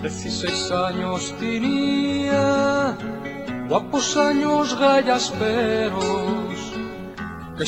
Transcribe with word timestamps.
16 0.00 0.70
años 0.70 1.34
tenía, 1.40 2.96
guapos 3.68 4.16
años 4.16 4.78
gallasperos. 4.78 6.37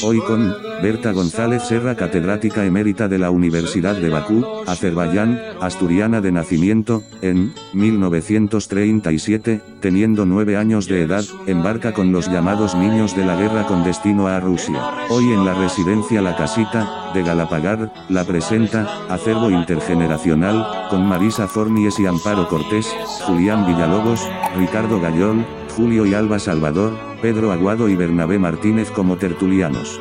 Hoy 0.03 0.21
con 0.21 0.54
Berta 0.83 1.12
González 1.12 1.64
Serra, 1.64 1.96
catedrática 1.96 2.64
emérita 2.64 3.09
de 3.09 3.19
la 3.19 3.30
Universidad 3.30 3.96
de 3.96 4.09
Bakú, 4.09 4.46
Azerbaiyán, 4.66 5.41
asturiana 5.61 6.21
de 6.21 6.32
nacimiento, 6.32 7.03
en 7.23 7.53
1937, 7.73 9.61
teniendo 9.80 10.27
nueve 10.27 10.57
años 10.57 10.87
de 10.87 11.03
edad, 11.03 11.25
embarca 11.46 11.93
con 11.93 12.12
los 12.12 12.29
llamados 12.29 12.75
niños 12.75 13.16
de 13.16 13.27
la 13.27 13.37
guerra 13.37 13.66
con 13.66 13.82
destino 13.82 14.29
a 14.29 14.39
Rusia. 14.39 14.80
Hoy 15.11 15.25
en 15.32 15.45
la 15.45 15.55
residencia 15.55 16.22
La 16.22 16.36
Casita, 16.36 17.11
de 17.12 17.22
Galapagar, 17.22 17.93
la 18.09 18.25
presenta, 18.25 19.07
acervo 19.09 19.50
intergeneracional, 19.50 20.88
con 20.88 21.04
Marisa 21.07 21.48
Fornies 21.48 21.98
y 21.98 22.07
Amparo 22.07 22.48
Cortés, 22.48 22.86
Julián 23.27 23.66
Villalobos, 23.66 24.20
Ricardo 24.57 25.01
Gallol, 25.01 25.45
Julio 25.77 26.07
y 26.07 26.15
Alba 26.15 26.38
Salvador, 26.38 27.09
Pedro 27.20 27.52
Aguado 27.52 27.91
y 27.91 27.97
Bernabé 27.97 28.38
Martínez 28.38 28.91
como 28.91 29.19
tertulianos. 29.19 30.01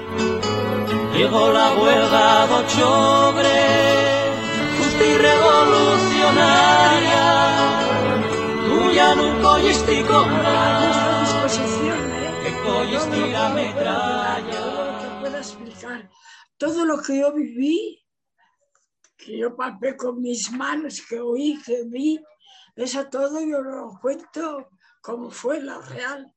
Llegó 1.14 1.52
la 1.52 1.76
huelga 1.76 2.48
de 2.48 2.54
octubre, 2.54 3.50
justa 4.78 5.05
y 5.05 5.18
revolucionaria. 5.18 7.82
Tú 8.66 8.92
ya 8.95 9.16
no 9.16 9.42
colliste 9.42 10.02
nuestra 10.02 11.20
disposición, 11.22 12.09
¿eh? 12.09 12.32
que 12.44 12.54
colliste 12.66 13.31
la 13.34 13.50
metralla. 13.50 14.50
Todo 14.50 14.86
lo 14.86 14.98
que 15.00 15.08
pueda 15.20 15.40
explicar, 15.40 16.09
todo 16.58 16.86
lo 16.86 17.02
que 17.02 17.20
yo 17.20 17.34
viví, 17.34 18.02
que 19.17 19.40
yo 19.40 19.58
palpé 19.58 19.98
con 19.98 20.22
mis 20.22 20.50
manos, 20.54 21.02
que 21.02 21.20
oí, 21.20 21.59
que 21.66 21.84
vi, 21.86 22.17
eso 22.78 23.08
todo 23.08 23.42
yo 23.42 23.62
lo 23.62 24.00
cuento 24.02 24.70
como 25.02 25.30
fue 25.30 25.62
la 25.62 25.81
real. 25.81 26.34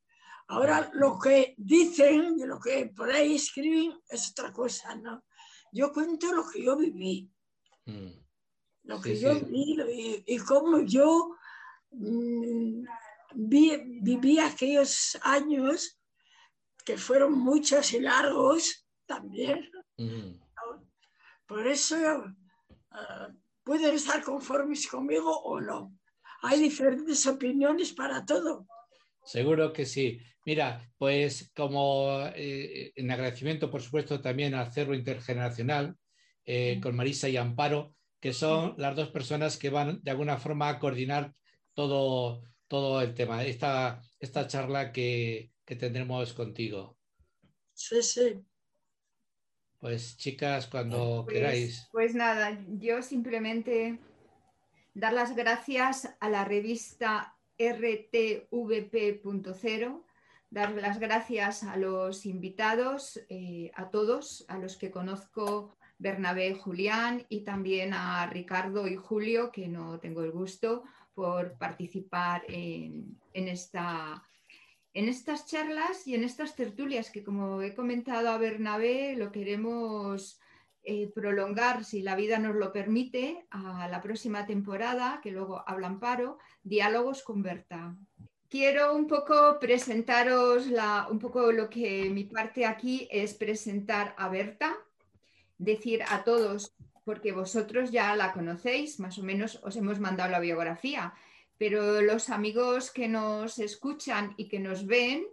Ahora 0.49 0.91
lo 0.95 1.19
que 1.19 1.55
dicen, 1.57 2.37
lo 2.47 2.59
que 2.61 2.87
por 2.95 3.11
ahí 3.11 3.37
escriben, 3.37 3.99
es 4.09 4.31
otra 4.31 4.53
cosa, 4.53 4.95
¿no? 4.97 5.25
Yo 5.73 5.93
cuento 5.93 6.33
lo 6.33 6.45
que 6.49 6.63
yo 6.65 6.77
viví, 6.77 7.31
Mm. 7.87 8.11
lo 8.85 8.97
Sí, 8.99 9.03
que 9.03 9.17
yo 9.21 9.35
sí. 9.35 9.45
vi 9.47 9.75
lo- 9.75 9.91
y, 9.91 10.23
y 10.27 10.39
cómo 10.39 10.81
yo 10.83 11.35
mm, 11.91 12.85
vi- 13.35 14.01
viví 14.03 14.39
aquellos 14.39 15.19
años 15.23 15.99
que 16.85 16.97
fueron 16.97 17.33
muchos 17.39 17.93
y 17.93 18.01
largos 18.01 18.87
también. 19.07 19.69
Mm. 19.97 20.41
Por 21.47 21.67
eso 21.67 21.97
eh, 21.97 23.29
pueden 23.65 23.95
estar 23.95 24.23
conformes 24.23 24.87
conmigo 24.87 25.31
o 25.43 25.61
no. 25.61 25.99
Hay 26.43 26.61
diferentes 26.61 27.27
opiniones 27.27 27.93
para 27.93 28.25
todo. 28.25 28.67
Seguro 29.25 29.73
que 29.73 29.87
sí. 29.87 30.21
Mira, 30.45 30.91
pues 30.99 31.53
como 31.55 32.21
eh, 32.35 32.93
en 32.97 33.11
agradecimiento, 33.11 33.71
por 33.71 33.81
supuesto, 33.81 34.21
también 34.21 34.55
al 34.55 34.73
Cerro 34.73 34.95
Intergeneracional, 34.95 35.97
eh, 36.45 36.81
con 36.83 36.97
Marisa 36.97 37.29
y 37.29 37.37
Amparo, 37.37 37.95
que 38.19 38.33
son 38.33 38.75
las 38.77 38.97
dos 38.97 39.11
personas 39.11 39.57
que 39.57 39.71
van 39.71 40.01
de 40.03 40.11
alguna 40.11 40.39
forma 40.39 40.69
a 40.69 40.81
coordinar 40.81 41.33
todo, 41.75 42.43
todo 42.67 43.01
el 43.03 43.15
tema, 43.15 43.45
esta, 43.45 44.01
esta 44.19 44.49
charla 44.49 44.91
que, 44.93 45.53
que 45.65 45.77
tendremos 45.77 46.33
contigo. 46.33 46.99
Sí, 47.73 48.03
sí. 48.03 48.41
Pues 49.79 50.17
chicas, 50.17 50.67
cuando 50.67 51.25
Pues- 51.25 51.37
queráis. 51.37 51.89
Pues 51.91 52.15
nada, 52.15 52.65
yo 52.69 53.03
simplemente 53.03 53.99
dar 54.95 55.13
las 55.13 55.35
gracias 55.35 56.15
a 56.21 56.29
la 56.29 56.45
revista 56.45 57.37
rtvp.0, 57.59 60.05
dar 60.53 60.73
las 60.73 61.01
gracias 61.01 61.63
a 61.63 61.79
los 61.79 62.27
invitados, 62.27 63.19
eh, 63.31 63.71
a 63.75 63.89
todos, 63.89 64.45
a 64.49 64.59
los 64.59 64.77
que 64.77 64.91
conozco, 64.91 65.75
Bernabé, 65.97 66.55
Julián 66.55 67.25
y 67.31 67.41
también 67.41 67.95
a 67.95 68.27
Ricardo 68.27 68.87
y 68.87 68.97
Julio, 68.97 69.51
que 69.51 69.67
no 69.67 69.99
tengo 69.99 70.23
el 70.23 70.31
gusto 70.31 70.83
por 71.15 71.57
participar 71.57 72.45
en, 72.49 73.17
esta, 73.33 74.23
en 74.93 75.09
estas 75.09 75.47
charlas 75.47 76.07
y 76.07 76.15
en 76.17 76.25
estas 76.25 76.55
tertulias 76.55 77.11
que, 77.11 77.25
como 77.25 77.63
he 77.63 77.75
comentado 77.75 78.29
a 78.29 78.37
Bernabé, 78.37 79.17
lo 79.17 79.33
queremos 79.33 80.39
eh, 80.83 81.11
prolongar, 81.15 81.83
si 81.85 82.03
la 82.03 82.15
vida 82.15 82.39
nos 82.39 82.57
lo 82.57 82.73
permite, 82.73 83.47
a 83.51 83.89
la 83.89 84.03
próxima 84.03 84.45
temporada, 84.45 85.21
que 85.23 85.31
luego 85.31 85.65
habla 85.67 85.87
Amparo, 85.87 86.37
Diálogos 86.63 87.23
con 87.23 87.43
Berta. 87.43 87.97
Quiero 88.53 88.95
un 88.95 89.07
poco 89.07 89.59
presentaros 89.59 90.67
un 91.11 91.19
poco 91.19 91.53
lo 91.53 91.71
que 91.71 92.11
mi 92.11 92.25
parte 92.25 92.67
aquí 92.67 93.09
es 93.11 93.33
presentar 93.33 94.15
a 94.19 94.29
Berta, 94.29 94.77
decir 95.57 96.03
a 96.07 96.23
todos, 96.23 96.75
porque 97.03 97.33
vosotros 97.33 97.91
ya 97.91 98.15
la 98.15 98.35
conocéis, 98.35 99.01
más 99.01 99.17
o 99.17 99.23
menos 99.23 99.59
os 99.63 99.75
hemos 99.77 100.01
mandado 100.01 100.31
la 100.31 100.39
biografía, 100.39 101.15
pero 101.57 102.03
los 102.03 102.29
amigos 102.29 102.91
que 102.91 103.09
nos 103.09 103.59
escuchan 103.59 104.35
y 104.37 104.49
que 104.49 104.59
nos 104.59 104.85
ven 104.85 105.25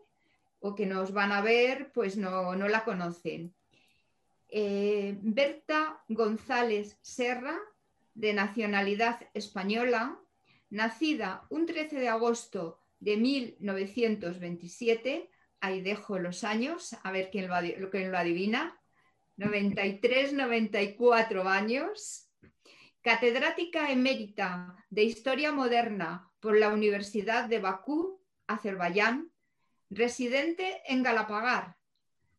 o 0.62 0.74
que 0.74 0.86
nos 0.86 1.12
van 1.12 1.34
a 1.34 1.41
ver, 1.41 1.91
pues 1.91 2.16
no, 2.16 2.56
no 2.56 2.69
la 2.69 2.86
conocen. 2.86 3.53
Eh, 4.47 5.18
Berta 5.22 6.01
González 6.07 6.97
Serra, 7.01 7.59
de 8.13 8.31
nacionalidad 8.31 9.28
española, 9.34 10.18
nacida 10.69 11.44
un 11.50 11.66
13 11.66 12.00
de 12.00 12.07
agosto 12.07 12.79
de 13.00 13.18
1927, 13.18 15.30
ahí 15.62 15.82
dejo 15.82 16.20
los 16.20 16.44
años, 16.44 16.96
a 17.04 17.12
ver 17.12 17.30
quién 17.32 17.48
lo, 17.48 17.56
adivina, 17.56 18.80
93, 19.38 20.34
94 20.34 21.48
años, 21.48 22.30
catedrática 23.02 23.92
emérita 23.92 24.76
de 24.90 25.04
Historia 25.04 25.52
Moderna 25.52 26.32
por 26.40 26.58
la 26.58 26.70
Universidad 26.70 27.46
de 27.46 27.60
Bakú, 27.60 28.22
Azerbaiyán, 28.48 29.31
residente 29.90 30.81
en 30.86 31.04
Galapagar, 31.04 31.78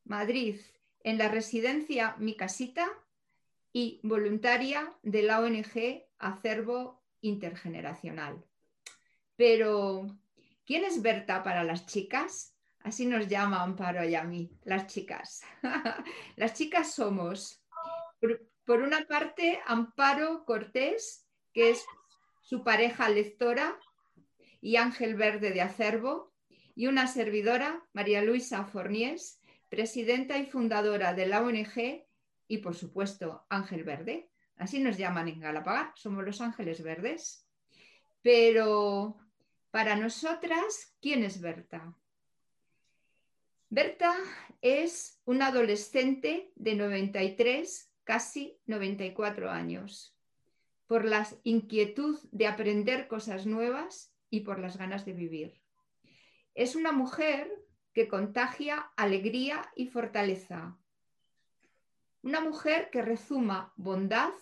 Madrid, 0.04 0.56
en 1.03 1.19
la 1.19 1.28
residencia 1.28 2.16
Mi 2.19 2.37
Casita 2.37 2.88
y 3.72 4.00
voluntaria 4.03 4.92
de 5.03 5.22
la 5.22 5.41
ONG 5.41 6.04
Acervo 6.19 7.03
Intergeneracional. 7.22 8.44
Pero, 9.37 10.19
¿quién 10.70 10.84
es 10.84 11.03
Berta 11.03 11.42
para 11.42 11.64
las 11.64 11.84
chicas? 11.84 12.54
Así 12.84 13.04
nos 13.04 13.26
llama 13.26 13.60
Amparo 13.60 14.08
y 14.08 14.14
a 14.14 14.22
mí, 14.22 14.53
las 14.62 14.86
chicas. 14.86 15.42
las 16.36 16.54
chicas 16.54 16.94
somos, 16.94 17.60
por, 18.64 18.80
una 18.80 19.04
parte, 19.04 19.60
Amparo 19.66 20.44
Cortés, 20.44 21.26
que 21.53 21.70
es 21.70 21.84
su 22.41 22.62
pareja 22.62 23.09
lectora, 23.09 23.80
y 24.60 24.76
Ángel 24.76 25.16
Verde 25.16 25.50
de 25.50 25.60
Acervo, 25.60 26.32
y 26.76 26.86
una 26.86 27.09
servidora, 27.09 27.84
María 27.92 28.22
Luisa 28.22 28.64
Forniés, 28.64 29.41
presidenta 29.70 30.38
y 30.38 30.47
fundadora 30.47 31.14
de 31.14 31.26
la 31.26 31.42
ONG 31.42 32.06
y, 32.47 32.59
por 32.59 32.76
supuesto, 32.76 33.44
Ángel 33.50 33.82
Verde. 33.82 34.30
Así 34.54 34.78
nos 34.78 34.97
llaman 34.97 35.26
en 35.26 35.41
Galapagar, 35.41 35.91
somos 35.97 36.25
los 36.25 36.41
Ángeles 36.41 36.80
Verdes. 36.80 37.44
Pero 38.22 39.19
para 39.70 39.97
nosotras, 39.97 40.97
¿quién 41.00 41.25
es 41.25 41.41
Berta? 41.41 41.94
Berta 43.69 44.14
es 44.60 45.20
una 45.25 45.48
adolescente 45.48 46.53
de 46.56 46.75
93, 46.75 47.92
casi 48.03 48.59
94 48.66 49.50
años, 49.50 50.16
por 50.86 51.04
la 51.04 51.26
inquietud 51.44 52.19
de 52.32 52.48
aprender 52.48 53.06
cosas 53.06 53.47
nuevas 53.47 54.12
y 54.28 54.41
por 54.41 54.59
las 54.59 54.77
ganas 54.77 55.04
de 55.04 55.12
vivir. 55.12 55.60
Es 56.54 56.74
una 56.74 56.91
mujer 56.91 57.48
que 57.92 58.09
contagia 58.09 58.91
alegría 58.97 59.71
y 59.77 59.86
fortaleza. 59.86 60.77
Una 62.22 62.41
mujer 62.41 62.91
que 62.91 63.03
rezuma 63.03 63.72
bondad 63.77 64.33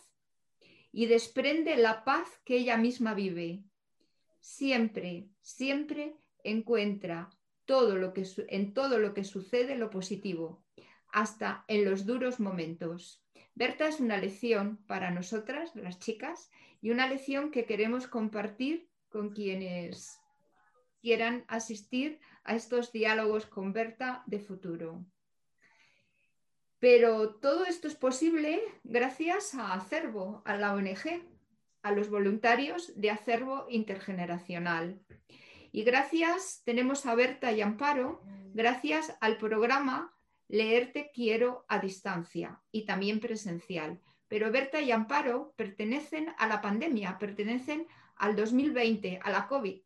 y 0.90 1.06
desprende 1.06 1.76
la 1.76 2.04
paz 2.04 2.28
que 2.44 2.56
ella 2.56 2.78
misma 2.78 3.12
vive. 3.12 3.62
Siempre, 4.48 5.28
siempre 5.42 6.16
encuentra 6.42 7.28
todo 7.66 7.96
lo 7.96 8.14
que, 8.14 8.26
en 8.48 8.72
todo 8.72 8.98
lo 8.98 9.12
que 9.12 9.22
sucede 9.22 9.76
lo 9.76 9.90
positivo, 9.90 10.64
hasta 11.12 11.66
en 11.68 11.84
los 11.84 12.06
duros 12.06 12.40
momentos. 12.40 13.22
Berta 13.54 13.86
es 13.86 14.00
una 14.00 14.16
lección 14.16 14.78
para 14.86 15.10
nosotras, 15.10 15.76
las 15.76 15.98
chicas, 15.98 16.50
y 16.80 16.90
una 16.90 17.06
lección 17.06 17.50
que 17.50 17.66
queremos 17.66 18.08
compartir 18.08 18.88
con 19.10 19.34
quienes 19.34 20.18
quieran 21.02 21.44
asistir 21.46 22.18
a 22.42 22.56
estos 22.56 22.90
diálogos 22.90 23.44
con 23.44 23.74
Berta 23.74 24.22
de 24.26 24.40
futuro. 24.40 25.04
Pero 26.78 27.34
todo 27.34 27.66
esto 27.66 27.86
es 27.86 27.96
posible 27.96 28.62
gracias 28.82 29.54
a 29.54 29.74
Acervo, 29.74 30.42
a 30.46 30.56
la 30.56 30.72
ONG. 30.72 31.37
A 31.82 31.92
los 31.92 32.10
voluntarios 32.10 32.92
de 32.96 33.10
Acervo 33.10 33.66
Intergeneracional. 33.68 35.00
Y 35.72 35.82
gracias, 35.84 36.62
tenemos 36.64 37.06
a 37.06 37.14
Berta 37.14 37.52
y 37.52 37.60
Amparo, 37.60 38.22
gracias 38.54 39.16
al 39.20 39.36
programa 39.36 40.14
Leerte 40.48 41.10
Quiero 41.12 41.64
a 41.68 41.78
distancia 41.78 42.60
y 42.72 42.86
también 42.86 43.20
presencial. 43.20 44.00
Pero 44.28 44.50
Berta 44.50 44.80
y 44.80 44.90
Amparo 44.90 45.52
pertenecen 45.56 46.34
a 46.38 46.48
la 46.48 46.60
pandemia, 46.60 47.18
pertenecen 47.18 47.86
al 48.16 48.34
2020, 48.34 49.20
a 49.22 49.30
la 49.30 49.46
COVID. 49.46 49.80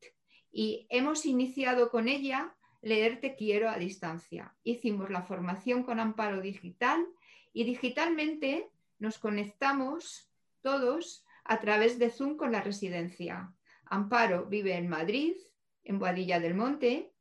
Y 0.53 0.87
hemos 0.91 1.27
iniciado 1.27 1.91
con 1.91 2.09
ella 2.09 2.55
Leerte 2.81 3.37
Quiero 3.37 3.69
a 3.69 3.79
distancia. 3.79 4.55
Hicimos 4.65 5.11
la 5.11 5.23
formación 5.23 5.83
con 5.83 6.01
Amparo 6.01 6.41
Digital 6.41 7.07
y 7.53 7.65
digitalmente 7.65 8.69
nos 8.99 9.19
conectamos 9.19 10.29
todos 10.63 11.25
a 11.45 11.61
través 11.61 11.99
de 11.99 12.11
Zoom 12.11 12.37
con 12.37 12.53
la 12.53 12.61
residencia. 12.61 13.53
Amparo 13.87 14.47
vive 14.47 14.75
en 14.75 14.89
Madrid, 14.89 15.35
en 15.85 15.99
Boadilla 15.99 16.41
del 16.41 16.55
Monte, 16.55 17.13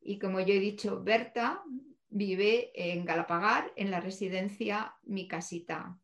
y 0.00 0.18
como 0.18 0.40
yo 0.40 0.54
he 0.54 0.60
dicho, 0.60 1.02
Berta 1.02 1.62
vive 2.08 2.72
en 2.74 3.04
Galapagar, 3.04 3.72
en 3.76 3.90
la 3.90 4.00
residencia 4.00 4.94
Mi 5.02 5.28
Casita. 5.28 5.98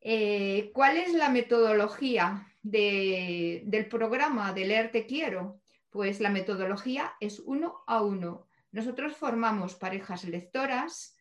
Eh, 0.00 0.70
¿Cuál 0.72 0.96
es 0.96 1.12
la 1.12 1.28
metodología 1.28 2.46
del 2.62 3.88
programa 3.88 4.52
de 4.52 4.66
Leer 4.66 4.92
Te 4.92 5.06
Quiero? 5.06 5.60
Pues 5.90 6.20
la 6.20 6.30
metodología 6.30 7.12
es 7.20 7.40
uno 7.40 7.82
a 7.86 8.02
uno. 8.02 8.46
Nosotros 8.70 9.16
formamos 9.16 9.74
parejas 9.74 10.24
lectoras 10.24 11.16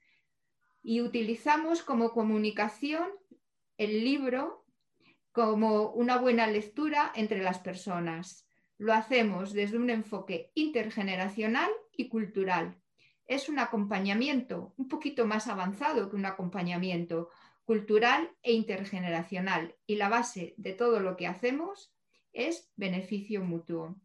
y 0.84 1.02
utilizamos 1.02 1.81
como 1.81 2.12
comunicación 2.12 3.10
el 3.78 4.04
libro 4.04 4.66
como 5.38 5.92
una 5.92 6.18
buena 6.18 6.48
lectura 6.48 7.12
entre 7.13 7.44
las 7.44 7.60
personas. 7.60 8.48
Lo 8.80 8.92
hacemos 8.92 9.54
desde 9.54 9.78
un 9.78 9.92
enfoque 9.92 10.50
intergeneracional 10.56 11.69
y 11.95 12.10
cultural. 12.10 12.81
Es 13.28 13.48
un 13.48 13.60
acompañamiento 13.60 14.74
un 14.78 14.88
poquito 14.88 15.28
más 15.28 15.48
avanzado 15.48 16.10
que 16.10 16.16
un 16.16 16.25
acompañamiento 16.25 17.30
cultural 17.66 18.31
e 18.42 18.54
intergeneracional 18.54 19.75
y 19.86 19.98
la 19.98 20.10
base 20.10 20.56
de 20.57 20.74
todo 20.74 21.01
lo 21.01 21.16
que 21.16 21.28
hacemos 21.28 21.94
es 22.33 22.72
beneficio 22.75 23.44
mutuo. 23.44 23.95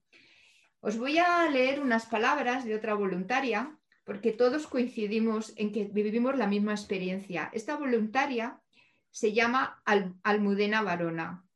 Os 0.80 0.98
voy 0.98 1.16
a 1.16 1.48
leer 1.48 1.80
unas 1.80 2.04
palabras 2.04 2.66
de 2.66 2.74
otra 2.74 2.92
voluntaria 2.92 3.78
porque 4.04 4.32
todos 4.32 4.66
coincidimos 4.66 5.54
en 5.56 5.72
que 5.72 5.84
vivimos 5.84 6.36
la 6.36 6.46
misma 6.46 6.72
experiencia. 6.72 7.48
Esta 7.54 7.78
voluntaria 7.78 8.61
se 9.12 9.32
llama 9.32 9.82
Almudena 10.22 10.82
Varona 10.82 11.46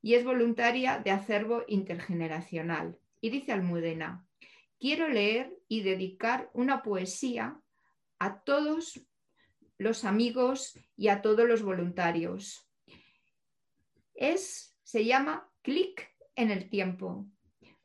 y 0.00 0.14
es 0.14 0.24
voluntaria 0.24 1.00
de 1.00 1.10
acervo 1.10 1.64
intergeneracional. 1.66 2.96
Y 3.20 3.30
dice 3.30 3.52
Almudena, 3.52 4.24
quiero 4.78 5.08
leer 5.08 5.52
y 5.68 5.82
dedicar 5.82 6.48
una 6.54 6.82
poesía 6.82 7.60
a 8.20 8.40
todos 8.40 9.00
los 9.78 10.04
amigos 10.04 10.78
y 10.96 11.08
a 11.08 11.22
todos 11.22 11.46
los 11.46 11.62
voluntarios. 11.62 12.70
Es, 14.14 14.78
se 14.84 15.04
llama 15.04 15.50
Clic 15.62 16.14
en 16.36 16.52
el 16.52 16.70
tiempo, 16.70 17.26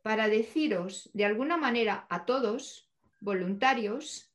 para 0.03 0.27
deciros 0.27 1.09
de 1.13 1.25
alguna 1.25 1.57
manera 1.57 2.05
a 2.09 2.25
todos, 2.25 2.89
voluntarios 3.19 4.31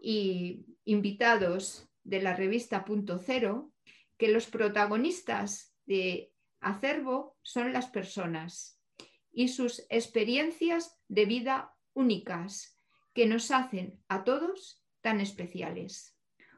y 0.00 0.66
invitados 0.84 1.88
de 2.02 2.20
la 2.20 2.34
revista 2.34 2.84
Punto 2.84 3.18
Cero, 3.18 3.72
que 4.18 4.28
los 4.28 4.46
protagonistas 4.46 5.74
de 5.86 6.34
acervo 6.60 7.38
son 7.42 7.72
las 7.72 7.86
personas 7.86 8.82
y 9.30 9.48
sus 9.48 9.86
experiencias 9.88 11.00
de 11.06 11.24
vida 11.24 11.74
únicas 11.94 12.78
que 13.14 13.26
nos 13.26 13.50
hacen 13.50 14.02
a 14.08 14.24
todos 14.24 14.84
tan 15.00 15.20
especiales. 15.20 16.16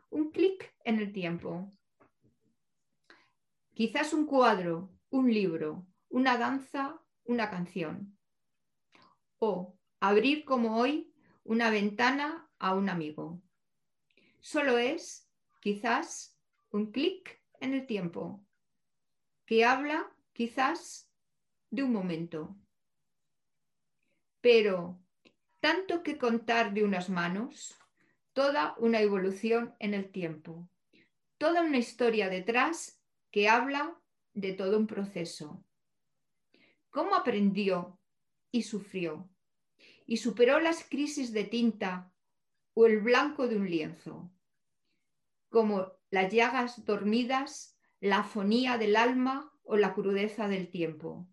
Un 0.08 0.30
clic 0.30 0.74
en 0.84 0.98
el 0.98 1.12
tiempo. 1.12 1.70
Quizás 3.74 4.12
un 4.12 4.26
cuadro, 4.26 4.92
un 5.10 5.32
libro, 5.32 5.86
una 6.08 6.36
danza, 6.36 7.00
una 7.24 7.50
canción. 7.50 8.18
O 9.38 9.78
abrir 10.00 10.44
como 10.44 10.78
hoy 10.78 11.14
una 11.44 11.70
ventana 11.70 12.50
a 12.58 12.74
un 12.74 12.88
amigo. 12.88 13.42
Solo 14.40 14.78
es, 14.78 15.30
quizás, 15.60 16.38
un 16.70 16.90
clic 16.90 17.39
en 17.60 17.74
el 17.74 17.86
tiempo, 17.86 18.44
que 19.46 19.64
habla 19.64 20.10
quizás 20.32 21.10
de 21.70 21.82
un 21.82 21.92
momento. 21.92 22.56
Pero 24.40 24.98
tanto 25.60 26.02
que 26.02 26.18
contar 26.18 26.72
de 26.72 26.84
unas 26.84 27.10
manos, 27.10 27.78
toda 28.32 28.74
una 28.78 29.00
evolución 29.00 29.74
en 29.78 29.94
el 29.94 30.10
tiempo, 30.10 30.68
toda 31.38 31.62
una 31.62 31.78
historia 31.78 32.28
detrás 32.28 33.00
que 33.30 33.48
habla 33.48 34.00
de 34.32 34.52
todo 34.54 34.78
un 34.78 34.86
proceso. 34.86 35.64
¿Cómo 36.90 37.14
aprendió 37.14 37.98
y 38.50 38.62
sufrió? 38.62 39.28
Y 40.06 40.16
superó 40.16 40.58
las 40.58 40.84
crisis 40.88 41.32
de 41.32 41.44
tinta 41.44 42.12
o 42.74 42.86
el 42.86 43.00
blanco 43.00 43.46
de 43.46 43.56
un 43.56 43.70
lienzo. 43.70 44.32
Como 45.50 45.92
las 46.10 46.32
llagas 46.32 46.84
dormidas, 46.84 47.76
la 48.00 48.18
afonía 48.18 48.78
del 48.78 48.96
alma 48.96 49.52
o 49.62 49.76
la 49.76 49.94
crudeza 49.94 50.48
del 50.48 50.70
tiempo. 50.70 51.28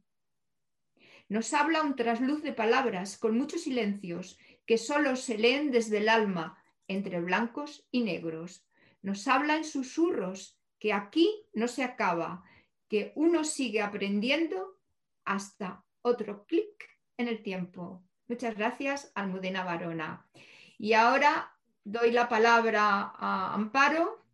Nos 1.30 1.54
habla 1.54 1.82
un 1.82 1.96
trasluz 1.96 2.42
de 2.44 2.54
palabras 2.54 3.18
con 3.18 3.38
muchos 3.38 3.64
silencios 3.64 4.38
que 4.66 4.78
solo 4.78 5.16
se 5.16 5.38
leen 5.38 5.72
desde 5.72 5.98
el 5.98 6.10
alma, 6.10 6.62
entre 6.88 7.20
blancos 7.20 7.86
y 7.92 8.02
negros. 8.02 8.66
Nos 9.02 9.28
habla 9.28 9.58
en 9.58 9.66
susurros 9.66 10.58
que 10.80 10.94
aquí 10.94 11.46
no 11.54 11.68
se 11.68 11.84
acaba, 11.84 12.44
que 12.88 13.12
uno 13.16 13.44
sigue 13.44 13.82
aprendiendo 13.82 14.80
hasta 15.26 15.84
otro 16.02 16.46
clic 16.46 17.00
en 17.18 17.28
el 17.28 17.44
tiempo. 17.44 18.04
Muchas 18.28 18.56
gracias, 18.56 19.12
Almudena 19.16 19.64
Barona. 19.64 20.30
Y 20.78 20.94
ahora 20.94 21.54
doy 21.84 22.12
la 22.12 22.30
palabra 22.30 23.14
a 23.18 23.54
Amparo 23.54 24.27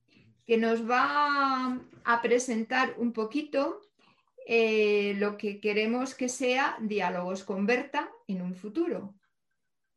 que 0.46 0.58
nos 0.58 0.90
va 0.90 1.80
a 2.06 2.22
presentar 2.22 2.96
un 2.98 3.14
poquito 3.14 3.82
eh, 4.46 5.14
lo 5.18 5.38
que 5.38 5.62
queremos 5.62 6.16
que 6.16 6.28
sea 6.28 6.78
Diálogos 6.82 7.44
con 7.44 7.66
Berta 7.66 8.10
en 8.28 8.42
un 8.42 8.56
futuro. 8.56 9.14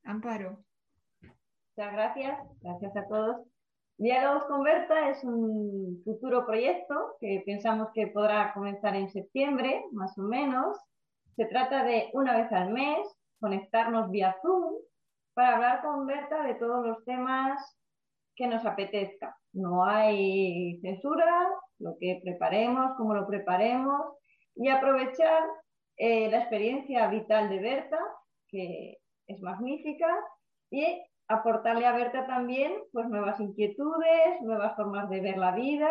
Amparo. 0.05 0.65
Muchas 1.21 1.93
gracias, 1.93 2.39
gracias 2.61 2.97
a 2.97 3.09
todos. 3.09 3.47
Diálogos 3.99 4.45
con 4.45 4.63
Berta 4.63 5.11
es 5.11 5.25
un 5.25 6.01
futuro 6.05 6.47
proyecto 6.47 7.17
que 7.21 7.43
pensamos 7.45 7.89
que 7.95 8.07
podrá 8.09 8.53
comenzar 8.53 8.95
en 8.95 9.11
septiembre, 9.11 9.85
más 9.93 10.17
o 10.19 10.23
menos. 10.23 10.77
Se 11.35 11.47
trata 11.47 11.83
de 11.83 12.11
una 12.13 12.37
vez 12.37 12.53
al 12.53 12.73
mes 12.73 13.09
conectarnos 13.41 14.11
vía 14.11 14.37
Zoom 14.43 14.75
para 15.35 15.57
hablar 15.57 15.83
con 15.83 16.07
Berta 16.07 16.43
de 16.45 16.55
todos 16.55 16.87
los 16.87 17.05
temas 17.05 17.77
que 18.37 18.47
nos 18.47 18.65
apetezca. 18.65 19.37
No 19.53 19.85
hay 19.85 20.79
censura, 20.83 21.49
lo 21.79 21.97
que 21.99 22.21
preparemos, 22.23 22.93
cómo 22.97 23.15
lo 23.15 23.27
preparemos 23.27 24.03
y 24.55 24.69
aprovechar 24.69 25.43
eh, 25.97 26.31
la 26.31 26.39
experiencia 26.39 27.09
vital 27.09 27.49
de 27.49 27.59
Berta, 27.59 27.99
que 28.49 28.99
es 29.27 29.41
magnífica, 29.41 30.09
y 30.71 31.03
aportarle 31.29 31.87
a 31.87 31.97
Berta 31.97 32.27
también 32.27 32.73
pues, 32.93 33.09
nuevas 33.09 33.41
inquietudes, 33.41 34.41
nuevas 34.43 34.77
formas 34.77 35.09
de 35.11 35.21
ver 35.21 35.39
la 35.39 35.53
vida 35.53 35.91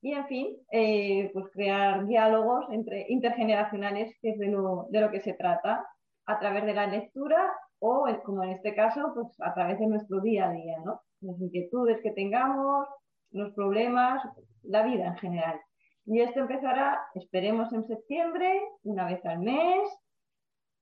y, 0.00 0.12
en 0.12 0.26
fin, 0.26 0.56
eh, 0.72 1.30
pues 1.32 1.46
crear 1.52 2.06
diálogos 2.06 2.66
entre, 2.70 3.06
intergeneracionales, 3.08 4.16
que 4.20 4.30
es 4.30 4.38
de 4.38 4.48
lo, 4.48 4.86
de 4.90 5.00
lo 5.00 5.10
que 5.10 5.20
se 5.20 5.34
trata, 5.34 5.84
a 6.26 6.38
través 6.38 6.64
de 6.64 6.74
la 6.74 6.86
lectura 6.86 7.52
o, 7.80 8.06
como 8.24 8.44
en 8.44 8.50
este 8.50 8.74
caso, 8.74 9.12
pues 9.14 9.28
a 9.40 9.54
través 9.54 9.78
de 9.78 9.86
nuestro 9.86 10.20
día 10.20 10.48
a 10.48 10.52
día, 10.52 10.78
¿no? 10.84 11.00
las 11.20 11.40
inquietudes 11.40 12.00
que 12.02 12.12
tengamos, 12.12 12.86
los 13.30 13.52
problemas, 13.54 14.22
la 14.62 14.82
vida 14.82 15.06
en 15.06 15.16
general. 15.16 15.60
Y 16.06 16.20
esto 16.20 16.40
empezará, 16.40 16.98
esperemos, 17.14 17.72
en 17.72 17.86
septiembre, 17.86 18.60
una 18.82 19.06
vez 19.06 19.24
al 19.26 19.40
mes. 19.40 19.88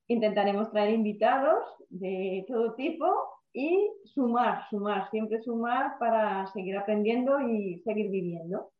Intentaremos 0.09 0.71
traer 0.71 0.95
invitados 0.95 1.65
de 1.88 2.45
todo 2.47 2.75
tipo 2.75 3.07
y 3.53 3.91
sumar, 4.05 4.69
sumar, 4.71 5.11
siempre 5.11 5.41
sumar 5.41 5.99
para 5.99 6.47
seguir 6.53 6.76
aprendiendo 6.76 7.41
y 7.41 7.81
seguir 7.81 8.11
viviendo. 8.11 8.71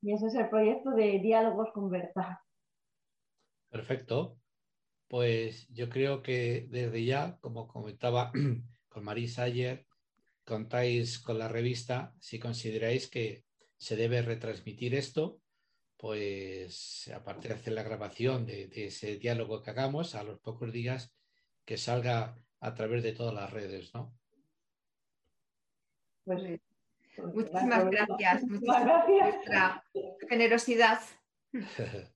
Y 0.00 0.12
ese 0.12 0.28
es 0.28 0.34
el 0.34 0.48
proyecto 0.48 0.90
de 0.90 1.18
Diálogos 1.18 1.70
con 1.72 1.90
Berta. 1.90 2.40
Perfecto. 3.70 4.36
Pues 5.08 5.68
yo 5.68 5.88
creo 5.88 6.22
que 6.22 6.66
desde 6.70 7.04
ya, 7.04 7.38
como 7.40 7.68
comentaba 7.68 8.32
con 8.88 9.04
Marisa 9.04 9.44
ayer, 9.44 9.86
contáis 10.44 11.18
con 11.18 11.38
la 11.38 11.48
revista 11.48 12.14
si 12.20 12.38
consideráis 12.38 13.08
que 13.08 13.44
se 13.76 13.96
debe 13.96 14.22
retransmitir 14.22 14.94
esto, 14.94 15.40
pues 15.96 17.10
aparte 17.14 17.48
de 17.48 17.54
hacer 17.54 17.72
la 17.72 17.82
grabación 17.82 18.46
de, 18.46 18.70
ese 18.74 19.16
diálogo 19.16 19.62
que 19.62 19.70
hagamos, 19.70 20.14
a 20.14 20.22
los 20.22 20.38
pocos 20.40 20.72
días 20.72 21.14
que 21.64 21.76
salga 21.76 22.36
a 22.60 22.74
través 22.74 23.02
de 23.02 23.12
todas 23.12 23.34
las 23.34 23.50
redes, 23.50 23.94
¿no? 23.94 24.14
Pues, 26.24 26.60
muchísimas 27.16 27.90
gracias, 27.90 28.42
muchísimas 28.44 28.84
gracias 28.84 29.36
por 29.92 30.28
generosidad. 30.28 31.00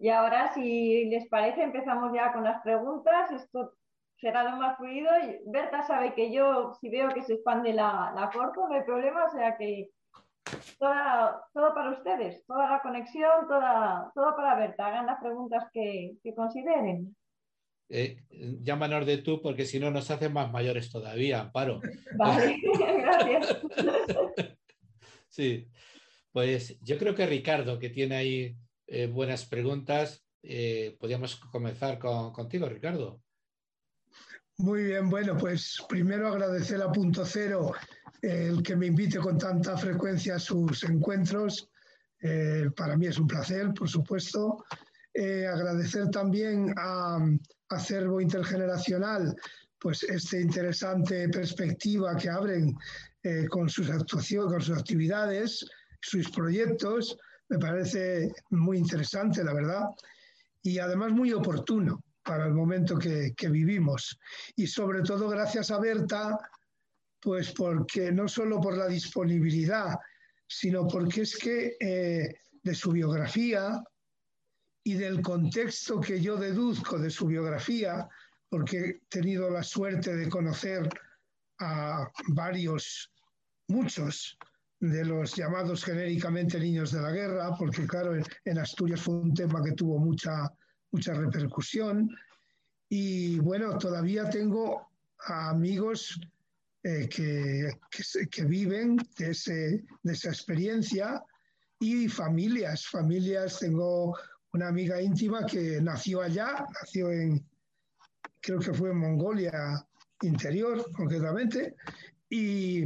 Y 0.00 0.08
ahora, 0.08 0.52
si 0.54 1.04
les 1.04 1.28
parece, 1.28 1.62
empezamos 1.62 2.10
ya 2.14 2.32
con 2.32 2.42
las 2.42 2.62
preguntas. 2.62 3.30
Esto 3.32 3.74
será 4.16 4.44
lo 4.44 4.56
más 4.56 4.78
fluido. 4.78 5.10
Berta 5.46 5.82
sabe 5.82 6.14
que 6.14 6.32
yo, 6.32 6.72
si 6.80 6.88
veo 6.88 7.10
que 7.10 7.22
se 7.22 7.34
expande 7.34 7.74
la, 7.74 8.10
la 8.16 8.30
corto, 8.30 8.66
no 8.66 8.74
hay 8.74 8.82
problema. 8.82 9.26
O 9.26 9.30
sea 9.30 9.58
que 9.58 9.90
todo 10.78 11.74
para 11.74 11.90
ustedes, 11.90 12.44
toda 12.46 12.70
la 12.70 12.80
conexión, 12.80 13.46
toda, 13.46 14.10
todo 14.14 14.34
para 14.34 14.58
Berta. 14.58 14.86
Hagan 14.86 15.04
las 15.04 15.20
preguntas 15.20 15.64
que, 15.70 16.14
consideren. 16.34 17.14
Eh, 17.90 18.22
llámanos 18.62 19.04
de 19.04 19.18
tú 19.18 19.42
porque 19.42 19.66
si 19.66 19.78
no 19.78 19.90
nos 19.90 20.10
hacen 20.10 20.32
más 20.32 20.50
mayores 20.50 20.90
todavía, 20.90 21.40
Amparo. 21.40 21.80
Vale, 22.16 22.56
gracias. 23.02 23.60
sí, 25.28 25.68
pues 26.32 26.80
yo 26.80 26.96
creo 26.96 27.14
que 27.14 27.26
Ricardo, 27.26 27.78
que 27.78 27.90
tiene 27.90 28.16
ahí 28.16 28.56
eh, 28.90 29.06
buenas 29.06 29.46
preguntas, 29.46 30.24
eh, 30.42 30.96
podríamos 30.98 31.36
comenzar 31.36 31.98
contigo, 31.98 32.68
Ricardo. 32.68 33.22
Muy 34.58 34.84
bien, 34.84 35.08
bueno, 35.08 35.38
pues 35.38 35.82
primero 35.88 36.28
agradecer 36.28 36.82
a 36.82 36.92
Punto 36.92 37.24
Cero 37.24 37.72
el 38.20 38.62
que 38.62 38.76
me 38.76 38.86
invite 38.86 39.18
con 39.18 39.38
tanta 39.38 39.76
frecuencia 39.76 40.34
a 40.34 40.38
sus 40.38 40.84
encuentros. 40.84 41.70
Eh, 42.20 42.68
para 42.76 42.96
mí 42.96 43.06
es 43.06 43.18
un 43.18 43.26
placer, 43.26 43.72
por 43.72 43.88
supuesto. 43.88 44.64
Eh, 45.14 45.46
agradecer 45.46 46.08
también 46.10 46.74
a 46.76 47.18
Acervo 47.68 48.20
Intergeneracional 48.20 49.34
pues 49.78 50.02
esta 50.02 50.36
interesante 50.36 51.28
perspectiva 51.30 52.14
que 52.16 52.28
abren 52.28 52.76
eh, 53.22 53.46
con 53.48 53.68
sus 53.68 53.88
actuaciones, 53.88 54.52
con 54.52 54.60
sus 54.60 54.76
actividades, 54.76 55.64
sus 56.02 56.30
proyectos. 56.30 57.16
Me 57.50 57.58
parece 57.58 58.32
muy 58.50 58.78
interesante, 58.78 59.42
la 59.42 59.52
verdad, 59.52 59.82
y 60.62 60.78
además 60.78 61.10
muy 61.10 61.32
oportuno 61.32 62.02
para 62.22 62.46
el 62.46 62.54
momento 62.54 62.96
que, 62.96 63.34
vivimos. 63.48 64.16
Y 64.54 64.68
sobre 64.68 65.02
todo 65.02 65.28
gracias 65.28 65.72
a 65.72 65.80
Berta, 65.80 66.38
pues 67.20 67.52
porque 67.52 68.12
no 68.12 68.28
solo 68.28 68.60
por 68.60 68.78
la 68.78 68.86
disponibilidad, 68.86 69.98
sino 70.46 70.86
porque 70.86 71.22
es 71.22 71.36
que 71.36 71.76
eh, 71.80 72.36
de 72.62 72.74
su 72.74 72.92
biografía 72.92 73.82
y 74.84 74.94
del 74.94 75.20
contexto 75.20 76.00
que 76.00 76.20
yo 76.20 76.36
deduzco 76.36 77.00
de 77.00 77.10
su 77.10 77.26
biografía, 77.26 78.08
porque 78.48 78.78
he 78.78 79.00
tenido 79.08 79.50
la 79.50 79.64
suerte 79.64 80.14
de 80.14 80.28
conocer 80.28 80.88
a 81.58 82.08
varios, 82.28 83.10
muchos 83.66 84.38
de 84.80 85.04
los 85.04 85.36
llamados 85.36 85.84
genéricamente 85.84 86.58
niños 86.58 86.92
de 86.92 87.02
la 87.02 87.12
guerra, 87.12 87.54
porque 87.58 87.86
claro, 87.86 88.14
en 88.44 88.58
Asturias 88.58 89.02
fue 89.02 89.14
un 89.14 89.34
tema 89.34 89.62
que 89.62 89.72
tuvo 89.72 89.98
mucha 89.98 90.50
mucha 90.92 91.14
repercusión. 91.14 92.10
Y 92.88 93.38
bueno, 93.38 93.78
todavía 93.78 94.28
tengo 94.28 94.88
amigos 95.26 96.20
eh, 96.82 97.08
que, 97.08 97.70
que, 98.30 98.44
viven 98.44 98.96
de, 99.16 99.30
ese, 99.30 99.84
de 100.02 100.12
esa 100.12 100.30
experiencia 100.30 101.22
y 101.78 102.08
familias, 102.08 102.86
familias. 102.86 103.58
Tengo 103.60 104.16
una 104.52 104.68
amiga 104.68 105.00
íntima 105.00 105.46
que 105.46 105.80
nació 105.80 106.22
allá, 106.22 106.66
nació 106.80 107.12
en, 107.12 107.44
creo 108.40 108.58
que 108.58 108.72
fue 108.72 108.90
en 108.90 108.98
Mongolia 108.98 109.86
interior 110.22 110.84
concretamente, 110.92 111.76
y, 112.32 112.84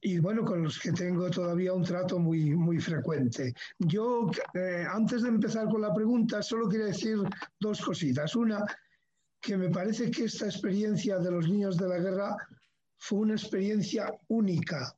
y, 0.00 0.18
bueno, 0.18 0.42
con 0.42 0.62
los 0.62 0.78
que 0.78 0.90
tengo 0.90 1.30
todavía 1.30 1.74
un 1.74 1.84
trato 1.84 2.18
muy, 2.18 2.54
muy 2.54 2.80
frecuente. 2.80 3.52
Yo, 3.78 4.30
eh, 4.54 4.86
antes 4.90 5.22
de 5.22 5.28
empezar 5.28 5.68
con 5.68 5.82
la 5.82 5.92
pregunta, 5.92 6.42
solo 6.42 6.66
quería 6.66 6.86
decir 6.86 7.18
dos 7.60 7.82
cositas. 7.82 8.34
Una, 8.34 8.64
que 9.38 9.58
me 9.58 9.68
parece 9.68 10.10
que 10.10 10.24
esta 10.24 10.46
experiencia 10.46 11.18
de 11.18 11.30
los 11.30 11.46
niños 11.46 11.76
de 11.76 11.88
la 11.88 11.98
guerra 11.98 12.36
fue 12.96 13.18
una 13.18 13.34
experiencia 13.34 14.10
única, 14.28 14.96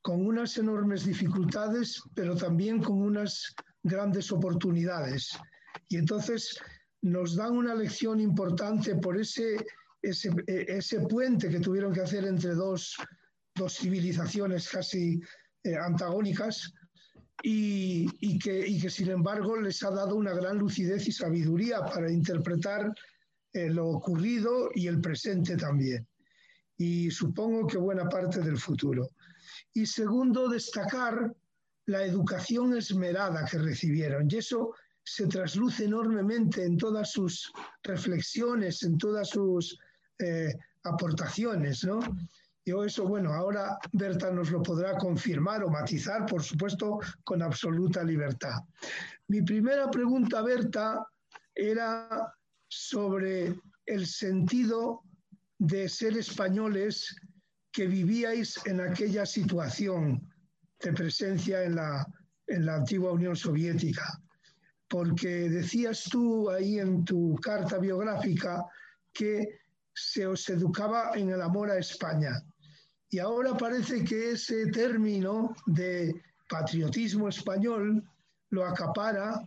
con 0.00 0.24
unas 0.24 0.56
enormes 0.56 1.04
dificultades, 1.04 2.00
pero 2.14 2.36
también 2.36 2.80
con 2.80 3.02
unas 3.02 3.52
grandes 3.82 4.30
oportunidades. 4.30 5.36
Y 5.88 5.96
entonces 5.96 6.56
nos 7.02 7.34
dan 7.34 7.56
una 7.56 7.74
lección 7.74 8.20
importante 8.20 8.94
por 8.94 9.18
ese, 9.18 9.56
ese, 10.00 10.30
ese 10.46 11.00
puente 11.00 11.48
que 11.48 11.58
tuvieron 11.58 11.92
que 11.92 12.02
hacer 12.02 12.24
entre 12.26 12.54
dos 12.54 12.96
dos 13.54 13.76
civilizaciones 13.78 14.68
casi 14.68 15.20
eh, 15.62 15.76
antagónicas 15.76 16.72
y, 17.42 18.38
que, 18.38 18.78
que, 18.80 18.90
sin 18.90 19.10
embargo 19.10 19.56
les 19.56 19.82
ha 19.82 19.90
dado 19.90 20.16
una 20.16 20.32
gran 20.32 20.58
lucidez 20.58 21.06
y 21.08 21.12
sabiduría 21.12 21.84
para 21.84 22.10
interpretar 22.10 22.92
eh, 23.52 23.68
lo 23.70 23.88
ocurrido 23.88 24.70
y 24.74 24.86
el 24.86 25.00
presente 25.00 25.56
también. 25.56 26.06
Y 26.76 27.10
supongo 27.10 27.66
que 27.66 27.78
buena 27.78 28.08
parte 28.08 28.40
del 28.40 28.58
futuro. 28.58 29.10
Y 29.72 29.86
segundo, 29.86 30.48
destacar 30.48 31.32
la 31.86 32.04
educación 32.04 32.76
esmerada 32.76 33.44
que 33.44 33.58
recibieron. 33.58 34.28
Y 34.30 34.36
eso 34.36 34.74
se 35.04 35.26
trasluce 35.26 35.84
enormemente 35.84 36.64
en 36.64 36.76
todas 36.76 37.12
sus 37.12 37.52
reflexiones, 37.82 38.82
en 38.82 38.96
todas 38.96 39.28
sus 39.28 39.78
eh, 40.18 40.54
aportaciones, 40.82 41.84
¿no? 41.84 42.00
Yo 42.66 42.82
eso, 42.82 43.06
bueno, 43.06 43.32
ahora 43.32 43.78
Berta 43.92 44.30
nos 44.30 44.50
lo 44.50 44.62
podrá 44.62 44.96
confirmar 44.96 45.62
o 45.64 45.70
matizar, 45.70 46.24
por 46.24 46.42
supuesto, 46.42 46.98
con 47.22 47.42
absoluta 47.42 48.02
libertad. 48.02 48.54
Mi 49.28 49.42
primera 49.42 49.90
pregunta, 49.90 50.40
Berta, 50.40 51.06
era 51.54 52.32
sobre 52.68 53.54
el 53.84 54.06
sentido 54.06 55.02
de 55.58 55.88
ser 55.88 56.16
españoles 56.16 57.14
que 57.70 57.86
vivíais 57.86 58.58
en 58.66 58.80
aquella 58.80 59.26
situación 59.26 60.26
de 60.80 60.92
presencia 60.92 61.64
en 61.64 61.74
la, 61.76 62.06
en 62.46 62.64
la 62.64 62.76
antigua 62.76 63.12
Unión 63.12 63.36
Soviética. 63.36 64.20
Porque 64.88 65.50
decías 65.50 66.04
tú 66.04 66.48
ahí 66.50 66.78
en 66.78 67.04
tu 67.04 67.36
carta 67.42 67.78
biográfica 67.78 68.64
que 69.12 69.58
se 69.92 70.26
os 70.26 70.48
educaba 70.48 71.12
en 71.14 71.30
el 71.30 71.42
amor 71.42 71.70
a 71.70 71.78
España. 71.78 72.42
Y 73.14 73.20
ahora 73.20 73.56
parece 73.56 74.02
que 74.02 74.32
ese 74.32 74.66
término 74.72 75.54
de 75.66 76.20
patriotismo 76.48 77.28
español 77.28 78.02
lo 78.50 78.66
acapara 78.66 79.40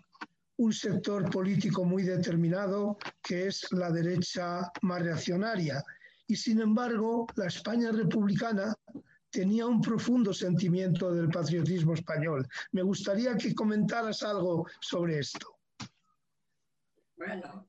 un 0.56 0.72
sector 0.72 1.30
político 1.30 1.84
muy 1.84 2.04
determinado 2.04 2.98
que 3.22 3.48
es 3.48 3.70
la 3.74 3.92
derecha 3.92 4.72
más 4.84 5.02
reaccionaria. 5.02 5.84
Y 6.28 6.38
sin 6.38 6.62
embargo, 6.62 7.28
la 7.36 7.48
España 7.48 7.92
republicana 7.92 8.74
tenía 9.30 9.66
un 9.66 9.82
profundo 9.82 10.34
sentimiento 10.34 11.12
del 11.12 11.28
patriotismo 11.28 11.94
español. 11.94 12.48
Me 12.72 12.84
gustaría 12.84 13.36
que 13.36 13.54
comentaras 13.54 14.24
algo 14.24 14.66
sobre 14.80 15.20
esto. 15.20 15.58
Bueno, 17.18 17.68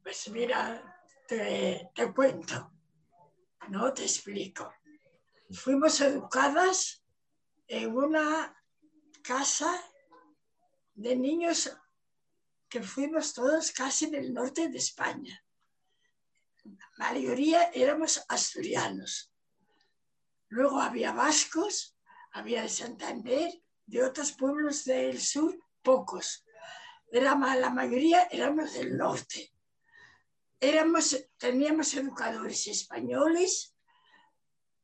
pues 0.00 0.30
mira, 0.30 0.80
te, 1.26 1.90
te 1.92 2.12
cuento, 2.12 2.70
no 3.68 3.92
te 3.92 4.04
explico 4.04 4.72
fuimos 5.52 6.00
educadas 6.00 7.04
en 7.68 7.96
una 7.96 8.56
casa 9.22 9.80
de 10.94 11.16
niños 11.16 11.70
que 12.68 12.82
fuimos 12.82 13.34
todos 13.34 13.70
casi 13.70 14.06
del 14.06 14.32
norte 14.32 14.68
de 14.68 14.78
España. 14.78 15.44
La 16.96 17.12
mayoría 17.12 17.70
éramos 17.74 18.24
asturianos. 18.28 19.32
Luego 20.48 20.80
había 20.80 21.12
vascos, 21.12 21.96
había 22.32 22.62
de 22.62 22.68
Santander, 22.68 23.52
de 23.86 24.04
otros 24.04 24.32
pueblos 24.32 24.84
del 24.84 25.20
sur, 25.20 25.58
pocos. 25.82 26.44
Era, 27.10 27.34
la 27.56 27.70
mayoría 27.70 28.22
éramos 28.30 28.74
del 28.74 28.96
norte. 28.96 29.52
Éramos, 30.60 31.16
teníamos 31.36 31.92
educadores 31.94 32.66
españoles, 32.68 33.71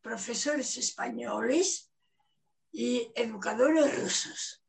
profesores 0.09 0.75
españoles 0.79 1.93
y 2.73 3.13
educadores 3.15 3.95
rusos. 4.01 4.65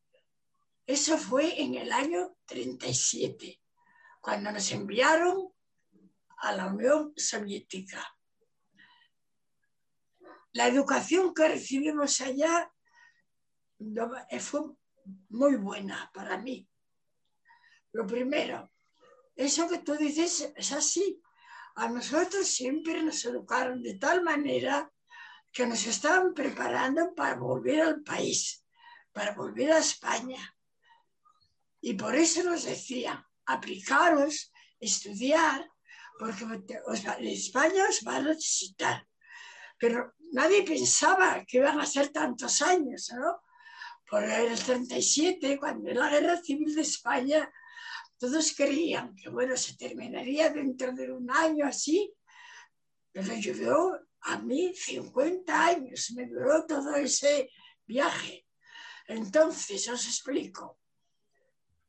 Eso 0.86 1.18
fue 1.18 1.62
en 1.62 1.76
el 1.76 1.94
año 1.94 2.36
37, 2.46 3.62
cuando 4.20 4.52
nos 4.52 4.70
enviaron 4.74 5.54
a 6.40 6.52
la 6.52 6.68
Unión 6.68 7.14
Soviética. 7.16 8.06
La 10.52 10.68
educación 10.68 11.34
que 11.34 11.48
recibimos 11.48 12.20
allá 12.20 12.70
fue 14.42 14.62
muy 15.30 15.56
buena 15.56 16.12
para 16.14 16.38
mí. 16.38 16.68
Lo 17.94 18.06
primero, 18.06 18.74
eso 19.38 19.70
que 19.70 19.78
tú 19.78 19.96
dices 19.96 20.52
es 20.54 20.72
así. 20.74 21.22
A 21.76 21.88
nosotros 21.88 22.46
siempre 22.46 23.02
nos 23.02 23.24
educaron 23.24 23.82
de 23.82 23.98
tal 23.98 24.22
manera 24.22 24.92
que 25.52 25.66
nos 25.66 25.86
estaban 25.88 26.34
preparando 26.34 27.14
para 27.16 27.36
volver 27.36 27.82
al 27.82 28.02
país, 28.02 28.64
para 29.12 29.34
volver 29.34 29.72
a 29.72 29.80
España. 29.80 30.56
Y 31.82 31.94
por 31.94 32.16
eso 32.16 32.44
nos 32.44 32.64
decían, 32.66 33.24
aplicaros, 33.46 34.52
estudiar, 34.80 35.70
porque 36.18 36.46
España 37.22 37.86
os 37.90 38.02
va 38.06 38.18
a 38.18 38.22
necesitar. 38.22 39.08
Pero 39.78 40.14
nadie 40.34 40.64
pensaba 40.64 41.44
que 41.46 41.58
iban 41.58 41.80
a 41.80 41.86
ser 41.86 42.10
tantos 42.10 42.62
años, 42.62 43.12
¿no? 43.16 43.42
Por 44.10 44.24
el 44.24 44.60
37, 44.60 45.58
cuando 45.58 45.92
la 45.94 46.10
guerra 46.10 46.38
civil 46.42 46.76
de 46.76 46.82
España, 46.82 47.50
todos 48.18 48.54
creían 48.56 49.16
que, 49.16 49.30
bueno, 49.30 49.56
se 49.56 49.78
terminaría 49.78 50.50
dentro 50.50 50.92
de 50.92 51.12
un 51.12 51.32
año 51.32 51.66
así, 51.66 52.14
pero 53.12 53.34
yo 53.36 54.00
a 54.22 54.38
mí 54.40 54.74
50 54.74 55.66
años, 55.66 56.12
me 56.16 56.28
duró 56.28 56.66
todo 56.66 56.96
ese 56.96 57.50
viaje. 57.86 58.46
Entonces, 59.08 59.88
os 59.90 60.06
explico. 60.06 60.80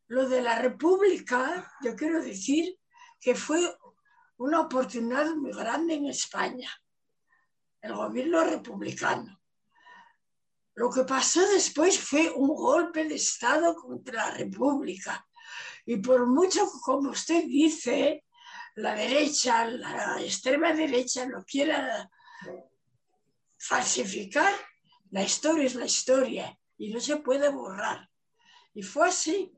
Lo 0.09 0.29
de 0.29 0.43
la 0.43 0.59
República, 0.59 1.71
yo 1.83 1.95
quiero 1.95 2.23
decir 2.23 2.77
que 3.21 3.35
fue 3.35 3.77
una 4.39 4.61
oportunidad 4.61 5.35
muy 5.35 5.53
grande 5.53 5.95
en 5.95 6.07
España, 6.07 6.71
el 7.83 7.95
gobierno 7.95 8.43
republicano. 8.45 9.41
Lo 10.75 10.91
que 10.91 11.05
pasó 11.05 11.47
después 11.49 11.99
fue 11.99 12.31
un 12.31 12.49
golpe 12.49 13.05
de 13.05 13.17
Estado 13.17 13.75
contra 13.77 14.29
la 14.29 14.35
República. 14.39 15.27
Y 15.85 15.99
por 15.99 16.27
mucho 16.27 16.67
como 16.83 17.11
usted 17.11 17.45
dice, 17.45 18.25
la 18.77 18.95
derecha, 18.95 19.67
la 19.67 20.21
extrema 20.23 20.73
derecha 20.73 21.27
no 21.27 21.45
quiera 21.45 22.11
falsificar, 23.57 24.53
la 25.11 25.23
historia 25.23 25.65
es 25.65 25.75
la 25.75 25.85
historia 25.85 26.59
y 26.79 26.93
no 26.93 27.01
se 27.01 27.17
puede 27.19 27.49
borrar. 27.51 28.09
Y 28.75 28.83
fue 28.83 29.09
así, 29.09 29.53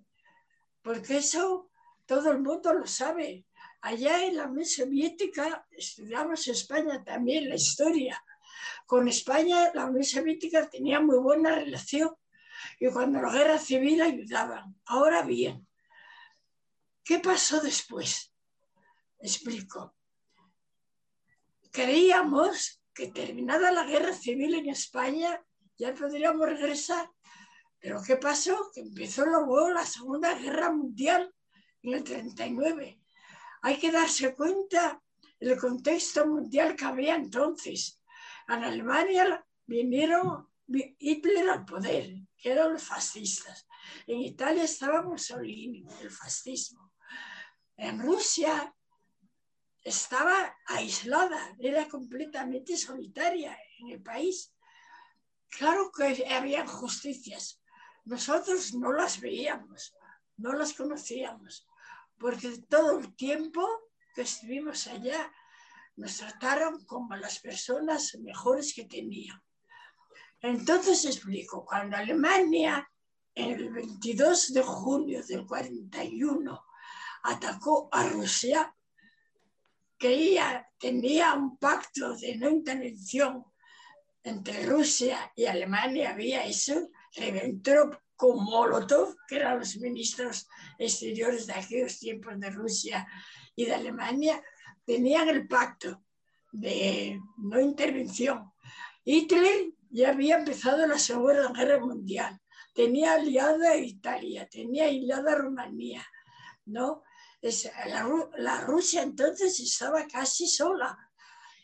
porque 0.83 1.19
eso 1.19 1.71
todo 2.07 2.31
el 2.33 2.41
mundo 2.41 2.73
lo 2.73 2.87
sabe. 2.87 3.47
Allá 3.81 4.25
en 4.25 4.37
la 4.37 4.47
Unión 4.47 4.67
Soviética 4.67 5.67
estudiamos 5.71 6.49
España 6.49 7.03
también 7.05 7.49
la 7.49 7.57
historia. 7.57 8.23
Con 8.87 9.09
España 9.09 9.71
la 9.75 9.87
Unión 9.87 10.05
Soviética 10.05 10.69
tenía 10.69 11.01
muy 11.01 11.19
buena 11.19 11.55
relación 11.55 12.15
y 12.79 12.89
cuando 12.91 13.21
la 13.21 13.33
guerra 13.33 13.59
civil 13.59 14.03
ayudaban. 14.03 14.81
Ahora 14.87 15.23
bien, 15.23 15.67
¿qué 17.05 17.19
pasó 17.19 17.61
después? 17.61 18.33
Explico. 19.19 19.95
Creíamos 21.73 22.83
que 22.95 23.09
terminada 23.09 23.73
la 23.73 23.85
guerra 23.85 24.13
civil 24.13 24.55
en 24.55 24.69
España 24.69 25.43
ya 25.79 25.95
podríamos 25.95 26.47
regresar. 26.47 27.11
Pero 27.81 28.03
¿qué 28.07 28.17
pasó? 28.17 28.71
Que 28.73 28.83
empezó 28.83 29.25
luego 29.25 29.71
la 29.71 29.87
Segunda 29.87 30.35
Guerra 30.35 30.71
Mundial 30.71 31.35
en 31.83 31.95
el 31.95 32.05
39. 32.05 33.01
Hay 33.63 33.79
que 33.79 33.91
darse 33.91 34.35
cuenta 34.35 35.03
del 35.41 35.59
contexto 35.59 36.27
mundial 36.27 36.77
que 36.77 36.85
había 36.85 37.17
entonces. 37.17 38.01
En 38.47 38.63
Alemania 38.63 39.45
vinieron 39.67 40.49
Hitler 40.69 41.49
al 41.49 41.65
poder, 41.65 42.15
que 42.37 42.53
eran 42.53 42.75
los 42.75 42.83
fascistas. 42.83 43.67
En 44.07 44.21
Italia 44.21 44.65
estaba 44.65 45.03
Mussolini, 45.03 45.87
el 46.03 46.11
fascismo. 46.11 46.93
En 47.77 47.99
Rusia 47.99 48.73
estaba 49.85 50.57
aislada, 50.67 51.57
era 51.59 51.89
completamente 51.89 52.77
solitaria 52.77 53.57
en 53.81 53.89
el 53.91 54.03
país. 54.03 54.55
Claro 55.49 55.91
que 55.91 56.27
había 56.33 56.61
injusticias. 56.61 57.61
Nosotros 58.05 58.75
no 58.75 58.93
las 58.93 59.21
veíamos, 59.21 59.95
no 60.37 60.53
las 60.53 60.73
conocíamos, 60.73 61.67
porque 62.19 62.59
todo 62.69 62.99
el 62.99 63.15
tiempo 63.15 63.69
que 64.15 64.23
estuvimos 64.23 64.87
allá 64.87 65.33
nos 65.97 66.17
trataron 66.17 66.85
como 66.85 67.15
las 67.17 67.39
personas 67.39 68.17
mejores 68.21 68.75
que 68.75 68.85
tenían. 68.85 69.41
Entonces 70.41 71.05
explico, 71.05 71.65
cuando 71.65 71.97
Alemania 71.97 72.89
el 73.35 73.71
22 73.71 74.53
de 74.53 74.63
junio 74.63 75.23
del 75.25 75.47
41 75.47 76.65
atacó 77.23 77.89
a 77.93 78.09
Rusia, 78.09 78.75
creía, 80.03 80.69
tenía 80.81 81.33
un 81.35 81.57
pacto 81.59 82.17
de 82.17 82.37
no 82.37 82.51
intervención 82.51 83.45
entre 84.25 84.67
Rusia 84.67 85.33
y 85.37 85.45
Alemania, 85.45 86.11
había 86.11 86.45
eso, 86.45 86.91
Ribbentrop 87.15 87.95
con 88.17 88.45
Molotov, 88.45 89.15
que 89.29 89.37
eran 89.37 89.61
los 89.61 89.77
ministros 89.77 90.49
exteriores 90.77 91.47
de 91.47 91.53
aquellos 91.53 92.01
tiempos 92.01 92.39
de 92.41 92.51
Rusia 92.51 93.07
y 93.55 93.65
de 93.65 93.75
Alemania, 93.75 94.43
tenían 94.85 95.29
el 95.29 95.47
pacto 95.47 96.03
de 96.51 97.21
no 97.37 97.61
intervención. 97.61 98.53
Hitler 99.05 99.73
ya 99.89 100.11
había 100.11 100.39
empezado 100.39 100.85
la 100.85 100.99
Segunda 100.99 101.53
Guerra 101.53 101.79
Mundial, 101.79 102.41
tenía 102.75 103.15
aliada 103.15 103.71
a 103.71 103.77
Italia, 103.77 104.49
tenía 104.51 104.87
aliada 104.87 105.33
a 105.33 105.37
Rumanía, 105.37 106.05
¿no? 106.65 107.05
La, 107.43 108.61
Rusia 108.61 109.03
entonces 109.03 109.59
estaba 109.59 110.07
casi 110.07 110.47
sola. 110.47 110.97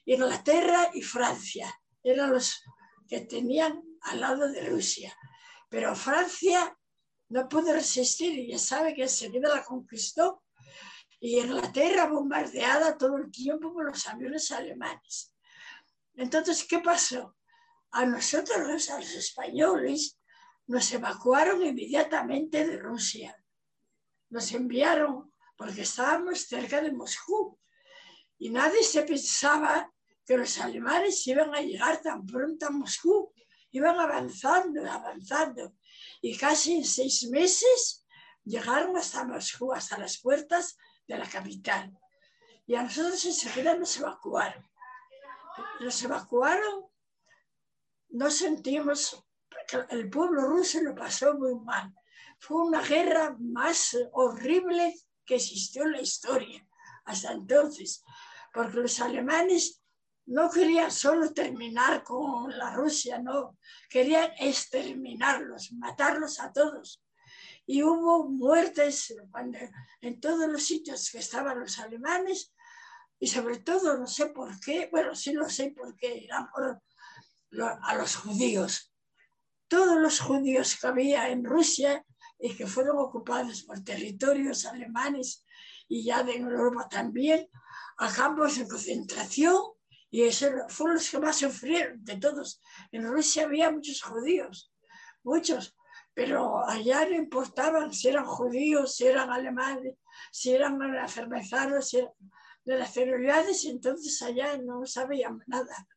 Inglaterra 0.04 0.90
y 0.92 1.02
Francia 1.02 1.72
eran 2.02 2.32
los 2.32 2.62
que 3.06 3.20
tenían 3.20 3.82
al 4.02 4.20
lado 4.20 4.50
de 4.50 4.68
Rusia. 4.68 5.16
Pero 5.68 5.94
Francia 5.94 6.76
no 7.28 7.48
pudo 7.48 7.72
resistir 7.72 8.38
y 8.38 8.48
ya 8.48 8.58
sabe 8.58 8.94
que 8.94 9.02
enseguida 9.02 9.54
la 9.54 9.64
conquistó. 9.64 10.42
Y 11.20 11.38
Inglaterra 11.38 12.06
bombardeada 12.06 12.96
todo 12.96 13.16
el 13.16 13.30
tiempo 13.30 13.72
por 13.72 13.86
los 13.86 14.06
aviones 14.06 14.50
alemanes. 14.50 15.34
Entonces, 16.14 16.64
¿qué 16.64 16.78
pasó? 16.80 17.36
A 17.90 18.04
nosotros, 18.04 18.90
a 18.90 18.98
los 18.98 19.14
españoles, 19.14 20.18
nos 20.66 20.90
evacuaron 20.92 21.64
inmediatamente 21.64 22.66
de 22.66 22.78
Rusia. 22.78 23.36
Nos 24.30 24.52
enviaron 24.52 25.32
porque 25.58 25.82
estábamos 25.82 26.46
cerca 26.46 26.80
de 26.80 26.92
Moscú 26.92 27.58
y 28.38 28.48
nadie 28.48 28.84
se 28.84 29.02
pensaba 29.02 29.92
que 30.24 30.38
los 30.38 30.56
alemanes 30.60 31.26
iban 31.26 31.52
a 31.52 31.60
llegar 31.60 32.00
tan 32.00 32.24
pronto 32.24 32.66
a 32.66 32.70
Moscú. 32.70 33.32
Iban 33.72 33.98
avanzando, 33.98 34.88
avanzando. 34.88 35.74
Y 36.22 36.36
casi 36.36 36.76
en 36.76 36.84
seis 36.84 37.28
meses 37.28 38.06
llegaron 38.44 38.96
hasta 38.96 39.24
Moscú, 39.24 39.72
hasta 39.72 39.98
las 39.98 40.18
puertas 40.18 40.76
de 41.08 41.18
la 41.18 41.28
capital. 41.28 41.92
Y 42.66 42.76
a 42.76 42.82
nosotros 42.84 43.24
enseguida 43.24 43.74
nos 43.76 43.96
evacuaron. 43.96 44.64
Nos 45.80 46.00
evacuaron, 46.04 46.84
no 48.10 48.30
sentimos, 48.30 49.24
el 49.90 50.08
pueblo 50.08 50.42
ruso 50.42 50.80
lo 50.82 50.94
pasó 50.94 51.34
muy 51.34 51.58
mal. 51.64 51.92
Fue 52.38 52.64
una 52.64 52.80
guerra 52.80 53.36
más 53.40 53.96
horrible 54.12 54.94
que 55.28 55.36
existió 55.36 55.84
en 55.84 55.92
la 55.92 56.00
historia 56.00 56.66
hasta 57.04 57.32
entonces, 57.32 58.02
porque 58.52 58.78
los 58.78 58.98
alemanes 59.00 59.82
no 60.26 60.50
querían 60.50 60.90
solo 60.90 61.32
terminar 61.32 62.02
con 62.02 62.56
la 62.56 62.74
Rusia, 62.74 63.18
no, 63.18 63.58
querían 63.88 64.30
exterminarlos, 64.38 65.72
matarlos 65.72 66.40
a 66.40 66.52
todos. 66.52 67.02
Y 67.66 67.82
hubo 67.82 68.28
muertes 68.28 69.14
en 70.00 70.20
todos 70.20 70.48
los 70.48 70.62
sitios 70.62 71.10
que 71.10 71.18
estaban 71.18 71.60
los 71.60 71.78
alemanes 71.78 72.54
y 73.18 73.26
sobre 73.26 73.58
todo, 73.58 73.98
no 73.98 74.06
sé 74.06 74.26
por 74.26 74.58
qué, 74.60 74.88
bueno, 74.90 75.14
sí 75.14 75.32
lo 75.32 75.48
sé 75.48 75.70
por 75.76 75.94
qué, 75.96 76.24
eran 76.24 76.48
por 76.50 76.80
a 77.82 77.94
los 77.94 78.16
judíos. 78.16 78.94
Todos 79.68 79.98
los 79.98 80.20
judíos 80.20 80.76
que 80.78 80.86
había 80.86 81.28
en 81.28 81.44
Rusia 81.44 82.04
y 82.38 82.54
que 82.54 82.66
fueron 82.66 82.98
ocupados 82.98 83.62
por 83.62 83.82
territorios 83.82 84.64
alemanes 84.66 85.44
y 85.88 86.04
ya 86.04 86.22
de 86.22 86.36
Europa 86.36 86.88
también, 86.88 87.48
a 87.98 88.12
campos 88.12 88.58
de 88.58 88.68
concentración, 88.68 89.56
y 90.10 90.22
esos 90.22 90.50
fueron 90.68 90.96
los 90.96 91.10
que 91.10 91.18
más 91.18 91.36
sufrieron 91.36 92.04
de 92.04 92.16
todos. 92.16 92.60
En 92.92 93.06
Rusia 93.06 93.44
había 93.44 93.70
muchos 93.70 94.02
judíos, 94.02 94.72
muchos, 95.22 95.76
pero 96.14 96.66
allá 96.66 97.06
no 97.08 97.14
importaban 97.14 97.92
si 97.92 98.08
eran 98.08 98.24
judíos, 98.24 98.96
si 98.96 99.06
eran 99.06 99.30
alemanes, 99.30 99.94
si 100.30 100.52
eran 100.52 100.80
eran 100.82 101.06
de 102.64 102.78
las 102.78 102.92
celulares, 102.92 103.64
entonces 103.64 104.20
allá 104.22 104.58
no 104.58 104.84
sabíamos 104.84 105.42
nada. 105.46 105.88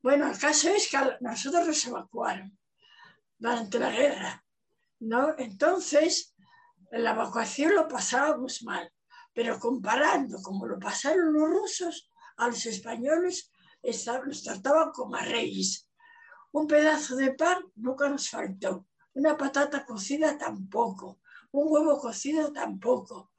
Bueno, 0.00 0.30
el 0.30 0.38
caso 0.38 0.70
es 0.70 0.90
que 0.90 0.98
nosotros 1.20 1.66
nos 1.66 1.86
evacuaron 1.86 2.58
durante 3.38 3.78
la 3.78 3.90
guerra 3.90 4.41
¿no? 5.02 5.34
Entonces, 5.36 6.34
la 6.90 7.10
evacuación 7.10 7.74
lo 7.74 7.88
pasábamos 7.88 8.62
mal, 8.62 8.90
pero 9.32 9.58
comparando 9.58 10.40
como 10.42 10.66
lo 10.66 10.78
pasaron 10.78 11.32
los 11.32 11.48
rusos, 11.48 12.10
a 12.36 12.46
los 12.46 12.64
españoles 12.66 13.50
los 13.82 14.42
trataban 14.42 14.92
como 14.92 15.16
a 15.16 15.22
reyes. 15.22 15.88
Un 16.52 16.66
pedazo 16.66 17.16
de 17.16 17.34
pan 17.34 17.62
nunca 17.76 18.08
nos 18.08 18.28
faltó, 18.28 18.86
una 19.14 19.36
patata 19.36 19.84
cocida 19.84 20.38
tampoco, 20.38 21.20
un 21.50 21.66
huevo 21.68 21.98
cocido 21.98 22.52
tampoco. 22.52 23.32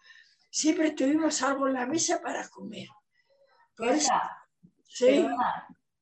Siempre 0.49 0.91
tuvimos 0.91 1.41
algo 1.41 1.67
en 1.67 1.73
la 1.73 1.85
mesa 1.85 2.21
para 2.21 2.47
comer. 2.49 2.87
Pues, 3.75 4.07
sí. 4.87 5.27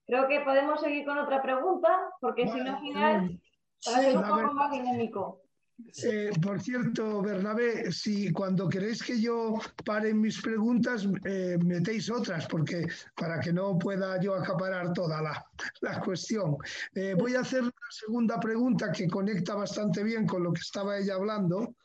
Creo 0.05 0.27
que 0.27 0.41
podemos 0.41 0.81
seguir 0.81 1.05
con 1.05 1.17
otra 1.19 1.41
pregunta, 1.41 2.11
porque 2.19 2.47
si 2.47 2.59
no, 2.59 2.71
al 2.71 2.79
final, 2.81 3.41
para 3.85 4.01
ser 4.01 4.17
un 4.17 4.23
poco 4.23 4.53
más 4.53 4.71
dinámico. 4.71 5.41
Eh, 6.03 6.31
por 6.41 6.61
cierto, 6.61 7.21
Bernabé, 7.21 7.91
si 7.91 8.31
cuando 8.31 8.69
queréis 8.69 9.03
que 9.03 9.19
yo 9.19 9.59
pare 9.85 10.13
mis 10.13 10.41
preguntas, 10.41 11.07
eh, 11.25 11.57
metéis 11.63 12.09
otras, 12.09 12.47
porque 12.47 12.87
para 13.15 13.39
que 13.39 13.51
no 13.51 13.77
pueda 13.77 14.19
yo 14.21 14.35
acaparar 14.35 14.93
toda 14.93 15.21
la, 15.21 15.99
cuestión. 16.01 16.57
Eh, 16.93 17.15
voy 17.17 17.35
a 17.35 17.41
hacer 17.41 17.61
una 17.61 17.89
segunda 17.89 18.39
pregunta 18.39 18.91
que 18.91 19.07
conecta 19.07 19.55
bastante 19.55 20.03
bien 20.03 20.25
con 20.25 20.43
lo 20.43 20.53
que 20.53 20.61
estaba 20.61 20.97
ella 20.97 21.15
hablando, 21.15 21.75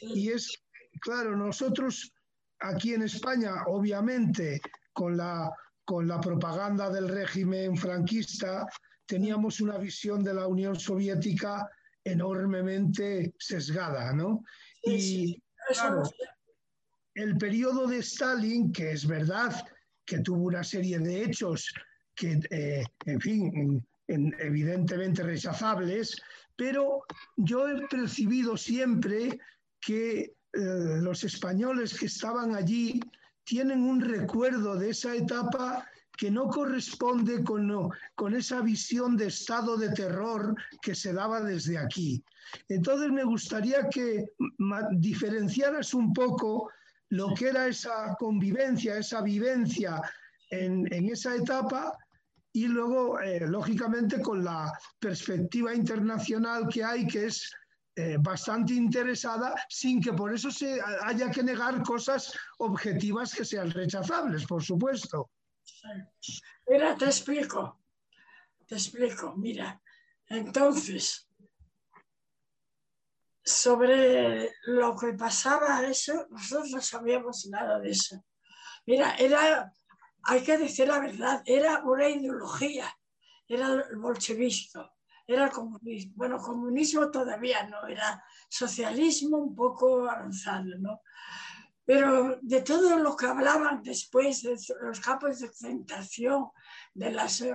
y 0.00 0.30
es, 0.30 0.62
claro, 1.00 1.36
nosotros 1.36 2.12
aquí 2.60 2.94
en 2.94 3.02
España, 3.02 3.64
obviamente, 3.66 4.60
con 4.92 5.16
la, 5.16 5.50
con 5.84 6.06
la 6.06 6.20
propaganda 6.20 6.90
del 6.90 7.08
régimen 7.08 7.76
franquista, 7.76 8.66
teníamos 9.06 9.60
una 9.60 9.78
visión 9.78 10.22
de 10.22 10.34
la 10.34 10.46
Unión 10.46 10.78
Soviética 10.78 11.68
enormemente 12.04 13.34
sesgada, 13.38 14.12
¿no? 14.12 14.44
y 14.82 15.42
claro, 15.72 16.02
el 17.14 17.36
periodo 17.38 17.86
de 17.86 17.98
Stalin, 17.98 18.72
que 18.72 18.92
es 18.92 19.06
verdad 19.06 19.64
que 20.04 20.20
tuvo 20.20 20.44
una 20.44 20.62
serie 20.62 20.98
de 20.98 21.24
hechos 21.24 21.72
que, 22.14 22.40
eh, 22.50 22.84
en 23.06 23.20
fin, 23.20 23.86
evidentemente 24.06 25.22
rechazables, 25.22 26.20
pero 26.56 27.04
yo 27.36 27.68
he 27.68 27.86
percibido 27.88 28.56
siempre 28.56 29.38
que 29.80 30.20
eh, 30.20 30.32
los 30.52 31.24
españoles 31.24 31.98
que 31.98 32.06
estaban 32.06 32.54
allí 32.54 33.00
tienen 33.44 33.82
un 33.82 34.00
recuerdo 34.00 34.76
de 34.76 34.90
esa 34.90 35.14
etapa 35.14 35.88
que 36.16 36.30
no 36.30 36.48
corresponde 36.48 37.42
con, 37.42 37.90
con 38.14 38.34
esa 38.34 38.60
visión 38.60 39.16
de 39.16 39.26
estado 39.26 39.76
de 39.76 39.90
terror 39.90 40.54
que 40.80 40.94
se 40.94 41.12
daba 41.12 41.40
desde 41.40 41.78
aquí. 41.78 42.22
Entonces 42.68 43.10
me 43.10 43.24
gustaría 43.24 43.88
que 43.88 44.24
diferenciaras 44.92 45.94
un 45.94 46.12
poco 46.12 46.70
lo 47.10 47.34
que 47.34 47.48
era 47.48 47.66
esa 47.66 48.14
convivencia, 48.18 48.98
esa 48.98 49.22
vivencia 49.22 50.00
en, 50.50 50.86
esa 51.10 51.34
etapa 51.34 51.96
y 52.52 52.66
luego, 52.68 53.20
eh, 53.20 53.46
lógicamente, 53.46 54.20
con 54.20 54.44
la 54.44 54.72
perspectiva 55.00 55.74
internacional 55.74 56.68
que 56.68 56.84
hay, 56.84 57.06
que 57.06 57.26
es 57.26 57.50
eh, 57.96 58.16
bastante 58.20 58.74
interesada, 58.74 59.54
sin 59.68 60.00
que 60.00 60.12
por 60.12 60.32
eso 60.32 60.50
se 60.50 60.80
haya 61.02 61.30
que 61.30 61.42
negar 61.42 61.82
cosas 61.82 62.32
objetivas 62.58 63.34
que 63.34 63.44
sean 63.44 63.70
rechazables, 63.70 64.46
por 64.46 64.62
supuesto. 64.62 65.30
Mira, 66.66 66.96
te 66.96 67.06
explico, 67.06 67.80
te 68.66 68.74
explico, 68.74 69.34
mira. 69.36 69.80
Entonces, 70.26 71.28
sobre 73.44 74.54
lo 74.66 74.96
que 74.96 75.12
pasaba 75.12 75.82
eso, 75.86 76.26
nosotros 76.30 76.70
no 76.70 76.80
sabíamos 76.80 77.46
nada 77.46 77.78
de 77.78 77.90
eso. 77.90 78.24
Mira, 78.86 79.14
era, 79.16 79.72
hay 80.22 80.42
que 80.42 80.56
decir 80.56 80.88
la 80.88 81.00
verdad, 81.00 81.42
era 81.44 81.82
una 81.84 82.08
ideología, 82.08 82.88
era 83.46 83.68
el 83.90 83.96
bolchevismo, 83.96 84.90
era 85.26 85.44
el 85.44 85.50
comunismo. 85.50 86.12
Bueno, 86.16 86.38
comunismo 86.38 87.10
todavía 87.10 87.66
no, 87.68 87.86
era 87.86 88.22
socialismo 88.48 89.38
un 89.38 89.54
poco 89.54 90.08
avanzado, 90.08 90.78
¿no? 90.78 91.00
Pero 91.84 92.38
de 92.40 92.62
todo 92.62 92.98
lo 92.98 93.14
que 93.16 93.26
hablaban 93.26 93.82
después 93.82 94.42
de 94.42 94.56
los 94.80 95.00
campos 95.00 95.38
de 95.38 95.48
concentración, 95.48 96.50
de 96.94 97.10
las 97.10 97.40
eh, 97.42 97.54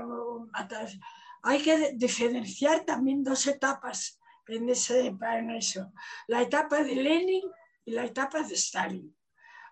hay 1.41 1.61
que 1.61 1.93
diferenciar 1.95 2.85
también 2.85 3.23
dos 3.23 3.47
etapas 3.47 4.19
en, 4.47 4.69
ese, 4.69 5.15
eso. 5.57 5.91
La 6.27 6.41
etapa 6.41 6.83
de 6.83 6.95
Lenin 6.95 7.43
y 7.85 7.91
la 7.91 8.05
etapa 8.05 8.43
de 8.43 8.55
Stalin. 8.55 9.15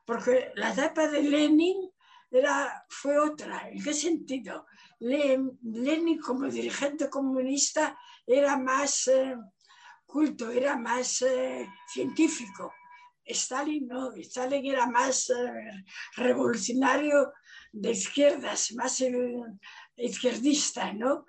Porque 0.06 0.52
la 0.56 0.72
etapa 0.72 1.08
de 1.08 1.22
Lenin 1.22 1.92
era, 2.32 2.86
fue 2.90 3.20
otra. 3.20 3.70
¿En 3.70 3.84
qué 3.84 3.94
sentido? 3.94 4.66
Lenin 5.00 6.20
como 6.20 6.48
dirigente 6.48 7.10
comunista 7.10 7.98
era 8.26 8.58
más 8.58 9.08
eh, 9.08 9.36
culto, 10.06 10.50
era 10.50 10.78
más 10.78 11.22
eh, 11.22 11.70
científico 11.88 12.74
Stalin 13.28 13.88
no, 13.88 14.14
Stalin 14.14 14.66
era 14.66 14.88
más 14.88 15.30
eh, 15.30 15.86
revolucionario 16.16 17.34
de 17.72 17.92
izquierdas, 17.92 18.72
más 18.74 19.04
izquierdista, 19.96 20.94
¿no? 20.94 21.26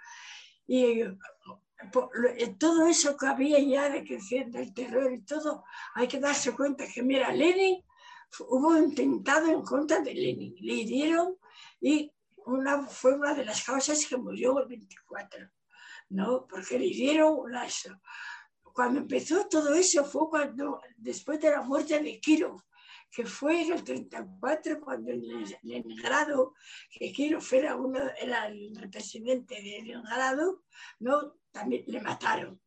Y 0.67 1.03
eh, 1.03 2.57
todo 2.59 2.87
eso 2.87 3.17
que 3.17 3.27
había 3.27 3.59
ya 3.61 3.89
de 3.89 4.05
creciendo 4.05 4.59
el 4.59 4.75
terror 4.75 5.13
y 5.13 5.23
todo, 5.23 5.65
hay 5.95 6.09
que 6.09 6.21
darse 6.21 6.55
cuenta 6.55 6.87
que, 6.93 7.03
mira, 7.03 7.33
Lenin, 7.33 7.83
hubo 8.41 8.69
un 8.69 8.85
intentado 8.85 9.49
en 9.49 9.63
contra 9.63 10.01
de 10.01 10.15
Lenin, 10.15 10.55
le 10.61 10.75
hirieron 10.75 11.37
y 11.81 12.13
una, 12.47 12.83
fue 12.87 13.15
una 13.15 13.35
de 13.35 13.45
las 13.45 13.63
causas 13.63 14.05
que 14.07 14.17
murió 14.17 14.59
el 14.59 14.69
24, 14.69 15.49
¿no? 16.11 16.47
Porque 16.49 16.79
le 16.79 16.87
hirieron 16.87 17.35
una, 17.39 17.67
cuando 18.79 19.01
empezó 19.01 19.49
todo 19.49 19.75
eso 19.75 20.05
fue 20.05 20.29
cuando, 20.31 20.81
después 20.97 21.41
de 21.41 21.51
la 21.51 21.63
muerte 21.63 21.99
de 21.99 22.21
Kiro, 22.21 22.65
que 23.11 23.27
fue 23.27 23.63
en 23.63 23.73
el 23.73 23.83
34, 23.83 24.81
cuando 24.81 25.11
en 25.11 25.21
Leningrado, 25.65 26.55
que 26.89 27.11
Kiro 27.11 27.41
era, 27.51 27.75
uno, 27.75 27.99
era 28.21 28.47
el 28.47 28.71
presidente 28.89 29.57
de 29.57 29.83
Leningrado, 29.83 30.63
¿no? 31.01 31.35
también 31.51 31.83
le 31.89 32.01
mataron. 32.01 32.63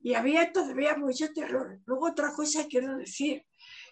Y 0.00 0.14
había 0.14 0.50
todavía 0.50 0.96
mucho 0.96 1.30
terror. 1.34 1.78
Luego 1.84 2.06
otra 2.06 2.32
cosa 2.32 2.66
quiero 2.66 2.96
decir, 2.96 3.44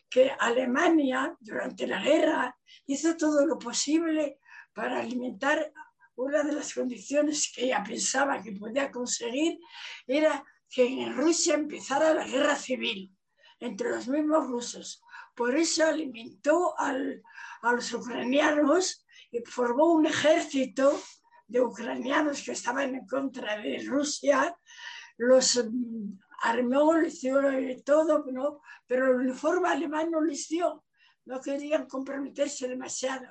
que 0.08 0.30
Alemania 0.30 1.36
durante 1.38 1.86
la 1.86 2.02
guerra 2.02 2.58
hizo 2.86 3.14
todo 3.14 3.44
lo 3.44 3.58
posible 3.58 4.38
para 4.72 5.00
alimentar 5.00 5.70
una 6.14 6.44
de 6.44 6.52
las 6.52 6.72
condiciones 6.72 7.52
que 7.54 7.64
ella 7.66 7.84
pensaba 7.86 8.42
que 8.42 8.52
podía 8.52 8.90
conseguir 8.90 9.58
era 10.06 10.42
que 10.72 10.86
en 10.86 11.14
Rusia 11.14 11.54
empezara 11.54 12.14
la 12.14 12.26
guerra 12.26 12.56
civil 12.56 13.14
entre 13.60 13.90
los 13.90 14.08
mismos 14.08 14.46
rusos. 14.48 15.02
Por 15.34 15.54
eso 15.54 15.86
alimentó 15.86 16.74
a 16.78 16.92
los 17.72 17.92
ucranianos 17.92 19.06
y 19.30 19.40
formó 19.40 19.92
un 19.92 20.06
ejército 20.06 20.98
de 21.46 21.60
ucranianos 21.60 22.42
que 22.42 22.52
estaban 22.52 22.94
en 22.94 23.06
contra 23.06 23.58
de 23.58 23.84
Rusia. 23.86 24.56
Los 25.18 25.56
mm, 25.56 26.18
armó, 26.42 26.94
les 26.94 27.20
dio 27.20 27.40
todo, 27.84 28.24
¿no? 28.32 28.62
pero 28.86 29.10
el 29.10 29.26
uniforme 29.26 29.68
alemán 29.68 30.10
no 30.10 30.20
les 30.20 30.48
dio. 30.48 30.84
No 31.24 31.40
querían 31.40 31.86
comprometerse 31.86 32.66
demasiado. 32.66 33.26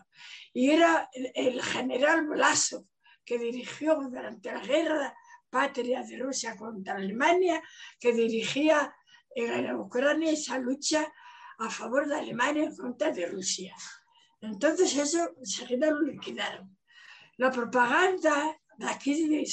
Y 0.53 0.69
era 0.71 1.09
el, 1.13 1.61
general 1.61 2.25
Blasov 2.25 2.85
que 3.25 3.37
dirigió 3.37 3.95
durante 3.95 4.51
la 4.51 4.61
guerra 4.61 5.15
patria 5.51 6.01
de 6.01 6.17
Rusia 6.17 6.55
contra 6.55 6.95
Alemania, 6.95 7.61
que 7.99 8.13
dirigía 8.13 8.95
en 9.35 9.75
Ucrania 9.75 10.31
esa 10.31 10.57
lucha 10.57 11.05
a 11.59 11.69
favor 11.69 12.07
de 12.07 12.15
Alemania 12.15 12.63
en 12.63 12.75
contra 12.75 13.11
de 13.11 13.27
Rusia. 13.27 13.75
Entonces 14.41 14.95
eso 14.95 15.35
enseguida 15.37 15.91
lo 15.91 16.01
liquidaron. 16.01 16.75
La 17.37 17.51
propaganda 17.51 18.57
de 18.77 18.87
aquí, 18.87 19.45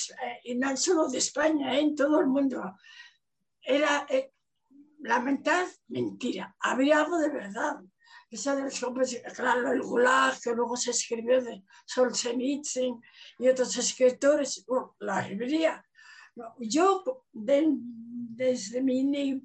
y 0.45 0.55
no 0.55 0.77
solo 0.77 1.09
de 1.09 1.19
España, 1.19 1.75
¿eh? 1.75 1.81
en 1.81 1.95
todo 1.95 2.21
el 2.21 2.27
mundo, 2.27 2.75
era 3.61 4.07
eh, 4.09 4.33
mentira. 5.89 6.57
Había 6.61 7.01
algo 7.01 7.19
de 7.19 7.31
verdad. 7.31 7.77
Esa 8.31 8.57
de 8.57 8.63
los 8.63 8.83
hombres, 8.83 9.23
claro, 9.35 9.73
el 9.73 9.83
Gulag, 9.83 10.39
que 10.41 10.55
luego 10.55 10.77
se 10.77 10.91
escribió 10.91 11.43
de 11.43 11.65
Solzhenitsyn 11.87 13.01
y 13.39 13.49
otros 13.49 13.75
escritores, 13.77 14.67
la 14.99 15.27
librería 15.27 15.83
yo 16.61 17.05
desde 17.33 18.83
mi 18.83 19.43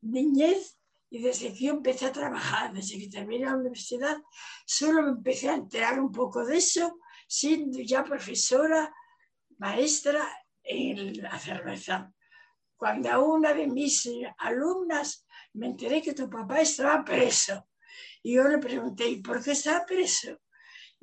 niñez 0.00 0.78
y 1.10 1.22
desde 1.22 1.52
que 1.52 1.64
yo 1.66 1.74
empecé 1.74 2.06
a 2.06 2.12
trabajar, 2.12 2.72
desde 2.72 2.98
que 2.98 3.08
terminé 3.08 3.44
la 3.44 3.56
universidad, 3.56 4.16
solo 4.64 5.02
me 5.02 5.10
empecé 5.10 5.50
a 5.50 5.54
enterar 5.54 6.00
un 6.00 6.10
poco 6.10 6.44
de 6.44 6.56
eso, 6.56 6.98
siendo 7.26 7.80
ya 7.80 8.02
profesora, 8.02 8.94
maestra 9.58 10.26
en 10.62 11.22
la 11.22 11.38
cerveza. 11.38 12.12
cuando 12.76 13.10
a 13.10 13.18
una 13.18 13.52
de 13.52 13.68
mis 13.68 14.08
alumnas 14.38 15.24
me 15.52 15.66
enteré 15.66 16.02
que 16.02 16.14
tu 16.14 16.28
papá 16.28 16.60
estaba 16.62 17.04
preso. 17.04 17.68
Y 18.22 18.34
yo 18.34 18.48
le 18.48 18.58
pregunté, 18.58 19.08
¿y 19.08 19.22
por 19.22 19.42
qué 19.42 19.52
estaba 19.52 19.84
preso? 19.86 20.40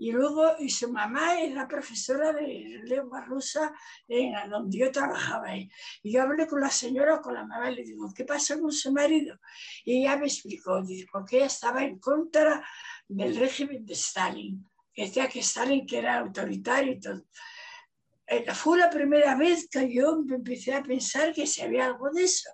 Y 0.01 0.13
luego, 0.13 0.55
y 0.59 0.69
su 0.69 0.89
mamá 0.89 1.41
era 1.41 1.67
profesora 1.67 2.31
de 2.31 2.81
lengua 2.85 3.19
rusa 3.25 3.73
en 4.07 4.33
donde 4.49 4.77
yo 4.77 4.91
trabajaba 4.93 5.49
ahí. 5.49 5.69
Y 6.01 6.13
yo 6.13 6.21
hablé 6.21 6.47
con 6.47 6.62
la 6.62 6.71
señora, 6.71 7.19
con 7.19 7.33
la 7.33 7.45
mamá, 7.45 7.69
y 7.69 7.75
le 7.75 7.83
digo, 7.83 8.09
¿qué 8.15 8.23
pasó 8.23 8.57
con 8.62 8.71
su 8.71 8.93
marido? 8.93 9.38
Y 9.83 9.99
ella 9.99 10.15
me 10.15 10.27
explicó, 10.27 10.81
porque 11.12 11.38
ella 11.38 11.47
estaba 11.47 11.83
en 11.83 11.99
contra 11.99 12.65
del 13.09 13.35
régimen 13.35 13.85
de 13.85 13.93
Stalin. 13.93 14.65
Decía 14.95 15.27
que 15.27 15.39
Stalin 15.39 15.85
que 15.85 15.97
era 15.97 16.19
autoritario 16.19 16.93
y 16.93 16.99
todo. 17.01 17.25
Eh, 18.25 18.45
fue 18.53 18.77
la 18.77 18.89
primera 18.89 19.35
vez 19.35 19.67
que 19.69 19.93
yo 19.93 20.23
empecé 20.29 20.75
a 20.75 20.81
pensar 20.81 21.33
que 21.33 21.45
se 21.45 21.63
había 21.63 21.88
algo 21.88 22.09
de 22.09 22.23
eso. 22.23 22.49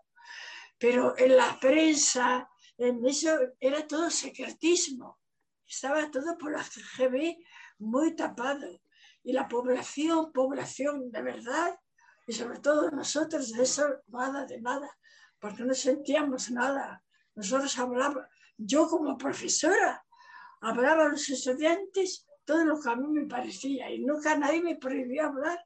Pero 0.80 1.16
en 1.16 1.38
la 1.38 1.60
prensa, 1.60 2.50
en 2.80 3.06
eso 3.06 3.38
era 3.60 3.86
todo 3.86 4.10
secretismo 4.10 5.20
estaba 5.68 6.10
todo 6.12 6.38
por 6.38 6.52
la 6.52 6.64
CGB 6.64 7.38
muy 7.80 8.16
tapado. 8.16 8.82
Y 9.24 9.34
la 9.34 9.48
población, 9.48 10.32
población 10.32 11.12
de 11.12 11.22
verdad, 11.22 11.80
y 12.28 12.34
sobre 12.34 12.60
todo 12.60 12.92
nosotros, 12.92 13.52
de 13.52 13.64
eso 13.64 13.86
nada, 14.08 14.46
de 14.46 14.62
nada, 14.62 14.90
porque 15.40 15.64
no 15.64 15.74
sentíamos 15.74 16.52
nada. 16.52 17.04
Nosotros 17.36 17.78
hablábamos, 17.78 18.26
yo 18.58 18.88
como 18.88 19.18
profesora, 19.18 20.06
hablaba 20.62 21.06
a 21.06 21.10
los 21.10 21.30
estudiantes 21.30 22.28
todo 22.46 22.64
lo 22.64 22.80
que 22.80 22.90
a 22.90 22.96
mí 22.96 23.08
me 23.08 23.28
parecía 23.28 23.90
y 23.92 24.00
nunca 24.00 24.38
nadie 24.38 24.62
me 24.62 24.76
prohibió 24.76 25.26
hablar 25.26 25.60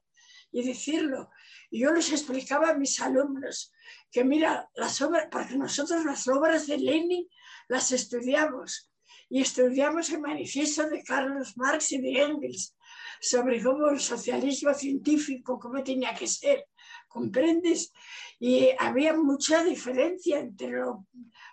y 0.50 0.66
decirlo. 0.66 1.30
Y 1.70 1.80
yo 1.80 1.92
les 1.92 2.10
explicaba 2.10 2.70
a 2.70 2.74
mis 2.74 3.00
alumnos 3.00 3.72
que 4.10 4.24
mira, 4.24 4.68
las 4.74 5.00
obras, 5.02 5.28
porque 5.30 5.56
nosotros 5.56 6.04
las 6.04 6.26
obras 6.28 6.66
de 6.66 6.78
Lenin 6.78 7.28
las 7.68 7.92
estudiamos 7.92 8.89
y 9.30 9.42
estudiamos 9.42 10.10
el 10.10 10.20
manifiesto 10.20 10.88
de 10.88 11.02
Carlos 11.04 11.56
Marx 11.56 11.92
y 11.92 11.98
de 11.98 12.20
Engels 12.20 12.76
sobre 13.20 13.62
cómo 13.62 13.88
el 13.88 14.00
socialismo 14.00 14.74
científico, 14.74 15.58
cómo 15.58 15.82
tenía 15.84 16.14
que 16.14 16.26
ser, 16.26 16.66
¿comprendes? 17.06 17.92
Y 18.40 18.70
había 18.78 19.14
mucha 19.14 19.62
diferencia 19.62 20.40
entre 20.40 20.70
lo 20.70 21.06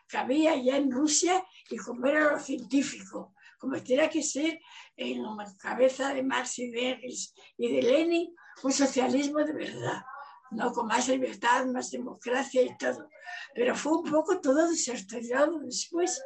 que 0.08 0.18
había 0.18 0.56
ya 0.56 0.78
en 0.78 0.92
Rusia 0.92 1.46
y 1.70 1.78
cómo 1.78 2.08
era 2.08 2.32
lo 2.32 2.40
científico, 2.40 3.36
como 3.60 3.82
tenía 3.84 4.10
que 4.10 4.24
ser 4.24 4.60
en 4.96 5.22
la 5.22 5.54
cabeza 5.60 6.14
de 6.14 6.24
Marx 6.24 6.58
y 6.60 6.72
de 6.72 6.92
Engels 6.92 7.36
y 7.58 7.72
de 7.74 7.82
Lenin 7.84 8.36
un 8.64 8.72
socialismo 8.72 9.40
de 9.40 9.54
verdad, 9.54 10.02
no 10.50 10.72
con 10.72 10.88
más 10.88 11.08
libertad, 11.10 11.68
más 11.68 11.92
democracia 11.92 12.64
y 12.64 12.76
todo. 12.78 13.08
Pero 13.54 13.76
fue 13.76 14.00
un 14.00 14.10
poco 14.10 14.40
todo 14.40 14.68
desarrollado 14.68 15.60
después 15.60 16.20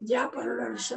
ya 0.00 0.30
por 0.30 0.44
los... 0.44 0.94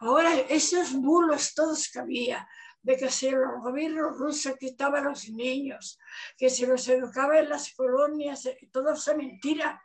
Ahora, 0.00 0.34
esos 0.48 0.92
bulos 0.92 1.54
todos 1.54 1.90
que 1.90 1.98
había, 1.98 2.48
de 2.82 2.96
que 2.96 3.10
si 3.10 3.28
el 3.28 3.40
gobierno 3.60 4.10
ruso 4.10 4.56
quitaba 4.56 4.98
a 4.98 5.02
los 5.02 5.28
niños, 5.28 5.98
que 6.36 6.50
se 6.50 6.66
los 6.66 6.86
educaba 6.88 7.38
en 7.38 7.48
las 7.48 7.72
colonias, 7.74 8.46
eh, 8.46 8.58
todo 8.72 8.92
eso 8.92 9.12
es 9.12 9.16
mentira. 9.16 9.80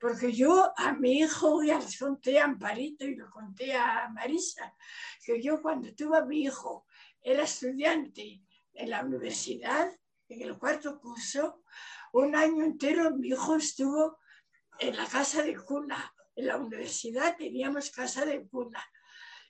Porque 0.00 0.32
yo 0.32 0.72
a 0.76 0.92
mi 0.92 1.20
hijo 1.20 1.62
ya 1.62 1.78
les 1.78 1.98
conté 1.98 2.38
a 2.38 2.44
Amparito 2.44 3.04
y 3.04 3.14
lo 3.14 3.30
conté 3.30 3.74
a 3.74 4.08
Marisa, 4.10 4.74
que 5.24 5.40
yo 5.40 5.62
cuando 5.62 5.94
tuve 5.94 6.18
a 6.18 6.24
mi 6.24 6.42
hijo 6.42 6.84
era 7.22 7.44
estudiante 7.44 8.42
en 8.74 8.90
la 8.90 9.02
universidad, 9.02 9.88
en 10.28 10.42
el 10.42 10.58
cuarto 10.58 11.00
curso, 11.00 11.62
un 12.12 12.34
año 12.34 12.64
entero 12.64 13.12
mi 13.12 13.28
hijo 13.28 13.56
estuvo 13.56 14.18
en 14.78 14.96
la 14.96 15.06
casa 15.06 15.42
de 15.42 15.56
cuna 15.56 16.13
en 16.36 16.46
la 16.46 16.56
universidad 16.56 17.36
teníamos 17.36 17.90
casa 17.90 18.24
de 18.24 18.46
cuna. 18.48 18.82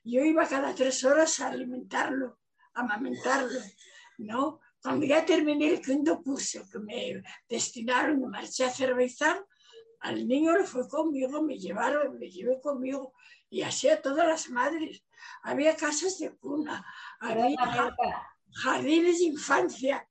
Yo 0.03 0.23
iba 0.23 0.47
cada 0.47 0.75
tres 0.75 1.03
horas 1.05 1.41
a 1.41 1.49
alimentarlo, 1.49 2.39
a 2.75 2.81
amamentarlo, 2.81 3.61
¿no? 4.19 4.61
Cuando 4.83 5.07
ya 5.07 5.25
terminé 5.25 5.71
el 5.71 5.81
quinto 5.81 6.23
curso, 6.23 6.63
que 6.71 6.79
me 6.79 7.23
destinaron, 7.49 8.21
me 8.21 8.29
marché 8.29 8.65
a 8.65 8.71
cervezar, 8.71 9.43
al 10.01 10.29
niño 10.29 10.53
lo 10.53 10.67
fue 10.67 10.87
conmigo, 10.87 11.43
me 11.43 11.59
llevaron, 11.59 12.19
me 12.19 12.29
llevé 12.29 12.61
conmigo, 12.61 13.15
y 13.49 13.63
así 13.63 13.89
a 13.89 14.03
todas 14.03 14.27
las 14.27 14.51
madres. 14.51 15.03
Había 15.43 15.75
casas 15.75 16.19
de 16.19 16.37
cuna, 16.37 16.85
había 17.19 17.57
jardines 18.53 19.21
de 19.21 19.25
infancia. 19.25 20.07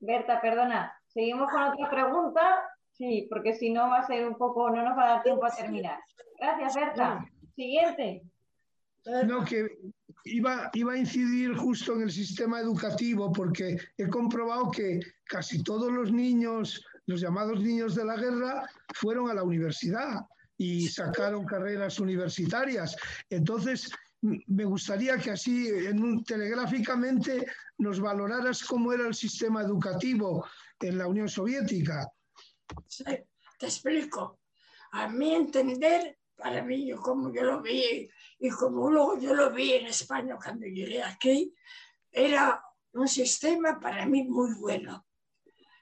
Berta, 0.00 0.40
perdona, 0.40 1.00
seguimos 1.06 1.48
con 1.48 1.62
otra 1.62 1.88
pregunta 1.88 2.69
Sí, 3.00 3.26
porque 3.30 3.54
si 3.54 3.70
no 3.70 3.88
va 3.88 4.00
a 4.00 4.06
ser 4.06 4.28
un 4.28 4.36
poco, 4.36 4.68
no 4.68 4.84
nos 4.84 4.94
va 4.94 5.04
a 5.04 5.14
dar 5.14 5.22
tiempo 5.22 5.46
a 5.46 5.56
terminar. 5.56 5.98
Gracias, 6.38 6.74
Berta. 6.74 7.24
Siguiente. 7.56 8.22
No, 9.26 9.42
que 9.42 9.70
iba, 10.24 10.70
iba 10.74 10.92
a 10.92 10.98
incidir 10.98 11.54
justo 11.54 11.94
en 11.94 12.02
el 12.02 12.10
sistema 12.10 12.60
educativo 12.60 13.32
porque 13.32 13.78
he 13.96 14.06
comprobado 14.06 14.70
que 14.70 15.00
casi 15.24 15.62
todos 15.62 15.90
los 15.90 16.12
niños, 16.12 16.84
los 17.06 17.22
llamados 17.22 17.62
niños 17.62 17.94
de 17.94 18.04
la 18.04 18.16
guerra, 18.16 18.68
fueron 18.92 19.30
a 19.30 19.34
la 19.34 19.44
universidad 19.44 20.20
y 20.58 20.86
sacaron 20.86 21.46
carreras 21.46 22.00
universitarias. 22.00 22.94
Entonces, 23.30 23.90
me 24.20 24.66
gustaría 24.66 25.16
que 25.16 25.30
así, 25.30 25.68
en 25.70 26.02
un, 26.02 26.22
telegráficamente, 26.22 27.46
nos 27.78 27.98
valoraras 27.98 28.62
cómo 28.62 28.92
era 28.92 29.06
el 29.08 29.14
sistema 29.14 29.62
educativo 29.62 30.44
en 30.78 30.98
la 30.98 31.06
Unión 31.06 31.30
Soviética 31.30 32.06
te 33.58 33.66
explico. 33.66 34.40
A 34.92 35.08
mi 35.08 35.34
entender, 35.34 36.18
para 36.36 36.62
mí, 36.62 36.86
yo 36.86 37.00
como 37.00 37.32
yo 37.32 37.44
lo 37.44 37.62
vi 37.62 38.10
y 38.38 38.50
como 38.50 38.90
luego 38.90 39.18
yo 39.18 39.34
lo 39.34 39.50
vi 39.50 39.74
en 39.74 39.86
España 39.86 40.36
cuando 40.42 40.66
llegué 40.66 41.02
aquí, 41.02 41.54
era 42.10 42.62
un 42.92 43.06
sistema 43.06 43.78
para 43.78 44.06
mí 44.06 44.24
muy 44.24 44.54
bueno. 44.54 45.06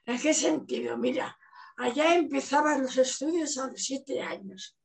¿En 0.05 0.19
qué 0.19 0.33
sentido? 0.33 0.97
Mira, 0.97 1.37
allá 1.77 2.15
empezaban 2.15 2.81
los 2.81 2.97
estudios 2.97 3.57
a 3.57 3.67
los 3.67 3.81
siete 3.81 4.21
años. 4.21 4.77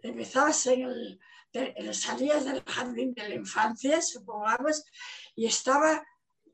Empezabas 0.00 0.66
en 0.66 0.82
el, 0.82 1.94
salías 1.94 2.44
del 2.44 2.62
jardín 2.64 3.14
de 3.14 3.28
la 3.28 3.34
infancia, 3.34 4.02
supongamos, 4.02 4.84
y 5.34 5.46
estaba 5.46 6.04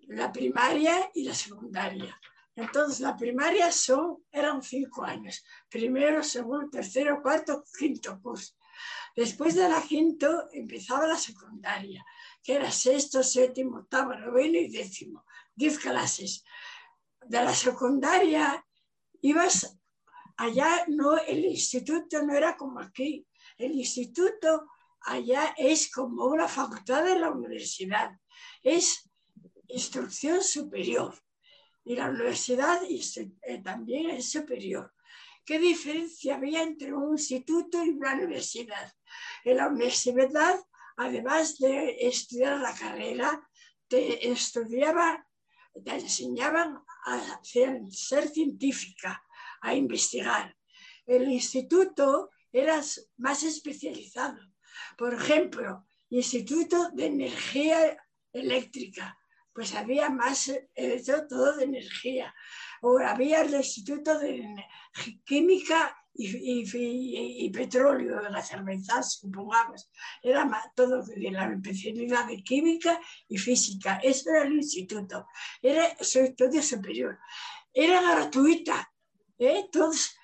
la 0.08 0.32
primaria 0.32 1.10
y 1.14 1.24
la 1.24 1.34
secundaria. 1.34 2.18
Entonces, 2.58 2.98
la 2.98 3.16
primaria 3.16 3.70
son, 3.70 4.24
eran 4.32 4.60
cinco 4.62 5.04
años. 5.04 5.44
Primero, 5.68 6.24
segundo, 6.24 6.68
tercero, 6.68 7.22
cuarto, 7.22 7.62
quinto 7.78 8.20
curso. 8.20 8.54
Después 9.14 9.54
de 9.54 9.68
la 9.68 9.80
quinto 9.80 10.48
empezaba 10.52 11.06
la 11.06 11.16
secundaria, 11.16 12.04
que 12.42 12.54
era 12.54 12.72
sexto, 12.72 13.22
séptimo, 13.22 13.78
octavo, 13.78 14.12
noveno 14.14 14.58
y 14.58 14.68
décimo. 14.68 15.24
Diez 15.54 15.78
clases. 15.78 16.44
De 17.26 17.40
la 17.44 17.54
secundaria 17.54 18.64
ibas 19.22 19.78
allá, 20.36 20.84
no, 20.88 21.16
el 21.16 21.44
instituto 21.44 22.24
no 22.24 22.34
era 22.34 22.56
como 22.56 22.80
aquí. 22.80 23.24
El 23.56 23.70
instituto 23.70 24.66
allá 25.02 25.54
es 25.56 25.92
como 25.92 26.24
una 26.24 26.48
facultad 26.48 27.04
de 27.04 27.20
la 27.20 27.30
universidad. 27.30 28.10
Es 28.64 29.08
instrucción 29.68 30.42
superior 30.42 31.14
y 31.88 31.96
la 31.96 32.10
universidad 32.10 32.82
y 32.86 33.00
eh, 33.42 33.62
también 33.64 34.10
es 34.10 34.30
superior. 34.30 34.92
¿Qué 35.42 35.58
diferencia 35.58 36.36
había 36.36 36.62
entre 36.62 36.92
un 36.92 37.12
instituto 37.12 37.82
y 37.82 37.88
una 37.88 38.12
universidad? 38.12 38.92
En 39.42 39.56
la 39.56 39.68
universidad, 39.68 40.60
además 40.98 41.56
de 41.56 41.96
estudiar 42.06 42.60
la 42.60 42.74
carrera, 42.74 43.42
te 43.88 44.30
estudiaba, 44.30 45.26
te 45.82 45.92
enseñaban 45.92 46.76
a 47.06 47.40
ser 47.42 48.28
científica, 48.28 49.24
a 49.62 49.74
investigar. 49.74 50.54
El 51.06 51.26
instituto 51.32 52.28
era 52.52 52.82
más 53.16 53.44
especializado. 53.44 54.36
Por 54.98 55.14
ejemplo, 55.14 55.86
Instituto 56.10 56.90
de 56.90 57.06
Energía 57.06 57.96
Eléctrica, 58.30 59.18
pues 59.52 59.74
había 59.74 60.08
más, 60.08 60.48
eh, 60.48 61.02
todo 61.28 61.56
de 61.56 61.64
energía. 61.64 62.34
O 62.82 62.98
había 62.98 63.42
el 63.42 63.54
Instituto 63.54 64.18
de 64.18 64.64
Química 65.24 65.96
y, 66.18 67.50
Petróleo 67.50 68.20
de 68.22 68.30
la 68.30 68.42
cerveza, 68.42 69.02
supongamos. 69.02 69.90
Era 70.22 70.50
todo 70.74 71.02
de 71.02 71.30
la 71.30 71.52
especialidad 71.52 72.26
de 72.26 72.42
química 72.42 73.00
y 73.28 73.38
física. 73.38 74.00
Eso 74.02 74.30
era 74.30 74.42
el 74.42 74.54
instituto. 74.54 75.26
Era 75.62 75.96
su 76.00 76.20
estudio 76.20 76.62
superior. 76.62 77.18
Era 77.72 78.00
gratuita. 78.00 78.92
¿eh? 79.38 79.68
Todos, 79.70 80.16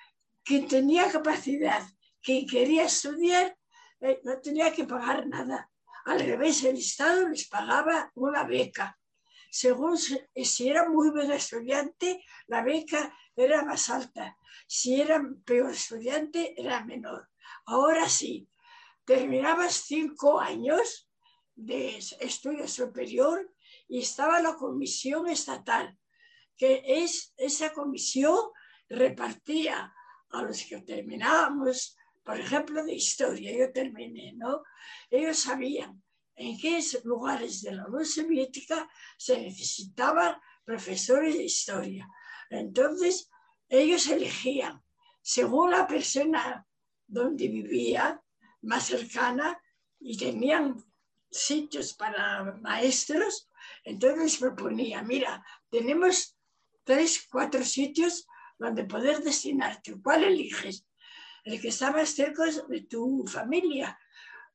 quien 0.43 0.67
tenía 0.67 1.09
capacidad, 1.09 1.81
quien 2.21 2.45
quería 2.45 2.85
estudiar, 2.85 3.57
eh, 4.01 4.19
no 4.23 4.39
tenía 4.39 4.73
que 4.73 4.83
pagar 4.83 5.27
nada. 5.27 5.69
Al 6.05 6.19
revés, 6.19 6.63
el 6.65 6.77
Estado 6.77 7.29
les 7.29 7.47
pagaba 7.47 8.11
una 8.15 8.43
beca 8.43 8.97
según 9.55 9.97
si 9.97 10.67
era 10.67 10.89
muy 10.89 11.11
buen 11.11 11.31
estudiante, 11.31 12.21
la 12.47 12.61
beca 12.61 13.17
era 13.33 13.63
más 13.63 13.89
alta. 13.89 14.37
Si 14.67 14.99
era 14.99 15.23
peor 15.45 15.71
estudiante, 15.71 16.53
era 16.61 16.83
menor. 16.83 17.29
Ahora 17.65 18.09
sí, 18.09 18.49
terminabas 19.05 19.75
cinco 19.87 20.41
años 20.41 21.09
de 21.55 21.99
estudio 22.19 22.67
superior 22.67 23.49
y 23.87 23.99
estaba 23.99 24.41
la 24.41 24.55
comisión 24.55 25.29
estatal, 25.29 25.97
que 26.57 26.83
es 26.85 27.33
esa 27.37 27.71
comisión 27.71 28.37
repartía 28.89 29.93
a 30.31 30.41
los 30.41 30.65
que 30.65 30.81
terminábamos, 30.81 31.95
por 32.25 32.37
ejemplo, 32.37 32.83
de 32.83 32.95
historia, 32.95 33.57
yo 33.57 33.71
terminé, 33.71 34.33
¿no? 34.35 34.63
Ellos 35.09 35.39
sabían 35.39 36.03
en 36.35 36.57
qué 36.57 36.79
lugares 37.03 37.61
de 37.61 37.71
la 37.73 37.85
Unión 37.85 38.05
Soviética 38.05 38.89
se 39.17 39.39
necesitaban 39.39 40.35
profesores 40.63 41.35
de 41.35 41.43
historia. 41.43 42.07
Entonces, 42.49 43.29
ellos 43.69 44.07
elegían, 44.07 44.83
según 45.21 45.71
la 45.71 45.87
persona 45.87 46.67
donde 47.07 47.47
vivía, 47.47 48.21
más 48.61 48.85
cercana, 48.85 49.59
y 49.99 50.17
tenían 50.17 50.83
sitios 51.31 51.93
para 51.93 52.43
maestros, 52.61 53.49
entonces 53.83 54.37
proponía, 54.37 55.01
mira, 55.01 55.43
tenemos 55.69 56.37
tres, 56.83 57.27
cuatro 57.31 57.63
sitios 57.63 58.27
donde 58.57 58.85
poder 58.85 59.21
destinarte. 59.23 59.95
¿Cuál 60.01 60.23
eliges? 60.23 60.85
El 61.43 61.59
que 61.61 61.69
está 61.69 61.91
más 61.91 62.09
cerca 62.09 62.45
de 62.45 62.81
tu 62.81 63.25
familia. 63.27 63.97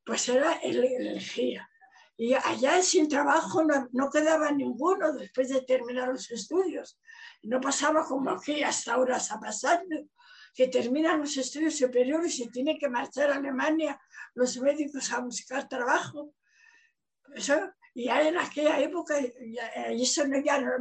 Pues 0.04 0.28
era 0.28 0.54
el 0.54 0.82
elegía. 0.84 1.68
Y 2.16 2.34
allá 2.34 2.82
sin 2.82 3.08
trabajo 3.08 3.62
no, 3.64 4.10
quedaba 4.10 4.52
ninguno 4.52 5.12
después 5.12 5.48
de 5.48 5.62
terminar 5.62 6.08
los 6.08 6.30
estudios. 6.30 7.00
No 7.42 7.60
pasaba 7.60 8.04
como 8.04 8.30
aquí 8.30 8.62
hasta 8.62 8.92
ahora 8.92 9.16
está 9.16 9.40
pasando, 9.40 9.96
que 10.54 10.68
terminan 10.68 11.20
los 11.20 11.36
estudios 11.36 11.78
superiores 11.78 12.38
y 12.38 12.50
tienen 12.50 12.78
que 12.78 12.90
marchar 12.90 13.30
a 13.30 13.36
Alemania 13.36 13.98
los 14.34 14.58
médicos 14.58 15.10
a 15.12 15.20
buscar 15.20 15.66
trabajo. 15.66 16.34
Eso, 17.34 17.72
ya 17.94 18.28
en 18.28 18.36
aquella 18.36 18.78
época, 18.80 19.14
eso 19.88 20.26
no 20.26 20.38
ya 20.40 20.60
no, 20.60 20.72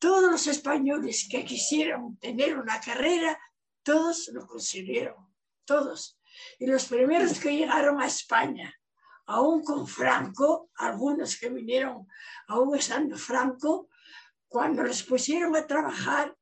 todos 0.00 0.32
los 0.32 0.46
españoles 0.46 1.28
que 1.30 1.44
quisieron 1.44 2.18
tener 2.18 2.58
una 2.58 2.80
carrera, 2.80 3.38
todos 3.84 4.28
lo 4.32 4.46
consiguieron, 4.46 5.14
todos. 5.64 6.19
Y 6.58 6.66
los 6.66 6.86
primeros 6.86 7.38
que 7.38 7.56
llegaron 7.56 8.00
a 8.00 8.06
España, 8.06 8.74
aún 9.26 9.62
con 9.62 9.86
Franco, 9.86 10.70
algunos 10.76 11.38
que 11.38 11.48
vinieron 11.48 12.06
aún 12.48 12.76
estando 12.76 13.16
Franco, 13.16 13.88
cuando 14.48 14.82
los 14.82 15.02
pusieron 15.04 15.54
a 15.56 15.66
trabajar, 15.66 16.36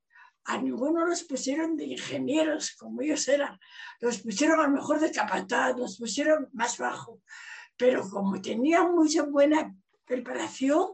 a 0.44 0.56
ninguno 0.56 1.04
los 1.04 1.24
pusieron 1.24 1.76
de 1.76 1.84
ingenieros 1.84 2.74
como 2.76 3.02
ellos 3.02 3.28
eran, 3.28 3.58
los 4.00 4.18
pusieron 4.18 4.58
a 4.60 4.62
lo 4.62 4.70
mejor 4.70 4.98
de 4.98 5.12
capataz, 5.12 5.76
los 5.76 5.98
pusieron 5.98 6.48
más 6.54 6.78
bajo, 6.78 7.20
pero 7.76 8.08
como 8.08 8.40
tenían 8.40 8.94
mucha 8.94 9.24
buena 9.24 9.74
preparación, 10.06 10.92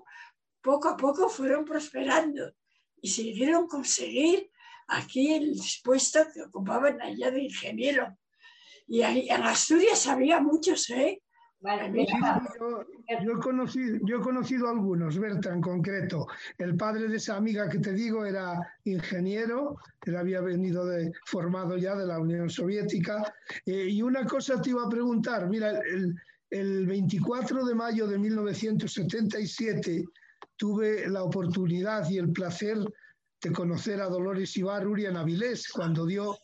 poco 0.61 0.89
a 0.89 0.97
poco 0.97 1.29
fueron 1.29 1.65
prosperando 1.65 2.53
y 3.01 3.09
siguieron 3.09 3.69
conseguir 3.69 4.51
aquí 4.89 5.35
el 5.35 5.55
puesto 5.85 6.27
que 6.33 6.43
ocupaban 6.43 7.01
allá 7.01 7.31
de 7.31 7.43
ingeniero. 7.43 8.17
Y 8.87 9.03
en 9.03 9.43
Asturias 9.43 10.07
había 10.07 10.41
muchos, 10.41 10.91
¿eh? 10.91 11.21
yo, 13.25 13.33
he 13.33 13.41
conocido, 13.41 13.99
yo 14.05 14.19
he 14.19 14.21
conocido 14.21 14.69
algunos, 14.69 15.19
Berta 15.19 15.53
en 15.53 15.63
concreto. 15.63 16.27
El 16.59 16.77
padre 16.77 17.09
de 17.09 17.17
esa 17.17 17.37
amiga 17.37 17.69
que 17.69 17.79
te 17.79 17.93
digo 17.93 18.27
era 18.27 18.59
ingeniero, 18.85 19.79
él 20.05 20.17
había 20.17 20.43
venido 20.43 20.85
de, 20.85 21.13
formado 21.25 21.79
ya 21.79 21.95
de 21.97 22.07
la 22.07 22.19
Unión 22.19 22.51
Soviética. 22.51 23.35
Eh, 23.65 23.89
y 23.89 24.03
una 24.03 24.27
cosa 24.27 24.61
te 24.61 24.71
iba 24.71 24.85
a 24.85 24.91
preguntar, 24.91 25.49
mira, 25.49 25.71
el, 25.71 26.15
el 26.51 26.87
24 26.87 27.65
de 27.65 27.75
mayo 27.75 28.07
de 28.07 28.19
1977 28.19 30.05
tuve 30.57 31.09
la 31.09 31.23
oportunidad 31.23 32.09
y 32.11 32.19
el 32.19 32.31
placer 32.31 32.79
de 33.41 33.53
conocer 33.53 34.01
a 34.01 34.09
Dolores 34.09 34.57
Ibarruri 34.57 35.07
en 35.07 35.17
Avilés 35.17 35.69
cuando 35.69 36.07
dio 36.07 36.39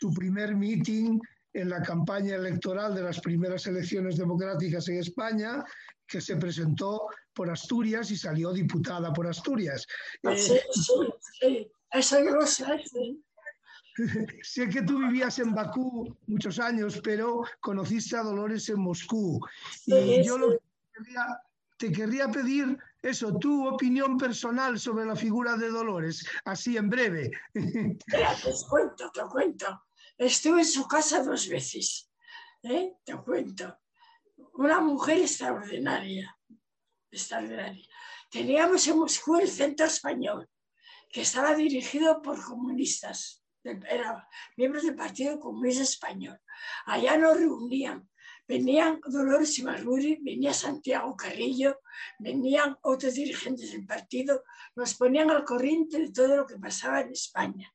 su 0.00 0.12
primer 0.12 0.54
meeting 0.54 1.18
en 1.56 1.70
la 1.70 1.82
campaña 1.82 2.36
electoral 2.36 2.94
de 2.94 3.02
las 3.02 3.18
primeras 3.20 3.66
elecciones 3.66 4.18
democráticas 4.18 4.88
en 4.88 4.98
España, 4.98 5.64
que 6.06 6.20
se 6.20 6.36
presentó 6.36 7.08
por 7.32 7.50
Asturias 7.50 8.10
y 8.10 8.16
salió 8.16 8.52
diputada 8.52 9.10
por 9.12 9.26
Asturias. 9.26 9.86
Sí, 10.36 10.52
eh, 10.52 10.62
sí, 10.70 11.70
Eso 11.92 12.20
lo 12.20 12.46
sé. 12.46 12.84
sé 14.42 14.68
que 14.68 14.82
tú 14.82 14.98
vivías 14.98 15.38
en 15.38 15.54
Bakú 15.54 16.14
muchos 16.26 16.58
años, 16.58 17.00
pero 17.02 17.42
conociste 17.60 18.16
a 18.16 18.22
Dolores 18.22 18.68
en 18.68 18.80
Moscú. 18.80 19.40
Y 19.86 20.22
yo 20.22 20.36
lo 20.36 20.50
que 20.50 20.58
te 21.78 21.90
querría 21.90 22.30
pedir 22.30 22.78
eso, 23.00 23.38
tu 23.38 23.66
opinión 23.66 24.18
personal 24.18 24.78
sobre 24.78 25.06
la 25.06 25.16
figura 25.16 25.56
de 25.56 25.70
Dolores, 25.70 26.26
así 26.44 26.76
en 26.76 26.90
breve. 26.90 27.30
Te 27.54 27.98
cuento, 28.68 29.10
te 29.10 29.22
cuento. 29.30 29.85
Estuve 30.18 30.60
en 30.60 30.66
su 30.66 30.86
casa 30.88 31.22
dos 31.22 31.48
veces, 31.48 32.10
¿eh? 32.62 32.94
te 33.04 33.16
cuento. 33.16 33.78
Una 34.54 34.80
mujer 34.80 35.18
extraordinaria, 35.18 36.36
extraordinaria. 37.10 37.86
Teníamos 38.30 38.86
en 38.86 38.98
Moscú 38.98 39.36
el 39.36 39.48
Centro 39.48 39.86
Español, 39.86 40.48
que 41.10 41.22
estaba 41.22 41.54
dirigido 41.54 42.22
por 42.22 42.42
comunistas, 42.42 43.44
eran 43.62 44.22
miembros 44.56 44.84
del 44.84 44.94
Partido 44.94 45.40
Comunista 45.40 45.82
Español. 45.82 46.40
Allá 46.86 47.18
nos 47.18 47.36
reunían 47.36 48.08
venían 48.48 49.00
Dolores 49.04 49.58
Ibarruri, 49.58 50.18
venía 50.22 50.52
Santiago 50.54 51.16
Carrillo, 51.16 51.80
venían 52.18 52.76
otros 52.82 53.14
dirigentes 53.14 53.72
del 53.72 53.86
partido, 53.86 54.44
nos 54.76 54.94
ponían 54.94 55.30
al 55.30 55.44
corriente 55.44 55.98
de 55.98 56.12
todo 56.12 56.36
lo 56.36 56.46
que 56.46 56.58
pasaba 56.58 57.00
en 57.00 57.10
España. 57.10 57.72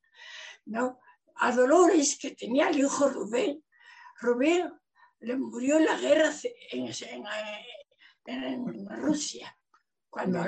¿no? 0.65 0.99
A 1.41 1.51
Dolores, 1.51 2.17
que 2.19 2.31
tenía 2.31 2.69
el 2.69 2.79
hijo 2.79 3.09
Rubén, 3.09 3.63
Rubén 4.19 4.71
le 5.21 5.35
murió 5.35 5.77
en 5.77 5.85
la 5.85 5.97
guerra 5.97 6.31
en, 6.71 6.87
Rusia. 9.01 9.57
Cuando 10.09 10.43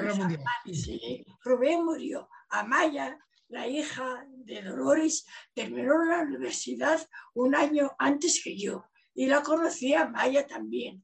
Rubén 1.43 1.83
murió. 1.83 2.29
Amaya, 2.49 3.17
la 3.47 3.67
hija 3.67 4.27
de 4.29 4.61
Dolores, 4.61 5.25
terminó 5.53 6.05
la 6.05 6.21
universidad 6.21 7.01
un 7.33 7.55
año 7.55 7.91
antes 7.97 8.41
que 8.43 8.55
yo 8.55 8.85
y 9.15 9.25
la 9.25 9.41
conocía 9.41 10.07
Maya 10.07 10.45
también. 10.45 11.03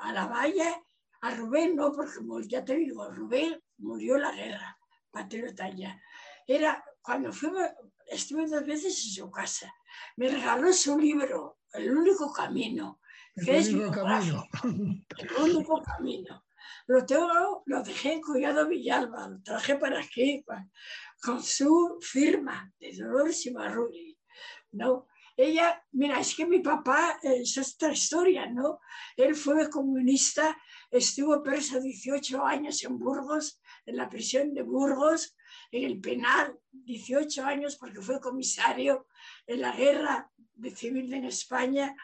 A 0.00 0.12
la 0.12 0.28
Maya, 0.28 0.82
a 1.22 1.30
Rubén 1.30 1.76
no, 1.76 1.92
porque 1.92 2.20
ya 2.48 2.62
te 2.62 2.76
digo, 2.76 3.10
Rubén 3.10 3.58
murió 3.78 4.16
en 4.16 4.22
la 4.22 4.32
guerra, 4.32 4.78
patriota 5.10 5.70
ya. 5.70 5.98
Era 6.46 6.84
cuando 7.04 7.32
fuimos, 7.32 7.68
estuve 8.06 8.48
dos 8.48 8.64
veces 8.64 9.04
en 9.04 9.12
su 9.12 9.30
casa, 9.30 9.72
me 10.16 10.28
regaló 10.28 10.72
su 10.72 10.98
libro, 10.98 11.58
El 11.74 11.94
único 11.94 12.32
camino, 12.32 12.98
que 13.34 13.58
el 13.58 13.76
único 13.76 13.92
camino. 13.92 14.48
El 15.18 15.32
único 15.38 15.82
camino. 15.82 16.46
Lo 16.86 17.04
tengo, 17.04 17.62
lo 17.66 17.82
dejé 17.82 18.14
en 18.14 18.20
Collado 18.22 18.66
Villalba, 18.68 19.28
lo 19.28 19.42
traje 19.42 19.76
para 19.76 20.00
aquí, 20.00 20.44
con 21.22 21.42
su 21.42 21.98
firma 22.00 22.72
de 22.80 22.96
Dolores 22.96 23.44
y 23.44 23.50
Marruri, 23.52 24.18
¿no? 24.72 25.06
Ella, 25.36 25.84
mira, 25.92 26.20
es 26.20 26.34
que 26.34 26.46
mi 26.46 26.60
papá, 26.60 27.18
es 27.22 27.58
otra 27.58 27.92
historia, 27.92 28.46
¿no? 28.46 28.80
Él 29.16 29.34
fue 29.34 29.68
comunista, 29.68 30.56
estuvo 30.90 31.42
preso 31.42 31.80
18 31.80 32.46
años 32.46 32.82
en 32.84 32.98
Burgos, 32.98 33.60
en 33.86 33.96
la 33.96 34.08
prisión 34.08 34.54
de 34.54 34.62
Burgos, 34.62 35.36
en 35.70 35.84
el 35.84 36.00
penal, 36.00 36.58
18 36.72 37.44
años 37.44 37.76
porque 37.76 38.00
fue 38.00 38.20
comisario 38.20 39.06
en 39.46 39.60
la 39.60 39.72
guerra 39.72 40.30
civil 40.74 41.12
en 41.12 41.24
España, 41.24 41.94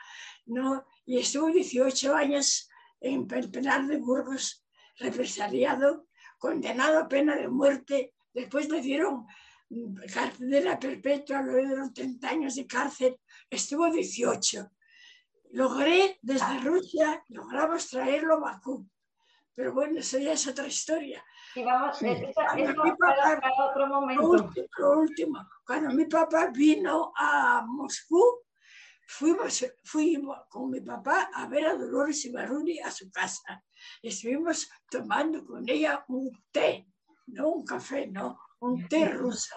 ¿no? 0.47 0.85
Y 1.07 1.19
estuvo 1.19 1.51
18 1.51 2.15
años 2.15 2.69
en 3.01 3.27
el 3.31 3.51
penal 3.51 3.89
de 3.89 3.97
Burgos, 3.97 4.65
represaliado, 4.97 6.07
condenado 6.39 6.99
a 6.99 7.09
pena 7.09 7.37
de 7.37 7.49
muerte. 7.49 8.13
Después 8.33 8.69
le 8.69 8.81
dieron 8.81 9.27
la 9.71 10.79
perpetua, 10.79 11.43
luego 11.43 11.67
dieron 11.67 11.95
30 11.95 12.29
años 12.29 12.55
de 12.57 12.67
cárcel, 12.67 13.17
estuvo 13.49 13.91
18. 13.91 14.71
Logré 15.53 16.19
desde 16.23 16.61
Rusia, 16.61 17.25
logramos 17.29 17.89
traerlo 17.89 18.35
a 18.35 18.53
Bakú. 18.53 18.87
Pero 19.55 19.73
bueno, 19.75 19.99
eso 19.99 20.19
ya 20.19 20.33
es 20.33 20.47
otra 20.47 20.67
historia. 20.67 21.25
Y 21.55 21.65
vamos, 21.65 21.99
para, 21.99 23.41
otro 23.69 23.87
momento. 23.89 24.51
Lo 24.79 24.99
último, 25.01 25.47
cuando 25.67 25.91
mi 25.91 26.07
papá 26.07 26.51
vino 26.53 27.13
a 27.17 27.65
Moscú, 27.67 28.43
fuimos, 29.07 29.67
fuimos 29.83 30.39
con 30.49 30.71
mi 30.71 30.81
papá 30.81 31.31
a 31.35 31.49
ver 31.49 31.67
a 31.67 31.75
Dolores 31.75 32.25
Ibarruri 32.25 32.79
a 32.81 32.91
su 32.91 33.11
casa. 33.11 33.63
Estuvimos 34.03 34.69
tomando 34.89 35.45
con 35.45 35.69
ella 35.69 36.05
un 36.09 36.31
té 36.53 36.87
no 37.33 37.51
un 37.51 37.65
café, 37.65 38.07
no, 38.07 38.39
un 38.61 38.89
té 38.89 39.09
ruso. 39.09 39.57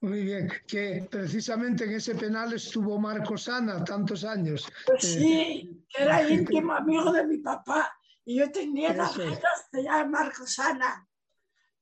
Muy 0.00 0.22
bien, 0.22 0.52
que 0.68 1.06
precisamente 1.10 1.84
en 1.84 1.92
ese 1.92 2.14
penal 2.14 2.52
estuvo 2.52 2.98
Marco 2.98 3.36
Sana 3.36 3.82
tantos 3.82 4.24
años. 4.24 4.70
Pues 4.86 5.02
sí, 5.02 5.84
que 5.88 6.02
era 6.02 6.28
íntimo 6.28 6.72
amigo 6.72 7.10
de 7.12 7.26
mi 7.26 7.38
papá 7.38 7.92
y 8.24 8.36
yo 8.38 8.50
tenía 8.50 8.92
las 8.94 9.16
cartas 9.16 9.68
de 9.72 9.84
ya 9.84 10.04
Marco 10.04 10.46
Sana. 10.46 11.06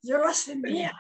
Yo 0.02 0.18
las 0.18 0.44
tenía. 0.44 0.92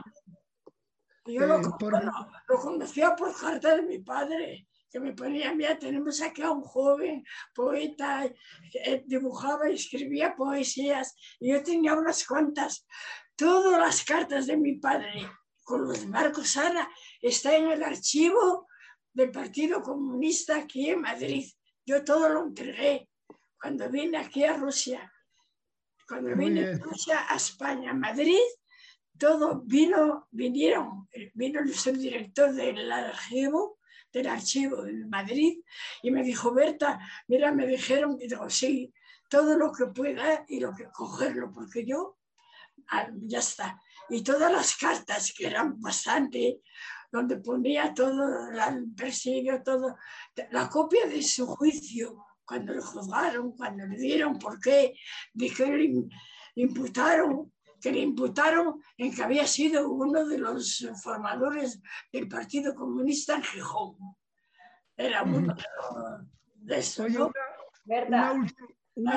Yo 1.26 1.46
lo, 1.46 1.58
lo, 1.58 2.58
conocía 2.58 3.14
por 3.14 3.38
carta 3.38 3.76
de 3.76 3.82
mi 3.82 3.98
padre 4.00 4.66
que 4.90 5.00
me 5.00 5.14
ponía, 5.14 5.54
mira, 5.54 5.78
tenemos 5.78 6.20
aquí 6.20 6.42
a 6.42 6.50
un 6.50 6.62
joven 6.62 7.24
poeta, 7.54 8.30
que 8.70 9.02
dibujaba 9.06 9.70
y 9.70 9.74
escribía 9.74 10.36
poesías, 10.36 11.16
y 11.40 11.50
yo 11.50 11.62
tenía 11.62 11.94
unas 11.94 12.26
cuantas, 12.26 12.86
todas 13.34 13.80
las 13.80 14.04
cartas 14.04 14.46
de 14.46 14.58
mi 14.58 14.74
padre 14.74 15.30
con 15.64 15.86
los 15.86 16.04
Marcos 16.06 16.56
Ana 16.58 16.86
está 17.20 17.56
en 17.56 17.70
el 17.70 17.82
archivo 17.82 18.68
del 19.12 19.30
Partido 19.30 19.80
Comunista 19.80 20.56
aquí 20.58 20.90
en 20.90 21.00
Madrid. 21.00 21.50
Yo 21.86 22.04
todo 22.04 22.28
lo 22.28 22.42
entregué 22.42 23.08
cuando 23.58 23.88
vine 23.88 24.18
aquí 24.18 24.44
a 24.44 24.56
Rusia. 24.56 25.10
Cuando 26.12 26.34
Rusia 26.78 27.26
a 27.26 27.36
España, 27.36 27.92
a 27.92 27.94
Madrid, 27.94 28.36
todo 29.18 29.62
vino, 29.64 30.28
vinieron, 30.30 31.08
vino 31.32 31.60
el 31.60 31.74
subdirector 31.74 32.52
del 32.52 32.92
archivo 32.92 33.78
del 34.12 34.26
archivo 34.26 34.82
de 34.82 35.06
Madrid 35.06 35.60
y 36.02 36.10
me 36.10 36.22
dijo, 36.22 36.52
Berta, 36.52 37.00
mira, 37.28 37.50
me 37.50 37.66
dijeron, 37.66 38.18
y 38.20 38.28
digo, 38.28 38.50
sí, 38.50 38.92
todo 39.30 39.56
lo 39.56 39.72
que 39.72 39.86
pueda 39.86 40.44
y 40.48 40.60
lo 40.60 40.74
que 40.74 40.84
cogerlo, 40.92 41.50
porque 41.50 41.86
yo, 41.86 42.18
ah, 42.90 43.08
ya 43.22 43.38
está. 43.38 43.80
Y 44.10 44.22
todas 44.22 44.52
las 44.52 44.76
cartas, 44.76 45.32
que 45.34 45.46
eran 45.46 45.80
bastante, 45.80 46.60
donde 47.10 47.38
ponía 47.38 47.94
todo 47.94 48.50
el 48.50 48.92
persigue, 48.94 49.60
todo, 49.60 49.96
la 50.50 50.68
copia 50.68 51.06
de 51.06 51.22
su 51.22 51.46
juicio, 51.46 52.22
cuando 52.52 52.74
lo 52.74 52.82
juzgaron, 52.82 53.52
cuando 53.52 53.86
le 53.86 53.96
dieron 53.96 54.38
por 54.38 54.60
qué, 54.60 54.94
dijeron, 55.32 56.10
imputaron 56.54 57.50
que 57.80 57.90
le 57.90 58.00
imputaron 58.00 58.78
en 58.98 59.14
que 59.14 59.22
había 59.22 59.46
sido 59.46 59.90
uno 59.90 60.26
de 60.26 60.36
los 60.36 60.86
formadores 61.02 61.80
del 62.12 62.28
Partido 62.28 62.74
Comunista 62.74 63.36
en 63.36 63.42
Gijón. 63.42 63.96
Era 64.94 65.22
uno 65.22 65.56
de 66.56 66.78
eso. 66.78 67.06
una, 67.06 68.32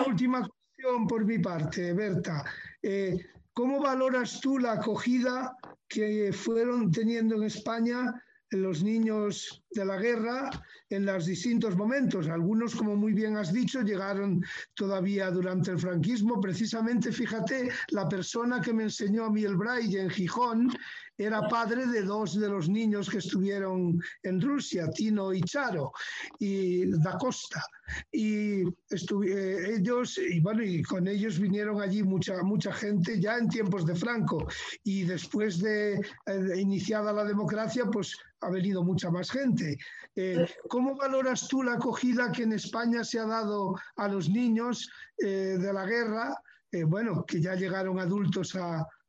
última, 0.06 0.48
cuestión 0.48 1.06
por 1.06 1.26
mi 1.26 1.38
parte, 1.38 1.92
Berta. 1.92 2.46
Eh, 2.82 3.20
¿Cómo 3.52 3.82
valoras 3.82 4.40
tú 4.40 4.60
la 4.60 4.74
acogida 4.74 5.58
que 5.90 6.32
fueron 6.32 6.90
teniendo 6.90 7.36
en 7.36 7.44
España 7.44 8.14
los 8.52 8.82
niños 8.82 9.62
de 9.72 9.86
la 9.86 9.98
guerra 9.98 10.50
en 10.90 11.06
los 11.06 11.26
distintos 11.26 11.76
momentos. 11.76 12.28
Algunos, 12.28 12.76
como 12.76 12.96
muy 12.96 13.14
bien 13.14 13.38
has 13.38 13.52
dicho, 13.52 13.82
llegaron 13.82 14.44
todavía 14.74 15.32
durante 15.32 15.72
el 15.72 15.80
franquismo. 15.80 16.40
Precisamente, 16.40 17.12
fíjate, 17.12 17.70
la 17.90 18.08
persona 18.08 18.62
que 18.62 18.74
me 18.74 18.84
enseñó 18.84 19.26
a 19.26 19.32
mí 19.32 19.44
el 19.44 19.56
braille 19.56 20.02
en 20.02 20.10
Gijón 20.10 20.72
era 21.18 21.48
padre 21.48 21.88
de 21.88 22.02
dos 22.02 22.38
de 22.38 22.50
los 22.50 22.68
niños 22.68 23.10
que 23.10 23.20
estuvieron 23.20 24.02
en 24.24 24.42
Rusia, 24.42 24.90
Tino 24.90 25.34
y 25.34 25.42
Charo, 25.42 25.94
y 26.40 26.86
da 27.00 27.18
Costa. 27.18 27.64
Y 28.12 28.64
eh, 28.64 29.76
ellos, 29.78 30.18
y 30.18 30.40
bueno, 30.42 30.64
y 30.64 30.84
con 30.84 31.08
ellos 31.08 31.40
vinieron 31.40 31.82
allí 31.82 32.04
mucha, 32.04 32.42
mucha 32.44 32.74
gente 32.74 33.20
ya 33.20 33.38
en 33.38 33.48
tiempos 33.48 33.86
de 33.86 33.96
Franco. 33.96 34.46
Y 34.84 35.04
después 35.04 35.60
de, 35.60 36.02
de 36.26 36.62
iniciada 36.62 37.14
la 37.14 37.24
democracia, 37.24 37.86
pues 37.86 38.18
ha 38.46 38.50
venido 38.50 38.84
mucha 38.84 39.10
más 39.10 39.32
gente. 39.32 39.78
Eh, 40.16 40.48
¿Cómo 40.70 40.96
valoras 40.96 41.48
tú 41.48 41.64
la 41.64 41.74
acogida 41.74 42.32
que 42.32 42.44
en 42.44 42.54
España 42.54 43.04
se 43.04 43.20
ha 43.20 43.26
dado 43.26 43.76
a 43.96 44.08
los 44.08 44.30
niños 44.30 44.90
eh, 45.18 45.58
de 45.60 45.74
la 45.74 45.86
guerra, 45.86 46.36
eh, 46.72 46.84
bueno, 46.84 47.26
que 47.26 47.42
ya 47.42 47.56
llegaron 47.56 48.00
adultos 48.00 48.58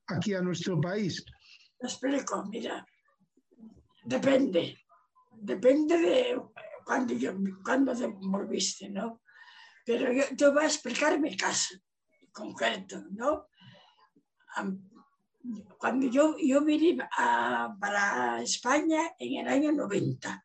aquí 0.06 0.34
a 0.34 0.40
nuestro 0.40 0.80
país? 0.80 1.24
Explico, 1.78 2.44
mira, 2.46 2.86
depende, 4.04 4.78
depende 5.32 5.98
de 5.98 6.42
cuando, 6.84 7.12
yo, 7.14 7.34
cuando 7.62 7.94
te 7.94 8.06
volviste, 8.06 8.88
¿no? 8.88 9.22
Pero 9.84 10.10
yo 10.34 10.52
voy 10.52 10.64
a 10.64 10.66
explicar 10.66 11.20
mi 11.20 11.36
caso 11.36 11.74
concreto, 12.32 13.04
¿no? 13.10 13.48
Cuando 15.78 16.06
yo, 16.06 16.36
yo 16.38 16.64
vine 16.64 16.98
para 17.80 18.42
España 18.42 19.14
en 19.18 19.46
el 19.46 19.48
año 19.52 19.72
90, 19.72 20.44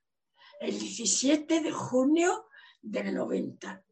el 0.59 0.79
17 0.79 1.61
de 1.61 1.71
junio 1.71 2.47
del 2.81 3.13
90. 3.13 3.83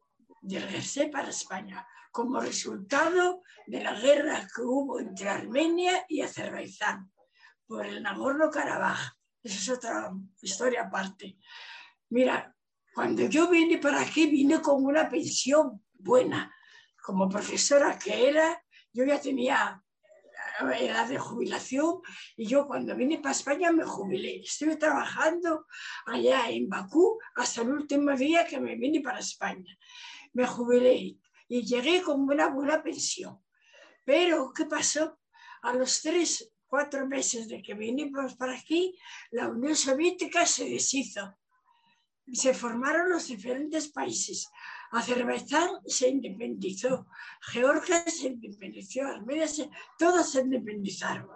Regresé 0.42 1.08
para 1.08 1.30
España 1.30 1.86
como 2.10 2.40
resultado 2.40 3.42
de 3.66 3.82
la 3.82 3.98
guerra 3.98 4.46
que 4.54 4.62
hubo 4.62 5.00
entre 5.00 5.28
Armenia 5.28 6.04
y 6.08 6.22
Azerbaiyán 6.22 7.10
por 7.66 7.86
el 7.86 8.02
Nagorno-Karabaj. 8.02 9.16
Esa 9.42 9.56
es 9.56 9.68
otra 9.70 10.12
historia 10.42 10.82
aparte. 10.82 11.38
Mira, 12.10 12.54
cuando 12.94 13.26
yo 13.26 13.48
vine 13.48 13.78
para 13.78 14.00
aquí, 14.00 14.26
vine 14.26 14.60
con 14.60 14.84
una 14.84 15.08
pensión 15.08 15.84
buena. 15.92 16.52
Como 17.02 17.28
profesora 17.28 17.98
que 17.98 18.28
era, 18.28 18.62
yo 18.92 19.04
ya 19.04 19.20
tenía 19.20 19.82
edad 20.78 21.08
de 21.08 21.18
jubilación 21.18 22.00
y 22.36 22.46
yo 22.46 22.66
cuando 22.66 22.94
vine 22.96 23.18
para 23.18 23.32
España 23.32 23.72
me 23.72 23.84
jubilé. 23.84 24.40
Estuve 24.40 24.76
trabajando 24.76 25.66
allá 26.06 26.50
en 26.50 26.68
Bakú 26.68 27.18
hasta 27.36 27.62
el 27.62 27.70
último 27.70 28.14
día 28.16 28.46
que 28.46 28.60
me 28.60 28.76
vine 28.76 29.00
para 29.00 29.18
España. 29.18 29.76
Me 30.32 30.46
jubilé 30.46 31.16
y 31.48 31.62
llegué 31.66 32.02
con 32.02 32.20
una 32.20 32.48
buena 32.48 32.82
pensión. 32.82 33.38
Pero, 34.04 34.52
¿qué 34.54 34.66
pasó? 34.66 35.18
A 35.62 35.72
los 35.72 36.00
tres, 36.00 36.52
cuatro 36.66 37.06
meses 37.06 37.48
de 37.48 37.60
que 37.62 37.74
vinimos 37.74 38.36
para 38.36 38.54
aquí, 38.54 38.96
la 39.30 39.48
Unión 39.48 39.76
Soviética 39.76 40.46
se 40.46 40.68
deshizo. 40.68 41.36
Se 42.32 42.54
formaron 42.54 43.10
los 43.10 43.26
diferentes 43.26 43.88
países. 43.88 44.48
Azerbaiyán 44.90 45.80
se 45.86 46.08
independizó, 46.08 47.06
Georgia 47.42 48.02
se 48.06 48.28
independizó, 48.28 49.02
Armenia 49.02 49.46
se, 49.46 49.70
todos 49.98 50.30
se 50.30 50.40
independizaron. 50.40 51.28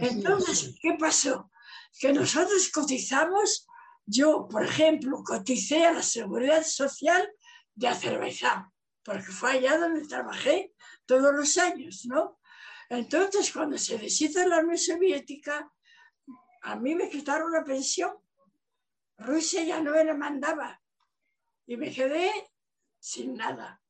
Entonces, 0.00 0.76
¿qué 0.80 0.96
pasó? 0.98 1.50
Que 1.98 2.12
nosotros 2.12 2.70
cotizamos, 2.70 3.66
yo, 4.06 4.46
por 4.48 4.64
ejemplo, 4.64 5.22
coticé 5.24 5.84
a 5.84 5.92
la 5.92 6.02
seguridad 6.02 6.62
social 6.64 7.28
de 7.74 7.88
Azerbaiyán, 7.88 8.70
porque 9.02 9.32
fue 9.32 9.52
allá 9.52 9.78
donde 9.78 10.06
trabajé 10.06 10.72
todos 11.04 11.34
los 11.34 11.58
años, 11.58 12.04
¿no? 12.06 12.38
Entonces, 12.88 13.52
cuando 13.52 13.78
se 13.78 13.98
deshizo 13.98 14.46
la 14.46 14.60
Unión 14.60 14.78
Soviética, 14.78 15.72
a 16.62 16.76
mí 16.76 16.94
me 16.94 17.08
quitaron 17.08 17.50
la 17.50 17.64
pensión. 17.64 18.12
Rusia 19.18 19.64
ya 19.64 19.80
no 19.80 19.92
me 19.92 20.04
la 20.04 20.14
mandaba. 20.14 20.80
Y 21.66 21.76
me 21.76 21.90
quedé 21.90 22.30
sin 23.02 23.34
nada. 23.34 23.80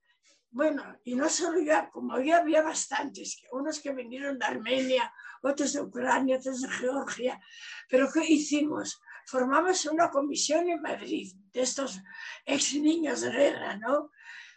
Bueno, 0.51 0.99
y 1.05 1.15
no 1.15 1.29
solo 1.29 1.61
yo, 1.61 1.91
como 1.93 2.19
yo 2.21 2.35
había 2.37 2.63
bastantes, 2.63 3.43
unos 3.53 3.79
que 3.81 3.93
vinieron 3.93 4.39
de 4.39 4.47
Armenia, 4.47 5.13
otros 5.43 5.75
de 5.75 5.83
Ucrania, 5.83 6.39
otros 6.39 6.63
de 6.63 6.69
Georgia, 6.69 7.41
pero 7.89 8.11
¿qué 8.11 8.25
hicimos? 8.25 9.01
Formamos 9.27 9.85
una 9.87 10.11
comisión 10.11 10.69
en 10.69 10.81
Madrid 10.81 11.31
de 11.53 11.61
estos 11.61 12.01
ex 12.47 12.75
niños 12.75 13.21
de 13.21 13.31
guerra, 13.31 13.77
¿no? 13.77 14.11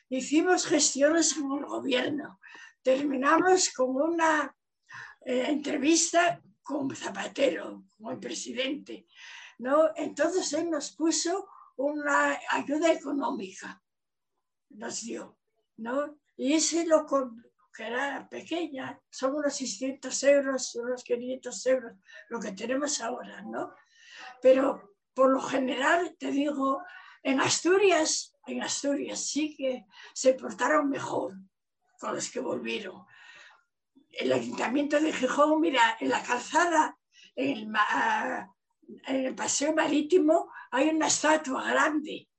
Hicimos 0.10 0.66
gestiones 0.66 1.34
con 1.34 1.60
el 1.60 1.66
gobierno. 1.66 2.40
Terminamos 2.82 3.70
con 3.72 3.96
una 3.96 4.56
eh, 5.22 5.46
entrevista 5.48 6.42
con 6.64 6.96
Zapatero, 6.96 7.86
con 7.98 8.14
el 8.14 8.20
presidente, 8.20 9.06
¿no? 9.60 9.92
Entonces 9.96 10.52
él 10.54 10.70
nos 10.70 10.92
puso 10.96 11.48
una 11.78 12.40
ayuda 12.52 12.92
económica 12.92 13.82
nos 14.78 15.02
dio, 15.02 15.38
¿no? 15.78 16.18
Y 16.38 16.54
ese 16.54 16.86
loco, 16.86 17.32
que 17.74 17.88
era 17.88 18.28
pequeña, 18.30 19.00
son 19.10 19.36
unos 19.36 19.56
600 19.56 20.24
euros, 20.24 20.76
unos 20.76 21.04
500 21.04 21.66
euros, 21.68 21.94
lo 22.30 22.40
que 22.40 22.52
tenemos 22.52 23.02
ahora, 23.02 23.42
¿no? 23.42 23.74
Pero 24.42 24.96
por 25.14 25.32
lo 25.32 25.42
general, 25.42 26.16
te 26.20 26.32
digo, 26.32 26.84
en 27.24 27.40
Asturias, 27.40 28.36
en 28.46 28.62
Asturias 28.62 29.20
sí 29.20 29.56
que 29.56 29.86
se 30.14 30.34
portaron 30.34 30.90
mejor 30.90 31.34
con 32.00 32.14
los 32.14 32.30
que 32.30 32.40
volvieron. 32.40 33.06
El 34.12 34.32
ayuntamiento 34.32 35.00
de 35.00 35.12
Gijón, 35.12 35.60
mira, 35.60 35.98
en 36.00 36.10
la 36.10 36.22
calzada, 36.22 36.98
en 37.36 37.58
el, 37.58 37.74
en 39.08 39.26
el 39.26 39.36
paseo 39.36 39.74
marítimo, 39.74 40.52
hay 40.72 40.90
una 40.90 41.08
estatua 41.08 41.68
grande 41.70 42.30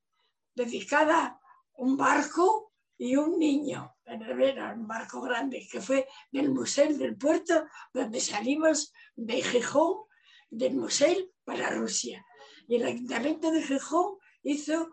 dedicada 0.55 1.41
un 1.77 1.97
barco 1.97 2.72
y 2.99 3.16
un 3.16 3.39
niño. 3.39 3.95
era 4.05 4.72
un 4.72 4.87
barco 4.87 5.20
grande, 5.20 5.66
que 5.70 5.81
fue 5.81 6.09
del 6.31 6.51
Museo 6.51 6.93
del 6.97 7.16
puerto 7.16 7.66
donde 7.93 8.20
salimos 8.20 8.93
de 9.14 9.43
Gijón, 9.43 10.05
del 10.51 10.74
Museo 10.74 11.16
para 11.45 11.70
Rusia. 11.70 12.24
Y 12.68 12.77
el 12.77 12.87
Ayuntamiento 12.87 13.51
de 13.51 13.62
Gijón 13.62 14.16
hizo 14.43 14.91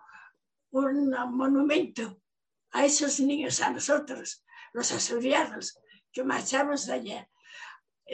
un 0.72 1.10
monumento 1.32 2.20
a 2.72 2.86
esos 2.86 3.20
niños, 3.20 3.62
a 3.62 3.70
nosotros, 3.70 4.44
los 4.74 4.92
asturianos, 4.92 5.80
que 6.12 6.24
marchamos 6.24 6.90
allá. 6.90 7.30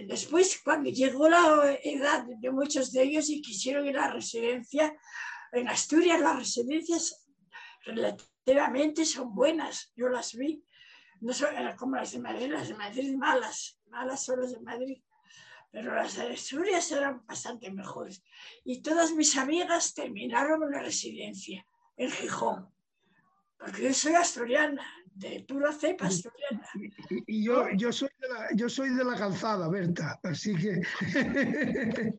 Después, 0.07 0.61
cuando 0.63 0.89
llegó 0.89 1.29
la 1.29 1.77
edad 1.83 2.25
de 2.25 2.51
muchos 2.51 2.91
de 2.91 3.03
ellos 3.03 3.29
y 3.29 3.41
quisieron 3.41 3.87
ir 3.87 3.97
a 3.97 4.07
la 4.07 4.13
residencia, 4.13 4.95
en 5.51 5.67
Asturias 5.67 6.19
las 6.19 6.37
residencias 6.37 7.25
relativamente 8.53 9.05
son 9.05 9.33
buenas, 9.33 9.91
yo 9.95 10.09
las 10.09 10.35
vi, 10.35 10.63
no 11.21 11.33
son 11.33 11.49
como 11.77 11.95
las 11.95 12.11
de 12.11 12.19
Madrid, 12.19 12.51
las 12.51 12.67
de 12.67 12.75
Madrid 12.75 13.15
malas, 13.15 13.79
malas 13.87 14.23
son 14.23 14.41
las 14.41 14.51
de 14.51 14.59
Madrid, 14.61 15.01
pero 15.71 15.93
las 15.93 16.15
de 16.15 16.33
Asturias 16.33 16.91
eran 16.91 17.25
bastante 17.25 17.71
mejores. 17.71 18.23
Y 18.63 18.81
todas 18.81 19.13
mis 19.13 19.37
amigas 19.37 19.93
terminaron 19.93 20.63
en 20.63 20.71
la 20.71 20.81
residencia, 20.81 21.65
en 21.97 22.11
Gijón, 22.11 22.69
porque 23.57 23.83
yo 23.83 23.93
soy 23.93 24.13
asturiana, 24.13 24.85
de 25.19 25.45
pura 25.47 25.73
cepa 25.73 26.07
asturiana. 26.07 26.65
Y, 27.27 27.43
yo, 27.43 27.69
yo, 27.75 27.91
soy 27.91 28.09
de 28.19 28.27
la, 28.29 28.47
yo 28.55 28.69
soy 28.69 28.89
de 28.89 29.03
la 29.03 29.15
calzada, 29.15 29.67
Berta, 29.67 30.17
así 30.23 30.55
que 30.55 30.81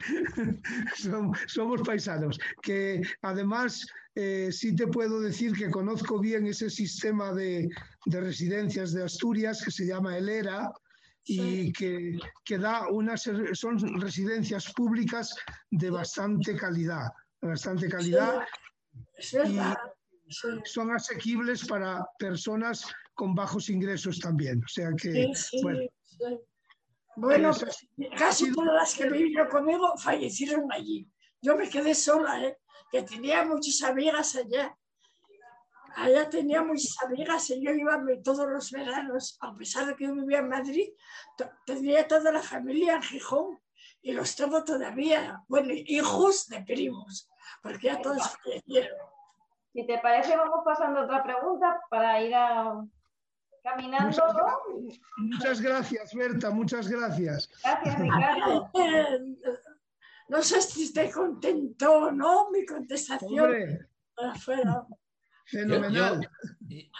somos, 1.46 1.80
paisanos. 1.82 2.38
Que 2.62 3.00
además 3.22 3.86
eh, 4.14 4.50
sí 4.52 4.74
te 4.74 4.86
puedo 4.86 5.20
decir 5.20 5.52
que 5.52 5.70
conozco 5.70 6.18
bien 6.18 6.46
ese 6.46 6.70
sistema 6.70 7.32
de, 7.32 7.68
de 8.06 8.20
residencias 8.20 8.92
de 8.92 9.04
Asturias 9.04 9.62
que 9.64 9.70
se 9.70 9.86
llama 9.86 10.16
El 10.16 10.28
ERA, 10.28 10.70
y 11.24 11.72
que, 11.72 12.18
que, 12.44 12.58
da 12.58 12.88
unas 12.88 13.30
son 13.52 14.00
residencias 14.00 14.72
públicas 14.72 15.34
de 15.70 15.90
bastante 15.90 16.56
calidad, 16.56 17.08
bastante 17.40 17.88
calidad. 17.88 18.40
Sí, 19.18 19.36
verdad 19.36 19.76
son 20.64 20.92
asequibles 20.92 21.66
para 21.66 22.06
personas 22.18 22.84
con 23.14 23.34
bajos 23.34 23.68
ingresos 23.68 24.18
también. 24.18 24.62
O 24.64 24.68
sea 24.68 24.90
que, 24.96 25.30
bueno. 25.62 25.80
Bueno, 27.16 27.50
pues, 27.58 27.86
casi 28.16 28.52
todas 28.52 28.72
las 28.72 28.94
que 28.94 29.10
vivieron 29.10 29.48
conmigo 29.48 29.96
fallecieron 29.98 30.72
allí. 30.72 31.06
Yo 31.42 31.56
me 31.56 31.68
quedé 31.68 31.94
sola, 31.94 32.42
¿eh? 32.42 32.56
Que 32.90 33.02
tenía 33.02 33.44
muchas 33.44 33.82
amigas 33.82 34.36
allá. 34.36 34.76
Allá 35.96 36.30
tenía 36.30 36.62
muchas 36.62 36.96
amigas 37.02 37.50
y 37.50 37.64
yo 37.64 37.72
iba 37.72 38.00
todos 38.22 38.48
los 38.48 38.70
veranos, 38.70 39.36
a 39.40 39.54
pesar 39.56 39.86
de 39.86 39.96
que 39.96 40.04
yo 40.04 40.14
vivía 40.14 40.38
en 40.38 40.48
Madrid, 40.48 40.88
tenía 41.66 42.06
toda 42.06 42.30
la 42.30 42.42
familia 42.42 42.94
en 42.94 43.02
Gijón 43.02 43.60
y 44.02 44.12
los 44.12 44.34
tengo 44.36 44.64
todavía, 44.64 45.42
bueno, 45.48 45.72
hijos 45.72 46.46
de 46.48 46.62
primos, 46.62 47.28
porque 47.62 47.88
ya 47.88 48.00
todos 48.00 48.36
fallecieron. 48.42 48.98
Si 49.72 49.86
te 49.86 49.98
parece, 49.98 50.36
vamos 50.36 50.60
pasando 50.64 51.00
a 51.00 51.04
otra 51.04 51.22
pregunta 51.22 51.80
para 51.90 52.20
ir 52.22 52.34
caminando. 53.62 54.16
Muchas, 55.18 55.60
gracias, 55.60 56.14
Berta, 56.14 56.50
muchas 56.50 56.88
gracias. 56.88 57.48
Gracias, 57.62 57.98
Ricardo. 57.98 58.70
No 60.30 60.42
sé 60.44 60.62
si 60.62 60.84
estoy 60.84 61.10
contento 61.10 61.92
o 61.92 62.12
no, 62.12 62.50
mi 62.52 62.64
contestación. 62.64 63.88
Fenomenal. 65.44 66.30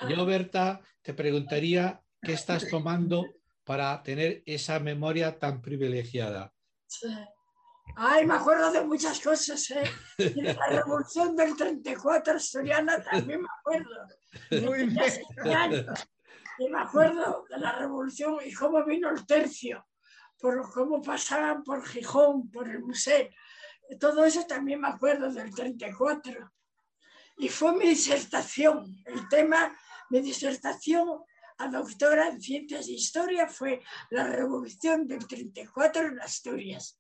Yo, 0.09 0.27
Berta, 0.27 0.81
te 1.01 1.15
preguntaría 1.15 2.03
qué 2.21 2.33
estás 2.33 2.69
tomando 2.69 3.25
para 3.63 4.03
tener 4.03 4.43
esa 4.47 4.81
memoria 4.81 5.39
tan 5.39 5.63
privilegiada. 5.63 6.53
Sí. 6.89 7.07
Ay, 7.95 8.27
me 8.27 8.35
acuerdo 8.35 8.73
de 8.73 8.85
muchas 8.85 9.21
cosas, 9.21 9.71
¿eh? 9.71 9.85
Y 10.19 10.43
de 10.43 10.55
la 10.55 10.67
revolución 10.67 11.37
del 11.37 11.57
34 11.57 12.35
asturiana 12.35 13.01
también 13.01 13.43
me 13.43 13.49
acuerdo. 13.61 14.09
Muy 14.67 14.87
bien. 14.87 15.87
Y 16.59 16.69
me 16.69 16.81
acuerdo 16.81 17.45
de 17.49 17.59
la 17.59 17.79
revolución 17.79 18.39
y 18.45 18.53
cómo 18.53 18.85
vino 18.85 19.09
el 19.09 19.25
tercio, 19.25 19.87
por 20.41 20.73
cómo 20.73 21.03
pasaban 21.03 21.63
por 21.63 21.87
Gijón, 21.87 22.51
por 22.51 22.69
el 22.69 22.81
museo. 22.81 23.29
Todo 23.99 24.25
eso 24.25 24.45
también 24.47 24.81
me 24.81 24.89
acuerdo 24.89 25.31
del 25.33 25.55
34. 25.55 26.53
Y 27.39 27.49
fue 27.49 27.77
mi 27.77 27.89
disertación. 27.89 28.97
El 29.05 29.29
tema, 29.29 29.77
mi 30.11 30.21
disertación 30.21 31.23
a 31.59 31.69
doctora 31.69 32.29
en 32.29 32.41
ciencias 32.41 32.89
e 32.89 32.93
historia 32.93 33.47
fue 33.49 33.83
la 34.11 34.25
revolución 34.25 35.07
del 35.07 35.27
34 35.27 36.09
en 36.09 36.21
Asturias. 36.21 36.99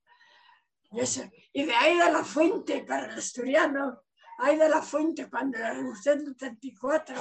Y, 1.53 1.65
de 1.65 1.75
ahí 1.75 1.97
de 1.97 2.11
la 2.11 2.25
fuente 2.25 2.83
para 2.83 3.07
el 3.07 3.19
asturiano, 3.19 4.03
ahí 4.39 4.57
de 4.57 4.69
la 4.69 4.83
fuente 4.83 5.31
cuando 5.31 5.59
la 5.59 5.73
revolución 5.73 6.25
del 6.25 6.37
34, 6.37 7.15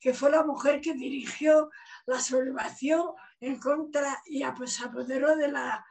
que 0.00 0.12
fue 0.12 0.30
la 0.30 0.42
mujer 0.42 0.80
que 0.80 0.94
dirigió 0.94 1.70
la 2.06 2.20
sublevación 2.20 3.12
en 3.42 3.58
contra 3.58 4.22
y 4.26 4.42
pues, 4.56 4.80
apoderó 4.80 5.36
de 5.36 5.48
la 5.48 5.84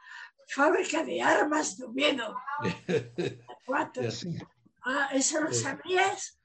fábrica 0.48 1.04
de 1.04 1.22
armas 1.22 1.76
de 1.76 1.84
Oviedo. 1.84 2.34
ah, 4.84 5.08
¿Eso 5.12 5.40
lo 5.40 5.52
sabías? 5.52 6.40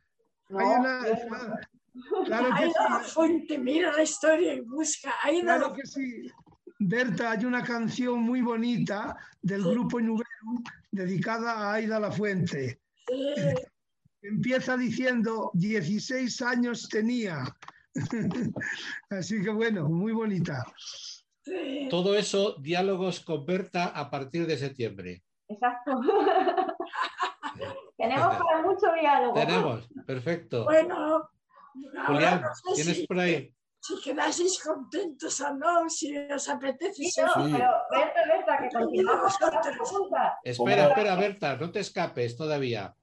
Hay 0.49 0.65
una, 0.65 1.01
claro 2.25 2.55
que 2.55 2.65
la 2.67 2.99
fuente, 2.99 3.57
mira 3.57 3.91
la 3.93 4.03
historia 4.03 4.53
y 4.53 4.59
busca. 4.61 5.13
Ahí 5.23 5.41
claro 5.41 5.73
que 5.73 5.85
sí. 5.85 6.29
Berta, 6.79 7.31
hay 7.31 7.45
una 7.45 7.63
canción 7.63 8.19
muy 8.19 8.41
bonita 8.41 9.15
del 9.41 9.63
grupo 9.63 9.99
Nuberum 9.99 10.63
dedicada 10.91 11.53
a 11.53 11.73
Aida 11.73 11.99
La 11.99 12.11
Fuente. 12.11 12.81
Empieza 14.21 14.77
diciendo 14.77 15.51
16 15.53 16.41
años 16.41 16.87
tenía. 16.89 17.43
Así 19.09 19.43
que 19.43 19.49
bueno, 19.49 19.87
muy 19.89 20.11
bonita. 20.11 20.65
Todo 21.89 22.15
eso, 22.15 22.55
diálogos 22.59 23.21
con 23.21 23.45
Berta 23.45 23.87
a 23.87 24.09
partir 24.09 24.45
de 24.45 24.57
septiembre. 24.57 25.23
Exacto. 25.47 25.91
Tenemos 27.97 28.35
para 28.35 28.61
mucho 28.61 28.87
diálogo. 28.99 29.33
Tenemos, 29.33 29.89
perfecto. 30.05 30.65
Bueno, 30.65 31.29
Julián, 32.05 32.43
¿tienes 32.75 33.07
por 33.07 33.19
ahí? 33.19 33.53
si 33.87 34.01
quedaseis 34.01 34.59
contentos 34.61 35.39
o 35.41 35.53
no, 35.53 35.89
si 35.89 36.15
os 36.17 36.49
apetece. 36.49 37.03
Sí, 37.05 37.21
no, 37.21 37.33
pero 37.35 37.69
Berta, 37.89 38.21
Berta, 38.27 38.57
que 38.57 38.69
continuamos 38.77 39.37
con 39.37 39.53
la 39.53 39.61
pregunta. 39.61 40.39
Espera, 40.43 40.87
espera, 40.89 41.15
Berta, 41.15 41.55
no 41.55 41.71
te 41.71 41.79
escapes 41.79 42.35
todavía. 42.35 42.93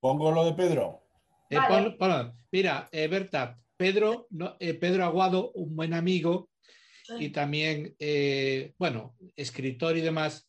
Pongo 0.00 0.32
lo 0.32 0.44
de 0.44 0.52
Pedro. 0.54 1.05
Eh, 1.50 2.32
mira, 2.52 2.88
eh, 2.92 3.08
Berta, 3.08 3.58
Pedro, 3.76 4.28
eh, 4.58 4.74
Pedro 4.74 5.04
Aguado, 5.04 5.52
un 5.52 5.76
buen 5.76 5.94
amigo 5.94 6.50
y 7.20 7.28
también, 7.28 7.94
bueno, 8.78 9.16
escritor 9.36 9.96
y 9.96 10.00
demás, 10.00 10.46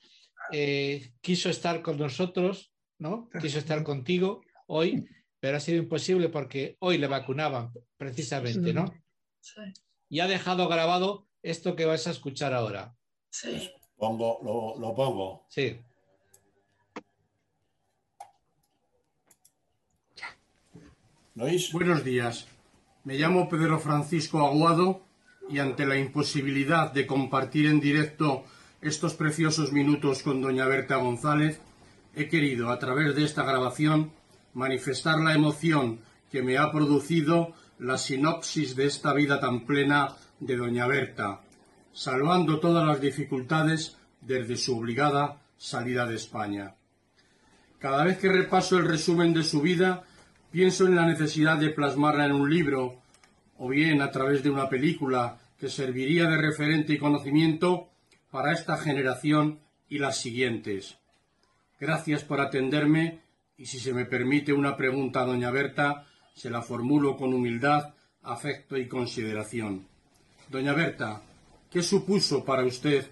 quiso 1.21 1.49
estar 1.49 1.81
con 1.81 1.97
nosotros, 1.97 2.73
¿no? 2.97 3.29
Quiso 3.41 3.59
estar 3.59 3.83
contigo 3.83 4.41
hoy 4.65 5.05
pero 5.39 5.57
ha 5.57 5.59
sido 5.59 5.77
imposible 5.77 6.29
porque 6.29 6.77
hoy 6.79 6.97
le 6.97 7.07
vacunaban 7.07 7.71
precisamente, 7.97 8.73
¿no? 8.73 8.93
Sí. 9.39 9.61
Y 10.09 10.19
ha 10.19 10.27
dejado 10.27 10.67
grabado 10.67 11.27
esto 11.43 11.75
que 11.75 11.85
vas 11.85 12.07
a 12.07 12.11
escuchar 12.11 12.53
ahora. 12.53 12.95
Sí. 13.29 13.71
Pongo, 13.95 14.39
lo, 14.79 14.95
pongo. 14.95 15.45
Sí. 15.49 15.79
Buenos 21.38 22.03
días. 22.03 22.47
Me 23.03 23.13
llamo 23.13 23.47
Pedro 23.47 23.77
Francisco 23.77 24.43
Aguado 24.43 25.03
y 25.47 25.59
ante 25.59 25.85
la 25.85 25.95
imposibilidad 25.95 26.91
de 26.91 27.05
compartir 27.05 27.67
en 27.67 27.79
directo 27.79 28.43
estos 28.81 29.13
preciosos 29.13 29.71
minutos 29.71 30.23
con 30.23 30.41
doña 30.41 30.65
Berta 30.65 30.95
González, 30.95 31.61
he 32.15 32.27
querido, 32.27 32.71
a 32.71 32.79
través 32.79 33.15
de 33.15 33.23
esta 33.23 33.43
grabación, 33.43 34.11
manifestar 34.55 35.19
la 35.19 35.35
emoción 35.35 35.99
que 36.31 36.41
me 36.41 36.57
ha 36.57 36.71
producido 36.71 37.53
la 37.77 37.99
sinopsis 37.99 38.75
de 38.75 38.88
esta 38.88 39.13
vida 39.13 39.39
tan 39.39 39.67
plena 39.67 40.15
de 40.39 40.57
doña 40.57 40.88
Berta, 40.88 41.41
salvando 41.93 42.59
todas 42.59 42.83
las 42.83 42.99
dificultades 42.99 43.95
desde 44.21 44.57
su 44.57 44.75
obligada 44.75 45.39
salida 45.55 46.07
de 46.07 46.15
España. 46.15 46.73
Cada 47.77 48.03
vez 48.03 48.17
que 48.17 48.27
repaso 48.27 48.79
el 48.79 48.85
resumen 48.85 49.35
de 49.35 49.43
su 49.43 49.61
vida, 49.61 50.03
pienso 50.51 50.85
en 50.85 50.95
la 50.95 51.05
necesidad 51.05 51.57
de 51.57 51.69
plasmarla 51.69 52.25
en 52.25 52.33
un 52.33 52.49
libro, 52.49 53.01
o 53.57 53.69
bien 53.69 54.01
a 54.01 54.11
través 54.11 54.43
de 54.43 54.49
una 54.49 54.69
película 54.69 55.39
que 55.59 55.69
serviría 55.69 56.29
de 56.29 56.37
referente 56.37 56.93
y 56.93 56.97
conocimiento 56.97 57.89
para 58.31 58.53
esta 58.53 58.77
generación 58.77 59.59
y 59.89 59.99
las 59.99 60.21
siguientes. 60.21 60.97
Gracias 61.79 62.23
por 62.23 62.41
atenderme 62.41 63.21
y 63.57 63.65
si 63.65 63.79
se 63.79 63.93
me 63.93 64.05
permite 64.05 64.53
una 64.53 64.77
pregunta, 64.77 65.25
doña 65.25 65.49
Berta, 65.51 66.05
se 66.35 66.49
la 66.49 66.61
formulo 66.61 67.17
con 67.17 67.33
humildad 67.33 67.93
afecto 68.23 68.77
y 68.77 68.87
consideración. 68.87 69.87
Doña 70.49 70.73
Berta, 70.73 71.21
¿qué 71.71 71.81
supuso 71.81 72.45
para 72.45 72.65
usted, 72.65 73.07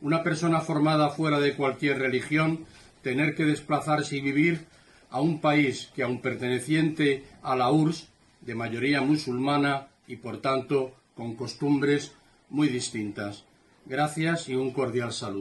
una 0.00 0.22
persona 0.22 0.60
formada 0.60 1.10
fuera 1.10 1.38
de 1.38 1.54
cualquier 1.54 1.98
religión, 1.98 2.64
tener 3.02 3.34
que 3.34 3.44
desplazarse 3.44 4.16
y 4.16 4.20
vivir 4.20 4.66
a 5.10 5.20
un 5.20 5.40
país 5.40 5.90
que, 5.94 6.02
aun 6.02 6.20
perteneciente 6.20 7.26
a 7.42 7.56
la 7.56 7.70
URSS, 7.70 8.08
de 8.40 8.54
mayoría 8.54 9.02
musulmana 9.02 9.88
y, 10.06 10.16
por 10.16 10.40
tanto, 10.40 10.94
con 11.14 11.36
costumbres 11.36 12.12
muy 12.48 12.68
distintas? 12.68 13.44
Gracias 13.84 14.48
y 14.48 14.54
un 14.54 14.72
cordial 14.72 15.12
saludo. 15.12 15.40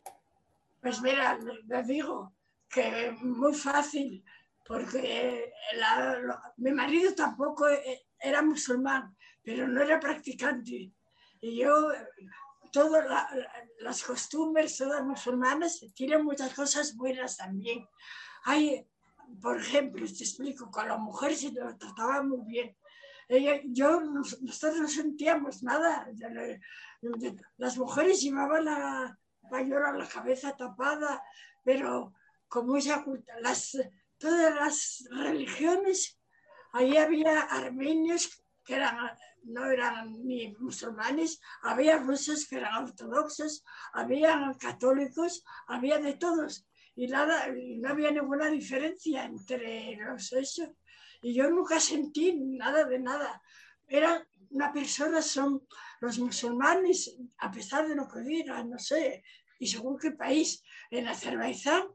Pues 0.81 1.01
mira, 1.01 1.37
le 1.67 1.83
digo 1.83 2.33
que 2.69 3.15
muy 3.21 3.53
fácil, 3.53 4.23
porque 4.65 5.51
mi 6.57 6.71
marido 6.71 7.13
tampoco 7.13 7.67
era 8.19 8.41
musulmán, 8.41 9.15
pero 9.43 9.67
no 9.67 9.81
era 9.81 9.99
practicante. 9.99 10.91
Y 11.41 11.57
yo, 11.57 11.91
todas 12.71 13.05
las 13.79 14.03
costumbres, 14.03 14.77
todas 14.77 15.03
musulmanas, 15.03 15.83
tienen 15.95 16.23
muchas 16.23 16.53
cosas 16.53 16.95
buenas 16.95 17.37
también. 17.37 17.87
Hay, 18.43 18.85
por 19.41 19.59
ejemplo, 19.59 20.05
te 20.05 20.23
explico, 20.23 20.69
con 20.71 20.87
la 20.87 20.97
mujer 20.97 21.35
se 21.35 21.51
nos 21.51 21.77
trataba 21.77 22.23
muy 22.23 22.45
bien. 22.45 22.75
Ella, 23.27 23.61
yo, 23.65 24.01
nosotros 24.01 24.79
no 24.79 24.87
sentíamos 24.87 25.61
nada. 25.61 26.07
Las 27.57 27.77
mujeres 27.77 28.21
llevaban 28.21 28.65
la 28.65 29.19
payola, 29.49 29.91
la 29.93 30.07
cabeza 30.07 30.55
tapada, 30.57 31.23
pero 31.63 32.13
como 32.47 32.77
esa 32.77 33.05
las, 33.41 33.77
todas 34.17 34.55
las 34.55 35.07
religiones, 35.11 36.19
ahí 36.73 36.97
había 36.97 37.41
armenios 37.41 38.43
que 38.65 38.75
eran, 38.75 39.11
no 39.43 39.65
eran 39.65 40.25
ni 40.25 40.55
musulmanes, 40.57 41.39
había 41.61 41.97
rusos 41.97 42.47
que 42.47 42.57
eran 42.57 42.83
ortodoxos, 42.83 43.63
había 43.93 44.55
católicos, 44.59 45.43
había 45.67 45.99
de 45.99 46.13
todos. 46.15 46.65
Y 46.99 47.07
nada, 47.07 47.47
no 47.47 47.87
había 47.87 48.11
ninguna 48.11 48.49
diferencia 48.49 49.23
entre 49.23 49.95
los 49.95 50.33
hechos. 50.33 50.71
Y 51.21 51.33
yo 51.33 51.49
nunca 51.49 51.79
sentí 51.79 52.33
nada 52.33 52.83
de 52.83 52.99
nada. 52.99 53.41
Era 53.87 54.27
una 54.49 54.73
persona, 54.73 55.21
son 55.21 55.65
los 56.01 56.19
musulmanes, 56.19 57.15
a 57.37 57.49
pesar 57.49 57.87
de 57.87 57.95
lo 57.95 58.05
que 58.05 58.19
digan, 58.19 58.69
no 58.69 58.77
sé, 58.77 59.23
y 59.59 59.67
según 59.67 59.97
qué 59.97 60.11
país, 60.11 60.61
en 60.91 61.07
Azerbaiyán 61.07 61.87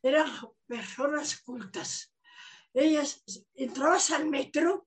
eran 0.00 0.30
personas 0.64 1.40
cultas. 1.40 2.14
Ellas, 2.72 3.24
entrabas 3.54 4.12
al 4.12 4.28
metro, 4.28 4.86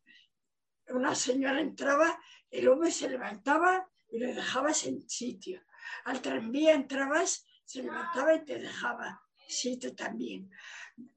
una 0.87 1.13
señora 1.15 1.59
entraba, 1.59 2.17
el 2.49 2.69
hombre 2.69 2.91
se 2.91 3.09
levantaba 3.09 3.85
y 4.09 4.19
le 4.19 4.33
dejabas 4.33 4.85
en 4.85 5.01
sitio. 5.09 5.65
Al 6.05 6.21
tranvía 6.21 6.75
entrabas, 6.75 7.45
se 7.65 7.83
levantaba 7.83 8.35
y 8.35 8.45
te 8.45 8.57
dejaba 8.57 9.24
sitio 9.47 9.95
también. 9.95 10.49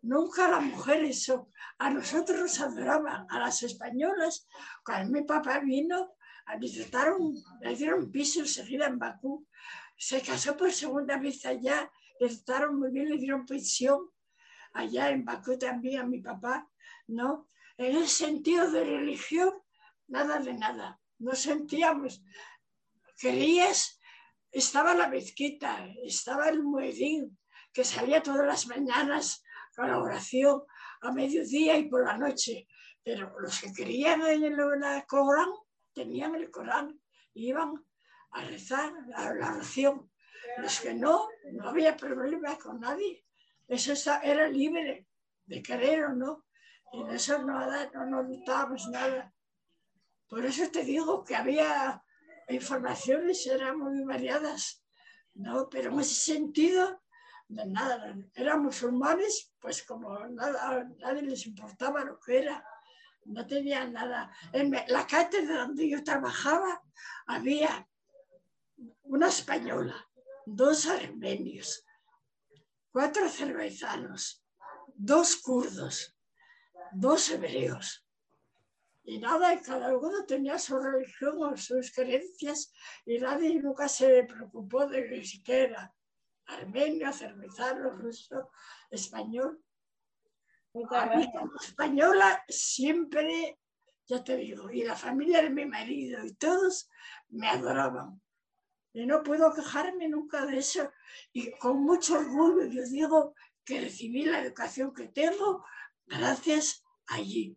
Nunca 0.03 0.49
las 0.49 0.62
mujeres 0.62 1.33
a 1.79 1.91
nosotros 1.91 2.41
nos 2.41 2.61
adoraban, 2.61 3.26
a 3.29 3.39
las 3.39 3.62
españolas. 3.62 4.47
Cuando 4.85 5.12
mi 5.12 5.24
papá 5.24 5.61
vino, 5.61 6.14
visitaron, 6.59 7.35
le 7.61 7.76
dieron 7.76 8.11
piso 8.11 8.41
enseguida 8.41 8.87
en 8.87 8.99
Bakú. 8.99 9.47
Se 9.97 10.20
casó 10.22 10.57
por 10.57 10.72
segunda 10.72 11.18
vez 11.18 11.45
allá 11.47 11.91
le 12.20 12.68
muy 12.72 12.91
bien, 12.91 13.11
le 13.11 13.18
dieron 13.18 13.47
pensión 13.47 14.11
allá 14.72 15.11
en 15.11 15.24
Bakú 15.24 15.59
también 15.59 16.01
a 16.01 16.05
mi 16.07 16.20
papá, 16.20 16.68
¿no? 17.07 17.49
En 17.76 17.97
el 17.97 18.09
sentido 18.09 18.70
de 18.70 18.85
religión, 18.85 19.53
nada 20.09 20.39
de 20.41 20.55
nada. 20.55 21.01
No 21.18 21.35
sentíamos. 21.35 22.22
Querías, 23.18 24.01
estaba 24.51 24.95
la 24.95 25.09
mezquita, 25.09 25.89
estaba 26.05 26.49
el 26.49 26.62
muedín, 26.62 27.39
que 27.79 27.85
salía 27.85 28.20
todas 28.20 28.45
las 28.45 28.66
mañanas 28.66 29.45
con 29.76 29.87
la 29.87 30.01
oración 30.01 30.64
a 31.01 31.12
mediodía 31.12 31.79
y 31.79 31.89
por 31.89 32.05
la 32.05 32.18
noche. 32.18 32.66
Pero 33.05 33.39
los 33.39 33.61
que 33.61 33.72
querían 33.72 34.20
el 34.22 34.57
Corán, 35.07 35.49
tenían 35.95 36.35
el 36.35 36.51
Corán, 36.51 37.01
iban 37.35 37.87
a 38.33 38.45
rezar 38.47 38.93
a 39.14 39.33
la 39.33 39.53
oración. 39.53 40.11
Los 40.57 40.81
que 40.81 40.93
no, 40.93 41.29
no 41.53 41.68
había 41.68 41.97
problema 41.97 42.59
con 42.59 42.81
nadie. 42.81 43.24
Eso 43.68 43.93
era 44.24 44.49
libre 44.49 45.07
de 45.47 45.62
querer 45.62 46.07
o 46.07 46.14
no. 46.16 46.47
Y 46.93 47.03
en 47.03 47.11
eso 47.11 47.39
no, 47.45 47.64
no 48.07 48.22
notábamos 48.24 48.89
nada. 48.89 49.33
Por 50.29 50.45
eso 50.45 50.68
te 50.72 50.83
digo 50.83 51.22
que 51.22 51.37
había 51.37 52.03
informaciones, 52.49 53.47
eran 53.47 53.79
muy 53.79 54.03
variadas, 54.03 54.83
¿no? 55.35 55.68
Pero 55.68 55.93
en 55.93 56.01
ese 56.01 56.33
sentido, 56.33 56.85
de 56.91 56.99
nada. 57.49 58.14
Eran 58.34 58.62
musulmanes, 58.62 59.53
pues 59.59 59.82
como 59.82 60.18
nadie 60.28 61.22
les 61.22 61.46
importaba 61.46 62.05
lo 62.05 62.18
que 62.20 62.38
era. 62.38 62.64
No 63.24 63.46
tenían 63.46 63.92
nada. 63.92 64.32
En 64.53 64.70
la 64.70 65.07
cátedra 65.07 65.66
donde 65.66 65.88
yo 65.88 66.03
trabajaba 66.03 66.82
había 67.26 67.88
una 69.03 69.28
española, 69.28 70.09
dos 70.46 70.86
armenios, 70.86 71.84
cuatro 72.90 73.26
azerbaijanos, 73.26 74.44
dos 74.94 75.36
kurdos, 75.36 76.16
dos 76.92 77.30
hebreos. 77.30 78.05
Y 79.05 79.18
nada, 79.18 79.61
cada 79.62 79.96
uno 79.96 80.26
tenía 80.26 80.59
su 80.59 80.78
religión 80.78 81.42
o 81.42 81.57
sus 81.57 81.92
creencias 81.92 82.72
y 83.07 83.18
nadie 83.18 83.55
nunca 83.61 83.88
se 83.88 84.24
preocupó 84.24 84.86
de 84.86 85.09
ni 85.09 85.24
siquiera 85.24 85.94
armenio, 86.49 87.09
azerbaiyano, 87.09 87.90
ruso, 87.90 88.51
español. 88.90 89.62
española 91.61 92.44
siempre, 92.49 93.59
ya 94.07 94.22
te 94.22 94.36
digo, 94.36 94.70
y 94.70 94.84
la 94.84 94.96
familia 94.96 95.42
de 95.42 95.51
mi 95.51 95.66
marido 95.66 96.24
y 96.24 96.34
todos 96.34 96.90
me 97.28 97.49
adoraban. 97.49 98.20
Y 98.92 99.07
no 99.07 99.22
puedo 99.22 99.53
quejarme 99.55 100.09
nunca 100.09 100.46
de 100.46 100.59
eso. 100.59 100.90
Y 101.32 101.53
con 101.59 101.82
mucho 101.82 102.18
orgullo 102.18 102.64
yo 102.66 102.82
digo 102.84 103.34
que 103.64 103.80
recibí 103.80 104.24
la 104.24 104.40
educación 104.40 104.94
que 104.94 105.09
tengo 105.09 105.64
gracias 106.07 106.82
allí. 107.07 107.57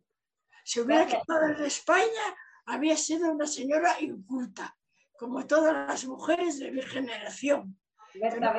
Si 0.63 0.79
hubiera 0.79 1.07
quedado 1.07 1.47
en 1.47 1.63
España, 1.63 2.35
había 2.65 2.95
sido 2.97 3.31
una 3.31 3.47
señora 3.47 3.99
inculta, 4.01 4.77
como 5.17 5.47
todas 5.47 5.73
las 5.73 6.05
mujeres 6.05 6.59
de 6.59 6.71
mi 6.71 6.81
generación. 6.81 7.80
Berta, 8.13 8.53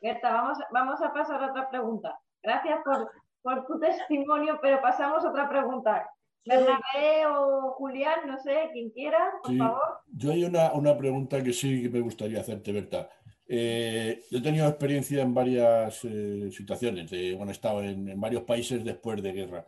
Berta. 0.00 0.32
vamos, 0.32 0.58
vamos 0.72 1.02
a 1.02 1.12
pasar 1.12 1.42
a 1.42 1.50
otra 1.50 1.70
pregunta. 1.70 2.18
Gracias 2.42 2.80
por, 2.84 3.10
por 3.42 3.66
tu 3.66 3.78
testimonio, 3.78 4.58
pero 4.60 4.80
pasamos 4.80 5.24
a 5.24 5.30
otra 5.30 5.48
pregunta. 5.48 6.08
Bernabé 6.44 7.26
o 7.28 7.72
Julián, 7.72 8.26
no 8.26 8.38
sé, 8.38 8.68
quien 8.72 8.90
quiera, 8.90 9.30
por 9.42 9.56
favor. 9.56 10.00
Yo 10.08 10.32
hay 10.32 10.44
una, 10.44 10.72
una, 10.72 10.96
pregunta 10.96 11.42
que 11.42 11.52
sí 11.52 11.82
que 11.82 11.88
me 11.88 12.00
gustaría 12.00 12.40
hacerte, 12.40 12.72
Berta. 12.72 13.08
Eh, 13.46 14.24
yo 14.30 14.38
he 14.38 14.42
tenido 14.42 14.66
experiencia 14.66 15.22
en 15.22 15.34
varias 15.34 16.00
eh, 16.04 16.50
situaciones. 16.50 17.10
De, 17.10 17.34
bueno, 17.34 17.50
he 17.50 17.54
estado 17.54 17.82
en, 17.82 18.08
en, 18.08 18.20
varios 18.20 18.42
países 18.42 18.84
después 18.84 19.22
de 19.22 19.32
guerra, 19.32 19.66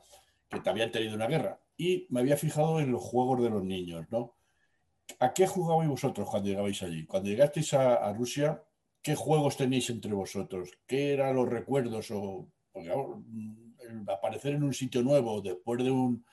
que 0.48 0.60
te 0.60 0.70
habían 0.70 0.90
tenido 0.90 1.14
una 1.14 1.28
guerra. 1.28 1.60
Y 1.76 2.06
me 2.10 2.20
había 2.20 2.36
fijado 2.36 2.80
en 2.80 2.90
los 2.90 3.02
juegos 3.02 3.40
de 3.42 3.50
los 3.50 3.62
niños, 3.62 4.06
¿no? 4.10 4.34
¿A 5.20 5.32
qué 5.32 5.46
jugabais 5.46 5.88
vosotros 5.88 6.28
cuando 6.28 6.48
llegabais 6.48 6.82
allí? 6.82 7.07
Cuando 7.07 7.28
llegasteis 7.28 7.74
a, 7.74 7.94
a 7.96 8.12
Rusia, 8.12 8.62
¿qué 9.02 9.14
juegos 9.14 9.57
tenéis 9.57 9.90
entre 9.90 10.12
vosotros? 10.12 10.70
¿Qué 10.86 11.12
eran 11.12 11.36
los 11.36 11.48
recuerdos? 11.48 12.11
O, 12.11 12.50
porque, 12.72 12.90
aparecer 14.09 14.55
en 14.55 14.64
un 14.64 14.72
sitio 14.72 15.02
nuevo 15.02 15.40
después 15.40 15.82
de 15.84 15.90
un 15.90 16.24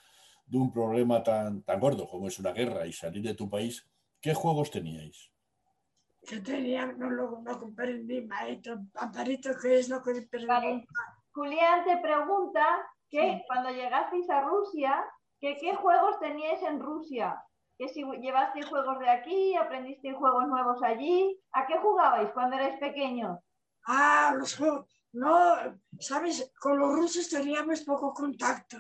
de 0.52 0.58
un 0.58 0.72
problema 0.72 1.24
tan, 1.24 1.64
tan 1.64 1.80
gordo 1.80 2.10
como 2.10 2.28
es 2.28 2.38
una 2.38 2.52
guerra 2.52 2.86
y 2.86 2.92
salir 2.92 3.24
de 3.24 3.34
tu 3.34 3.50
país, 3.50 3.88
¿qué 4.20 4.34
juegos 4.34 4.70
teníais? 4.70 5.32
Yo 6.24 6.44
tenía, 6.44 6.88
no 6.88 7.10
lo 7.10 7.42
no 7.42 7.58
comprendí, 7.58 8.22
maestro. 8.22 8.80
Amparito, 8.96 9.52
¿qué 9.62 9.80
es 9.80 9.88
lo 9.88 10.04
que 10.04 10.28
vale. 10.46 10.86
Julián 11.32 11.86
te 11.86 11.98
pregunta 11.98 12.86
que 13.10 13.42
cuando 13.48 13.70
llegasteis 13.70 14.30
a 14.30 14.42
Rusia, 14.42 15.06
que 15.40 15.56
qué 15.56 15.74
juegos 15.74 16.20
teníais 16.20 16.62
en 16.64 16.82
Rusia, 16.82 17.42
que 17.82 17.90
si 17.90 18.04
llevasteis 18.04 18.68
juegos 18.68 19.00
de 19.00 19.10
aquí, 19.10 19.56
aprendisteis 19.56 20.16
juegos 20.16 20.48
nuevos 20.48 20.84
allí, 20.84 21.42
¿a 21.52 21.66
qué 21.66 21.80
jugabais 21.80 22.30
cuando 22.32 22.56
erais 22.56 22.80
pequeños? 22.80 23.40
Ah, 23.88 24.36
los 24.38 24.56
juegos. 24.56 24.86
No, 25.14 25.56
sabes, 26.00 26.52
con 26.60 26.78
los 26.78 26.94
rusos 26.94 27.28
teníamos 27.28 27.82
poco 27.82 28.14
contacto. 28.14 28.78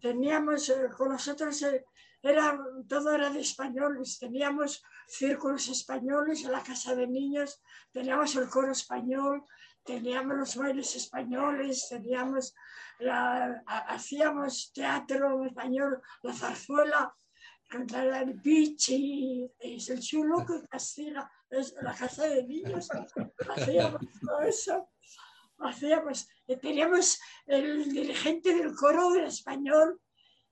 Teníamos, 0.00 0.68
eh, 0.70 0.88
con 0.98 1.10
nosotros 1.10 1.62
eh, 1.62 1.84
era, 2.20 2.58
todo 2.88 3.14
era 3.14 3.30
de 3.30 3.42
españoles, 3.42 4.18
teníamos 4.18 4.82
círculos 5.06 5.68
españoles 5.68 6.44
en 6.44 6.50
la 6.50 6.64
casa 6.64 6.96
de 6.96 7.06
niños, 7.06 7.62
teníamos 7.92 8.34
el 8.34 8.48
coro 8.48 8.72
español, 8.72 9.44
teníamos 9.84 10.36
los 10.36 10.56
bailes 10.56 10.96
españoles, 10.96 11.86
teníamos 11.88 12.54
hacíamos 13.88 14.72
teatro 14.74 15.44
español, 15.46 16.02
la 16.22 16.34
zarzuela, 16.34 17.14
cantar 17.70 18.08
el 18.28 18.40
pichi, 18.42 19.48
es 19.60 19.88
el 19.90 20.00
chulo 20.00 20.44
que 20.44 20.66
castiga, 20.68 21.30
es 21.48 21.72
la 21.80 21.94
casa 21.94 22.26
de 22.26 22.42
niños, 22.42 22.88
hacíamos 23.48 24.02
todo 24.20 24.40
eso, 24.40 24.90
hacíamos, 25.58 26.28
teníamos 26.60 27.20
el 27.46 27.90
dirigente 27.92 28.54
del 28.54 28.74
coro 28.74 29.12
del 29.12 29.26
español, 29.26 30.00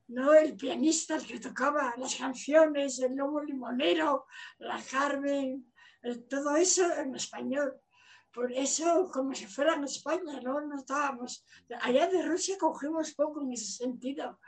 ¿no? 0.07 0.33
el 0.33 0.57
pianista 0.57 1.17
el 1.17 1.27
que 1.27 1.41
tocaba 1.41 1.93
las 1.99 2.15
canciones, 2.15 3.01
el 3.01 3.17
lobo 3.17 3.43
limonero, 3.43 4.27
la 4.59 4.81
Carmen, 4.89 5.73
todo 6.31 6.57
eso 6.57 6.95
en 6.95 7.17
español. 7.17 7.81
Por 8.33 8.53
eso, 8.53 9.11
como 9.13 9.35
si 9.35 9.47
fuera 9.47 9.75
en 9.75 9.85
España, 9.85 10.39
¿no? 10.43 10.61
No 10.61 10.77
estábamos. 10.77 11.45
Allá 11.81 12.07
de 12.07 12.23
Rusia 12.23 12.57
cogimos 12.59 13.15
poco 13.15 13.41
en 13.43 13.55
ese 13.55 13.73
sentido. 13.73 14.39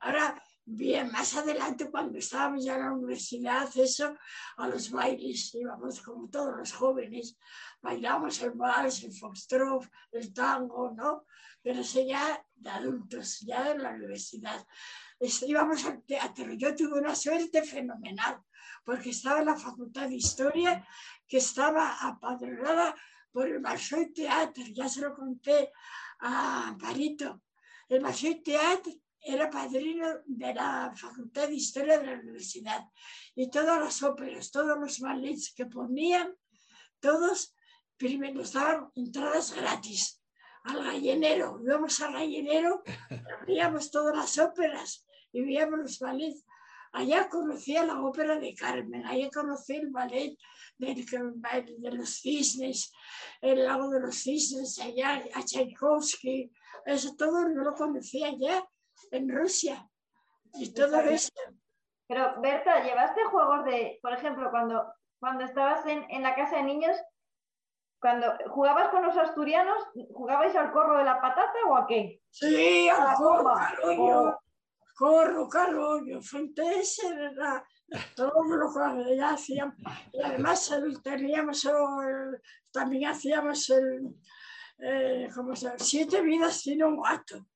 Ahora, 0.00 0.42
bien, 0.76 1.10
más 1.10 1.36
adelante, 1.36 1.90
cuando 1.90 2.18
estábamos 2.18 2.64
ya 2.64 2.76
en 2.76 2.82
la 2.82 2.92
universidad, 2.92 3.68
eso, 3.76 4.16
a 4.56 4.68
los 4.68 4.90
bailes, 4.90 5.54
íbamos 5.54 6.00
como 6.00 6.28
todos 6.28 6.56
los 6.56 6.72
jóvenes, 6.72 7.36
bailamos 7.80 8.40
el 8.42 8.52
vals, 8.52 9.02
el 9.02 9.12
foxtrot, 9.12 9.84
el 10.12 10.32
tango, 10.32 10.92
¿no? 10.92 11.26
Pero 11.62 11.80
eso 11.80 12.00
ya 12.02 12.42
de 12.54 12.70
adultos, 12.70 13.40
ya 13.40 13.72
en 13.72 13.82
la 13.82 13.90
universidad. 13.90 14.64
Íbamos 15.46 15.84
al 15.84 16.02
teatro. 16.04 16.54
Yo 16.54 16.74
tuve 16.74 16.98
una 17.00 17.14
suerte 17.14 17.62
fenomenal, 17.62 18.40
porque 18.84 19.10
estaba 19.10 19.40
en 19.40 19.46
la 19.46 19.56
Facultad 19.56 20.08
de 20.08 20.16
Historia, 20.16 20.86
que 21.26 21.38
estaba 21.38 21.98
apadronada 22.00 22.94
por 23.30 23.46
el 23.46 23.60
Bolshoi 23.60 24.12
Teatro, 24.12 24.64
ya 24.72 24.88
se 24.88 25.02
lo 25.02 25.14
conté 25.14 25.70
a 26.20 26.76
Parito. 26.80 27.42
El 27.88 28.00
Bolshoi 28.00 28.42
Teatro 28.42 28.92
era 29.22 29.50
padrino 29.50 30.06
de 30.24 30.54
la 30.54 30.92
Facultad 30.94 31.48
de 31.48 31.54
Historia 31.54 31.98
de 31.98 32.06
la 32.06 32.20
Universidad 32.20 32.84
y 33.34 33.50
todas 33.50 33.78
las 33.78 34.02
óperas, 34.02 34.50
todos 34.50 34.78
los 34.78 35.00
ballets 35.00 35.52
que 35.54 35.66
ponían, 35.66 36.34
todos 37.00 37.54
primero 37.96 38.34
nos 38.34 38.52
daban 38.52 38.90
entradas 38.94 39.54
gratis 39.54 40.22
al 40.64 40.82
gallinero. 40.82 41.60
Íbamos 41.62 42.00
al 42.00 42.14
gallinero, 42.14 42.82
veíamos 43.46 43.90
todas 43.90 44.16
las 44.16 44.38
óperas 44.38 45.06
y 45.32 45.42
veíamos 45.42 45.80
los 45.80 45.98
ballets. 45.98 46.44
Allá 46.92 47.28
conocía 47.28 47.84
la 47.84 48.00
ópera 48.02 48.36
de 48.40 48.52
Carmen, 48.54 49.06
allá 49.06 49.30
conocí 49.32 49.74
el 49.76 49.90
ballet 49.90 50.36
de, 50.76 51.92
los 51.92 52.16
cisnes, 52.16 52.90
el 53.40 53.64
lago 53.64 53.90
de 53.90 54.00
los 54.00 54.16
cisnes, 54.16 54.80
allá 54.80 55.22
a 55.34 55.44
Tchaikovsky, 55.44 56.50
eso 56.86 57.14
todo 57.16 57.48
no 57.48 57.62
lo 57.62 57.74
conocía 57.74 58.32
ya 58.36 58.66
en 59.10 59.28
Rusia. 59.28 59.88
Y 60.54 60.72
todo 60.72 61.00
eso. 61.00 61.30
Pero 62.08 62.40
Berta, 62.40 62.82
¿llevaste 62.82 63.24
juegos 63.24 63.64
de, 63.64 63.98
por 64.02 64.12
ejemplo, 64.12 64.50
cuando, 64.50 64.92
cuando 65.20 65.44
estabas 65.44 65.86
en, 65.86 66.04
en 66.10 66.22
la 66.22 66.34
casa 66.34 66.56
de 66.56 66.64
niños, 66.64 66.96
cuando 68.00 68.26
jugabas 68.48 68.88
con 68.88 69.04
los 69.04 69.16
asturianos, 69.16 69.76
¿jugabais 70.12 70.56
al 70.56 70.72
corro 70.72 70.98
de 70.98 71.04
la 71.04 71.20
patata 71.20 71.58
o 71.68 71.76
a 71.76 71.86
qué? 71.86 72.20
Sí, 72.30 72.88
al 72.88 73.14
corro, 73.14 73.54
carollo, 73.54 74.38
corro, 74.96 75.48
carollo, 75.48 76.22
frente 76.22 76.80
ese 76.80 77.06
era 77.08 77.64
todo 78.16 78.42
lo 78.44 78.72
que 78.72 79.16
ya 79.16 79.30
hacíamos. 79.30 79.76
Y 80.12 80.22
además 80.22 80.72
teníamos 81.02 81.68
también 82.72 83.10
hacíamos 83.10 83.68
el, 83.70 84.14
eh, 84.78 85.28
como 85.34 85.54
se, 85.54 85.78
siete 85.78 86.22
vidas 86.22 86.62
tiene 86.62 86.84
un 86.84 87.02
gato. 87.02 87.46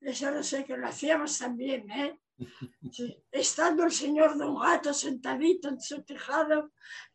Eso 0.00 0.30
no 0.30 0.42
sé, 0.42 0.64
que 0.64 0.76
lo 0.76 0.86
hacíamos 0.86 1.38
también, 1.38 1.90
¿eh? 1.90 2.18
Estando 3.32 3.84
el 3.84 3.90
señor 3.90 4.38
Don 4.38 4.58
Gato 4.58 4.94
sentadito 4.94 5.68
en 5.68 5.80
su 5.80 6.02
tejado, 6.02 6.70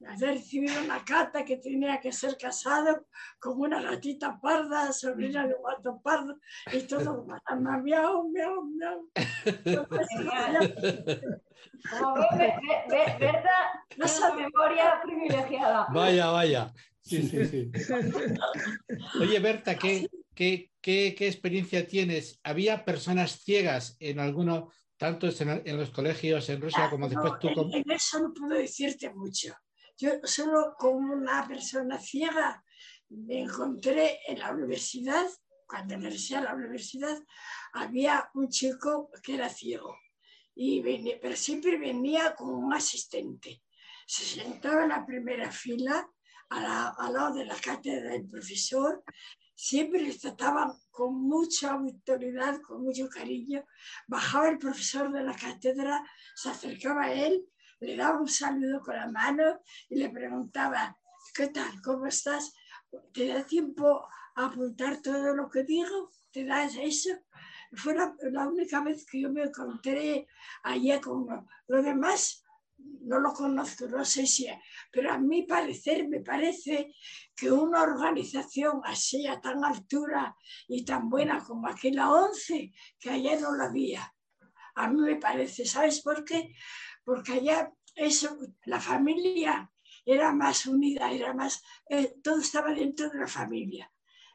haber 0.05 0.35
recibido 0.35 0.81
una 0.83 1.03
carta 1.03 1.45
que 1.45 1.57
tenía 1.57 1.99
que 1.99 2.11
ser 2.11 2.37
casado 2.37 3.07
con 3.39 3.59
una 3.59 3.81
gatita 3.81 4.39
parda, 4.39 4.91
sobrina 4.91 5.47
de 5.47 5.55
un 5.55 5.63
gato 5.63 6.01
pardo, 6.03 6.37
y 6.71 6.81
todo, 6.81 7.25
miau, 7.83 8.29
miau, 8.29 8.63
miau. 8.65 9.09
Como 11.89 12.27
ve, 12.37 12.53
Berta, 13.19 13.85
esa 13.97 14.33
memoria 14.33 15.01
privilegiada. 15.03 15.87
Vaya, 15.91 16.31
vaya. 16.31 16.73
Sí, 17.01 17.21
sí, 17.23 17.45
sí. 17.45 17.71
Oye, 19.19 19.39
Berta, 19.39 19.75
¿qué, 19.75 20.09
qué, 20.35 20.71
qué, 20.81 21.15
qué 21.17 21.27
experiencia 21.27 21.87
tienes? 21.87 22.39
¿Había 22.43 22.85
personas 22.85 23.39
ciegas 23.43 23.97
en 23.99 24.19
alguno 24.19 24.71
tanto 25.03 25.27
en, 25.27 25.77
los 25.77 25.89
colegios 25.89 26.47
en 26.47 26.61
Rusia 26.61 26.89
como 26.89 27.09
después 27.09 27.33
tú. 27.37 27.49
En, 27.49 27.91
eso 27.91 28.19
no 28.19 28.33
puedo 28.33 28.57
decirte 28.57 29.13
mucho. 29.13 29.53
Yo 29.97 30.11
solo 30.23 30.75
como 30.77 31.13
una 31.13 31.45
persona 31.45 31.99
ciega 31.99 32.63
me 33.09 33.41
encontré 33.41 34.19
en 34.25 34.39
la 34.39 34.51
universidad, 34.51 35.25
cuando 35.67 35.95
ingresé 35.95 36.37
a 36.37 36.41
la 36.43 36.55
universidad, 36.55 37.17
había 37.73 38.29
un 38.33 38.47
chico 38.47 39.11
que 39.21 39.35
era 39.35 39.49
ciego, 39.49 39.97
y 40.55 40.81
venía, 40.81 41.17
pero 41.21 41.35
siempre 41.35 41.77
venía 41.77 42.33
con 42.33 42.49
un 42.49 42.73
asistente. 42.73 43.61
Se 44.07 44.23
sentaba 44.23 44.83
en 44.83 44.89
la 44.89 45.05
primera 45.05 45.51
fila, 45.51 46.07
al 46.49 47.13
lado 47.13 47.33
de 47.33 47.45
la 47.45 47.55
cátedra 47.55 48.11
del 48.11 48.29
profesor, 48.29 49.03
siempre 49.55 50.01
les 50.01 50.19
trataban 50.19 50.73
con 50.91 51.15
mucha 51.15 51.71
autoridad, 51.71 52.61
con 52.61 52.83
mucho 52.83 53.07
cariño. 53.09 53.65
Bajaba 54.07 54.49
el 54.49 54.57
profesor 54.57 55.11
de 55.11 55.23
la 55.23 55.35
cátedra, 55.35 56.03
se 56.35 56.49
acercaba 56.49 57.03
a 57.03 57.13
él, 57.13 57.45
le 57.79 57.95
daba 57.95 58.19
un 58.19 58.27
saludo 58.27 58.81
con 58.81 58.95
la 58.95 59.09
mano 59.09 59.59
y 59.89 59.95
le 59.95 60.09
preguntaba, 60.09 60.97
¿qué 61.33 61.47
tal? 61.47 61.81
¿Cómo 61.81 62.05
estás? 62.07 62.53
¿Te 63.13 63.27
da 63.27 63.43
tiempo 63.45 64.07
a 64.35 64.45
apuntar 64.45 65.01
todo 65.01 65.35
lo 65.35 65.49
que 65.49 65.63
digo? 65.63 66.11
¿Te 66.31 66.45
das 66.45 66.75
eso? 66.79 67.09
Fue 67.75 67.95
la, 67.95 68.15
única 68.47 68.81
vez 68.81 69.05
que 69.05 69.21
yo 69.21 69.31
me 69.31 69.43
encontré 69.43 70.27
allá 70.63 71.01
con 71.01 71.25
lo 71.67 71.81
demás 71.81 72.42
no 73.01 73.19
lo 73.19 73.33
conozco, 73.33 73.87
no 73.87 74.03
sé 74.05 74.25
si, 74.25 74.47
pero 74.91 75.11
a 75.11 75.17
mi 75.17 75.43
parecer 75.43 76.07
me 76.07 76.21
parece 76.21 76.93
que 77.35 77.51
una 77.51 77.81
organización 77.81 78.81
así 78.83 79.27
a 79.27 79.39
tan 79.41 79.63
altura 79.63 80.35
y 80.67 80.85
tan 80.85 81.09
buena 81.09 81.43
como 81.43 81.67
aquí 81.67 81.91
la 81.91 82.11
ONCE, 82.11 82.71
que 82.99 83.09
allá 83.09 83.39
no 83.39 83.55
la 83.55 83.65
había. 83.65 84.13
A 84.75 84.89
mí 84.89 85.01
me 85.01 85.15
parece, 85.17 85.65
¿sabes 85.65 86.01
por 86.01 86.23
qué? 86.25 86.55
Porque 87.03 87.33
allá 87.33 87.71
eso, 87.95 88.37
la 88.65 88.79
familia 88.79 89.71
era 90.05 90.33
más 90.33 90.65
unida, 90.65 91.11
era 91.11 91.33
más, 91.33 91.63
eh, 91.89 92.15
todo 92.23 92.39
estaba 92.39 92.73
dentro 92.73 93.09
de 93.09 93.19
la 93.19 93.27
familia. 93.27 93.91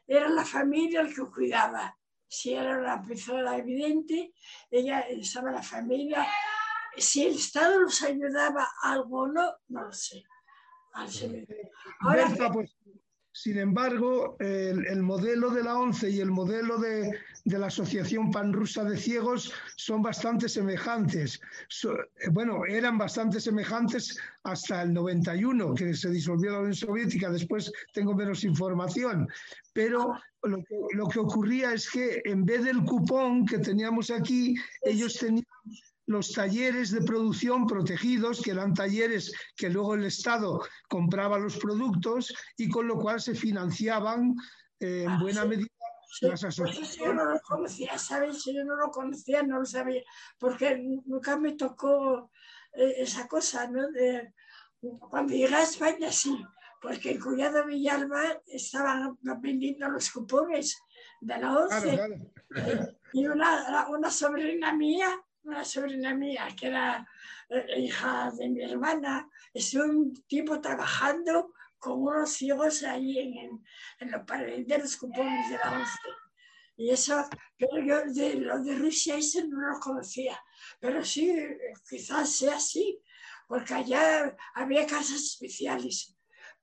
Era 0.07 0.29
la 0.29 0.45
familia 0.45 1.01
el 1.01 1.13
que 1.13 1.23
cuidaba. 1.23 1.95
Si 2.27 2.53
era 2.53 2.77
una 2.77 3.01
persona 3.01 3.57
evidente, 3.57 4.33
ella 4.69 5.01
estaba 5.01 5.51
la 5.51 5.63
familia 5.63 6.27
si 6.97 7.25
el 7.25 7.35
Estado 7.35 7.79
nos 7.81 8.01
ayudaba 8.01 8.67
algo 8.81 9.21
o 9.21 9.27
no, 9.27 9.53
no 9.69 9.83
lo 9.83 9.93
sé. 9.93 10.23
Ahora, 12.01 12.29
pues, 12.51 12.75
sin 13.31 13.57
embargo, 13.57 14.35
el, 14.39 15.01
modelo 15.01 15.49
de 15.51 15.63
la 15.63 15.77
ONCE 15.77 16.09
y 16.09 16.19
el 16.19 16.31
modelo 16.31 16.77
de, 16.77 17.17
la 17.45 17.67
Asociación 17.67 18.31
Panrusa 18.31 18.83
de 18.83 18.97
Ciegos 18.97 19.53
son 19.77 20.01
bastante 20.01 20.49
semejantes. 20.49 21.39
Eh, 21.83 22.29
bueno, 22.31 22.65
eran 22.65 22.97
bastante 22.97 23.39
semejantes 23.39 24.19
hasta 24.43 24.81
el 24.81 24.93
91, 24.93 25.73
que 25.73 25.93
se 25.93 26.09
disolvió 26.09 26.51
la 26.51 26.59
Unión 26.59 26.75
Soviética. 26.75 27.29
Después 27.29 27.71
tengo 27.93 28.13
menos 28.13 28.43
información. 28.43 29.27
Pero 29.73 30.13
lo 30.43 30.57
que, 30.57 30.75
lo 30.93 31.07
que 31.07 31.19
ocurría 31.19 31.73
es 31.73 31.89
que 31.89 32.21
en 32.25 32.43
vez 32.43 32.65
del 32.65 32.83
cupón 32.83 33.45
que 33.45 33.59
teníamos 33.59 34.09
aquí, 34.09 34.55
ellos 34.81 35.13
tenían 35.17 35.45
los 36.09 36.31
talleres 36.31 36.89
de 36.89 37.03
producción 37.03 37.67
protegidos, 37.67 38.41
que 38.41 38.49
eran 38.49 38.73
talleres 38.73 39.31
que 39.55 39.69
luego 39.69 39.93
el 39.93 40.05
Estado 40.05 40.59
compraba 40.87 41.37
los 41.37 41.57
productos 41.57 42.33
y 42.57 42.67
con 42.67 42.87
lo 42.87 42.97
cual 42.97 43.21
se 43.21 43.35
financiaban 43.35 44.35
eh, 44.79 45.03
en 45.03 45.09
ah, 45.09 45.19
buena 45.21 45.45
medida 45.45 45.69
las 46.21 46.43
asociaciones. 46.43 46.97
yo 46.97 47.13
no 47.13 47.25
lo 47.25 47.39
conocía, 47.41 47.95
¿sabes? 47.99 48.43
Yo 48.43 48.65
no 48.65 48.75
lo 48.75 48.89
conocía, 48.89 49.43
no 49.43 49.59
lo 49.59 49.65
sabía, 49.65 50.01
porque 50.39 50.79
nunca 51.05 51.37
me 51.37 51.51
tocó 51.51 52.31
eh, 52.73 52.95
esa 52.97 53.27
cosa, 53.27 53.67
¿no? 53.67 53.91
De, 53.91 54.33
cuando 55.11 55.33
llegué 55.33 55.53
a 55.53 55.61
España, 55.61 56.11
sí, 56.11 56.43
porque 56.81 57.11
el 57.11 57.23
cuñado 57.23 57.67
Villalba 57.67 58.41
estaban 58.47 59.15
vendiendo 59.39 59.87
los 59.89 60.09
cupones 60.09 60.75
de 61.21 61.37
la 61.37 61.55
ONCE. 61.55 62.31
Y 63.13 63.27
una, 63.27 63.87
una 63.89 64.09
sobrina 64.09 64.73
mía 64.73 65.23
una 65.43 65.63
sobrina 65.63 66.13
mía 66.13 66.47
que 66.57 66.67
era 66.67 67.07
eh, 67.49 67.81
hija 67.81 68.31
de 68.37 68.49
mi 68.49 68.63
hermana, 68.63 69.29
estuvo 69.53 69.83
un 69.83 70.13
tiempo 70.27 70.59
trabajando 70.59 71.53
con 71.77 72.01
unos 72.01 72.31
ciegos 72.31 72.83
ahí 72.83 73.19
en, 73.19 73.63
en, 73.99 74.11
los 74.11 74.79
los 74.79 74.97
cupones 74.97 75.49
de 75.49 75.57
la 75.57 75.71
once. 75.71 75.99
Y 76.75 76.91
eso, 76.91 77.27
pero 77.57 77.83
yo 77.83 78.13
de 78.13 78.35
lo 78.35 78.63
de 78.63 78.75
Rusia 78.75 79.17
ese 79.17 79.45
no 79.47 79.59
lo 79.59 79.79
conocía, 79.79 80.41
pero 80.79 81.03
sí, 81.03 81.33
quizás 81.89 82.31
sea 82.31 82.55
así, 82.55 83.01
porque 83.47 83.73
allá 83.73 84.35
había 84.53 84.85
casas 84.85 85.21
especiales, 85.21 86.15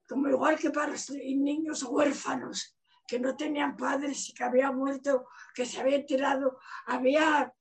como 0.09 0.29
igual 0.29 0.59
que 0.59 0.71
para 0.71 0.93
los 0.93 1.11
niños 1.11 1.83
huérfanos 1.83 2.77
que 3.07 3.19
no 3.21 3.37
tenían 3.37 3.77
padres 3.77 4.29
y 4.29 4.35
que 4.35 4.45
habían 4.45 4.77
muerto, 4.77 5.27
que 5.55 5.65
se 5.65 5.81
habían 5.81 6.05
tirado, 6.07 6.59
había 6.87 7.53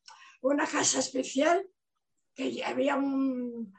una 0.52 0.68
casa 0.68 1.00
especial, 1.00 1.68
que 2.36 2.64
había 2.64 2.96
un, 2.96 3.74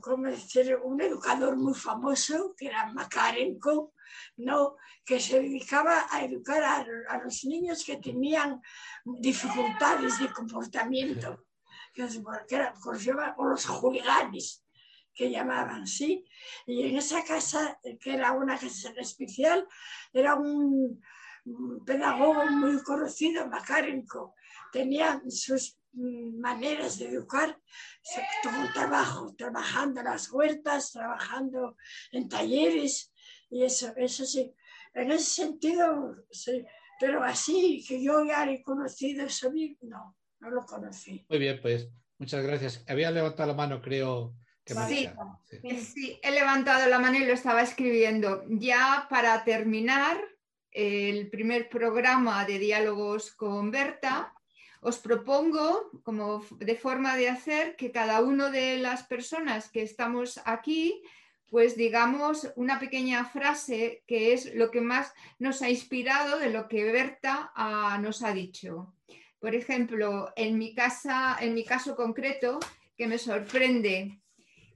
como 0.00 0.26
decir, 0.26 0.76
un 0.82 1.00
educador 1.00 1.56
muy 1.56 1.74
famoso, 1.74 2.54
que 2.56 2.66
era 2.66 2.92
Makarenko, 2.92 3.94
¿no? 4.36 4.76
que 5.04 5.20
se 5.20 5.40
dedicaba 5.40 6.06
a 6.10 6.24
educar 6.24 6.62
a, 6.62 7.18
los 7.18 7.44
niños 7.44 7.84
que 7.84 7.96
tenían 7.96 8.60
dificultades 9.04 10.18
de 10.18 10.32
comportamiento, 10.32 11.46
que, 11.92 12.04
o 13.36 13.44
los 13.46 13.66
juliganes, 13.66 14.64
que 15.14 15.30
llamaban, 15.30 15.86
¿sí? 15.86 16.26
Y 16.66 16.82
en 16.82 16.96
esa 16.96 17.22
casa, 17.24 17.78
que 18.00 18.14
era 18.14 18.32
una 18.32 18.58
casa 18.58 18.92
especial, 18.98 19.66
era 20.12 20.34
un, 20.34 21.00
pedagogo 21.86 22.46
muy 22.50 22.82
conocido, 22.82 23.46
Makarenko, 23.48 24.34
tenía 24.72 25.22
sus 25.28 25.78
maneras 25.94 26.98
de 26.98 27.08
educar, 27.08 27.58
todo 28.42 28.72
trabajo, 28.72 29.34
trabajando 29.36 30.00
en 30.00 30.06
las 30.06 30.30
huertas, 30.30 30.92
trabajando 30.92 31.76
en 32.12 32.28
talleres, 32.28 33.12
y 33.50 33.64
eso, 33.64 33.92
eso 33.96 34.24
sí, 34.24 34.52
en 34.94 35.12
ese 35.12 35.42
sentido, 35.42 36.16
sí, 36.30 36.64
pero 37.00 37.22
así 37.22 37.84
que 37.86 38.02
yo 38.02 38.24
ya 38.24 38.50
he 38.50 38.62
conocido 38.62 39.26
eso, 39.26 39.52
no, 39.82 40.16
no 40.40 40.50
lo 40.50 40.64
conocí. 40.64 41.24
Muy 41.28 41.38
bien, 41.38 41.60
pues 41.60 41.88
muchas 42.18 42.44
gracias. 42.44 42.84
Había 42.88 43.10
levantado 43.10 43.48
la 43.48 43.54
mano, 43.54 43.80
creo. 43.80 44.34
Que 44.64 44.74
sí, 44.74 45.10
sí. 45.44 45.80
sí, 45.80 46.20
he 46.22 46.30
levantado 46.30 46.88
la 46.88 46.98
mano 46.98 47.18
y 47.18 47.26
lo 47.26 47.34
estaba 47.34 47.60
escribiendo. 47.60 48.44
Ya 48.48 49.06
para 49.10 49.44
terminar 49.44 50.16
el 50.70 51.28
primer 51.30 51.68
programa 51.68 52.44
de 52.44 52.58
diálogos 52.58 53.32
con 53.32 53.70
Berta, 53.70 54.33
os 54.84 54.98
propongo, 54.98 55.90
como 56.02 56.44
de 56.60 56.76
forma 56.76 57.16
de 57.16 57.30
hacer, 57.30 57.74
que 57.76 57.90
cada 57.90 58.20
una 58.20 58.50
de 58.50 58.76
las 58.76 59.02
personas 59.04 59.70
que 59.70 59.82
estamos 59.82 60.38
aquí, 60.44 61.02
pues 61.48 61.74
digamos 61.74 62.52
una 62.54 62.78
pequeña 62.78 63.24
frase 63.24 64.02
que 64.06 64.34
es 64.34 64.54
lo 64.54 64.70
que 64.70 64.82
más 64.82 65.14
nos 65.38 65.62
ha 65.62 65.70
inspirado 65.70 66.38
de 66.38 66.50
lo 66.50 66.68
que 66.68 66.84
Berta 66.92 67.50
ah, 67.54 67.98
nos 68.02 68.22
ha 68.22 68.34
dicho. 68.34 68.94
Por 69.38 69.54
ejemplo, 69.54 70.32
en 70.36 70.58
mi, 70.58 70.74
casa, 70.74 71.38
en 71.40 71.54
mi 71.54 71.64
caso 71.64 71.96
concreto, 71.96 72.60
que 72.96 73.06
me 73.06 73.16
sorprende 73.18 74.20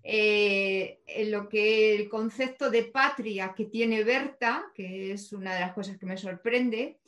eh, 0.02 1.00
lo 1.26 1.50
que 1.50 1.94
el 1.94 2.08
concepto 2.08 2.70
de 2.70 2.84
patria 2.84 3.52
que 3.54 3.66
tiene 3.66 4.04
Berta, 4.04 4.72
que 4.74 5.12
es 5.12 5.32
una 5.34 5.52
de 5.52 5.60
las 5.60 5.74
cosas 5.74 5.98
que 5.98 6.06
me 6.06 6.16
sorprende, 6.16 6.98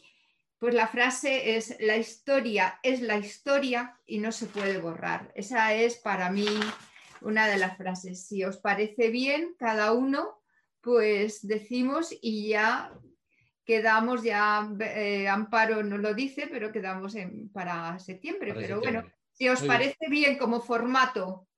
pues 0.61 0.75
la 0.75 0.87
frase 0.87 1.57
es, 1.57 1.75
la 1.81 1.97
historia 1.97 2.79
es 2.83 3.01
la 3.01 3.17
historia 3.17 3.99
y 4.05 4.19
no 4.19 4.31
se 4.31 4.45
puede 4.45 4.79
borrar. 4.79 5.33
Esa 5.35 5.73
es 5.73 5.97
para 5.97 6.31
mí 6.31 6.47
una 7.23 7.49
de 7.49 7.57
las 7.57 7.79
frases. 7.79 8.27
Si 8.27 8.45
os 8.45 8.59
parece 8.59 9.09
bien, 9.09 9.55
cada 9.59 9.93
uno, 9.93 10.43
pues 10.83 11.47
decimos 11.47 12.15
y 12.21 12.51
ya 12.51 12.93
quedamos, 13.65 14.23
ya 14.23 14.71
eh, 14.81 15.29
Amparo 15.29 15.83
no 15.83 15.97
lo 15.97 16.13
dice, 16.13 16.47
pero 16.51 16.71
quedamos 16.71 17.17
para 17.55 17.99
septiembre. 17.99 18.53
pero 18.53 18.81
bueno, 18.81 19.11
si 19.33 19.49
os 19.49 19.63
parece 19.63 20.11
bien. 20.11 20.37
como 20.37 20.61
formato 20.61 21.49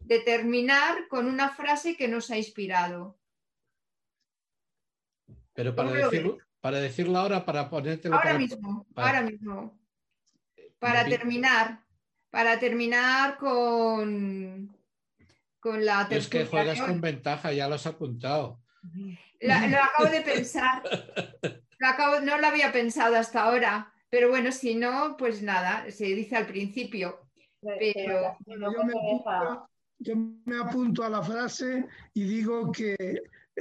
de 0.00 0.20
terminar 0.20 1.08
con 1.08 1.26
una 1.26 1.48
frase 1.48 1.96
que 1.96 2.08
nos 2.08 2.30
ha 2.30 2.36
inspirado. 2.36 3.18
Pero 5.54 5.74
para 5.74 5.92
decirlo, 5.92 6.38
para 6.60 6.78
decirlo 6.78 7.18
ahora, 7.18 7.44
para 7.44 7.68
ponértelo. 7.68 8.16
Ahora 8.16 8.38
mismo, 8.38 8.86
ahora 8.94 9.22
mismo. 9.22 9.78
Para 10.78 11.04
terminar, 11.04 11.84
para 12.30 12.58
terminar 12.58 13.36
con, 13.36 14.76
con 15.58 15.84
la 15.84 16.06
Es 16.10 16.28
que 16.28 16.46
juegas 16.46 16.80
con 16.80 17.00
ventaja, 17.00 17.52
ya 17.52 17.68
lo 17.68 17.74
has 17.74 17.86
apuntado. 17.86 18.62
lo 19.40 19.52
acabo 19.52 20.10
de 20.10 20.20
pensar. 20.22 20.82
no 22.22 22.38
lo 22.38 22.46
había 22.46 22.72
pensado 22.72 23.16
hasta 23.16 23.42
ahora. 23.42 23.92
Pero 24.10 24.28
bueno, 24.28 24.50
si 24.50 24.74
no, 24.74 25.16
pues 25.16 25.42
nada, 25.42 25.90
se 25.90 26.04
dice 26.04 26.36
al 26.36 26.46
principio. 26.46 27.30
Pero 27.60 28.36
yo 29.98 30.16
me 30.16 30.58
apunto 30.58 31.04
a 31.04 31.10
la 31.10 31.22
frase 31.22 31.86
y 32.14 32.24
digo 32.24 32.72
que 32.72 32.96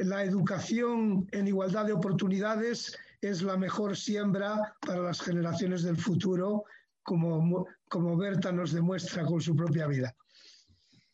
la 0.03 0.23
educación 0.23 1.27
en 1.31 1.47
igualdad 1.47 1.85
de 1.85 1.93
oportunidades 1.93 2.97
es 3.21 3.41
la 3.41 3.57
mejor 3.57 3.97
siembra 3.97 4.75
para 4.81 5.01
las 5.01 5.21
generaciones 5.21 5.83
del 5.83 5.97
futuro, 5.97 6.63
como, 7.03 7.67
como 7.87 8.17
Berta 8.17 8.51
nos 8.51 8.71
demuestra 8.71 9.25
con 9.25 9.41
su 9.41 9.55
propia 9.55 9.87
vida. 9.87 10.15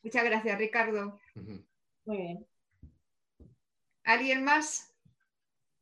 Muchas 0.03 0.23
gracias, 0.23 0.57
Ricardo. 0.59 1.19
Muy 2.05 2.17
bien. 2.17 2.47
¿Alguien 4.03 4.43
más? 4.43 4.91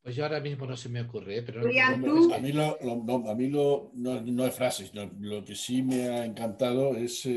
Pues 0.01 0.15
yo 0.15 0.23
ahora 0.23 0.39
mismo 0.39 0.65
no 0.65 0.75
se 0.75 0.89
me 0.89 1.01
ocurre, 1.01 1.37
¿eh? 1.37 1.43
pero 1.43 1.61
a 1.61 2.39
mí, 2.39 2.51
lo, 2.51 2.77
a 3.29 3.35
mí 3.35 3.47
lo, 3.47 3.91
no, 3.93 4.45
es 4.45 4.53
frases, 4.53 4.91
lo, 4.93 5.45
que 5.45 5.55
sí 5.55 5.81
me 5.81 6.09
ha 6.09 6.25
encantado 6.25 6.95
es 6.97 7.27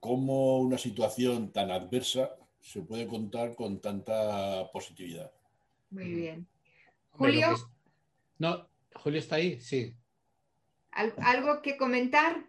cómo 0.00 0.58
una 0.60 0.78
situación 0.78 1.52
tan 1.52 1.70
adversa 1.70 2.34
se 2.64 2.80
puede 2.80 3.06
contar 3.06 3.54
con 3.54 3.78
tanta 3.78 4.70
positividad. 4.72 5.30
Muy 5.90 6.14
bien. 6.14 6.48
Julio. 7.10 7.54
No, 8.38 8.66
Julio 8.94 9.18
está 9.18 9.36
ahí, 9.36 9.60
sí. 9.60 9.94
¿Algo 10.90 11.60
que 11.60 11.76
comentar? 11.76 12.48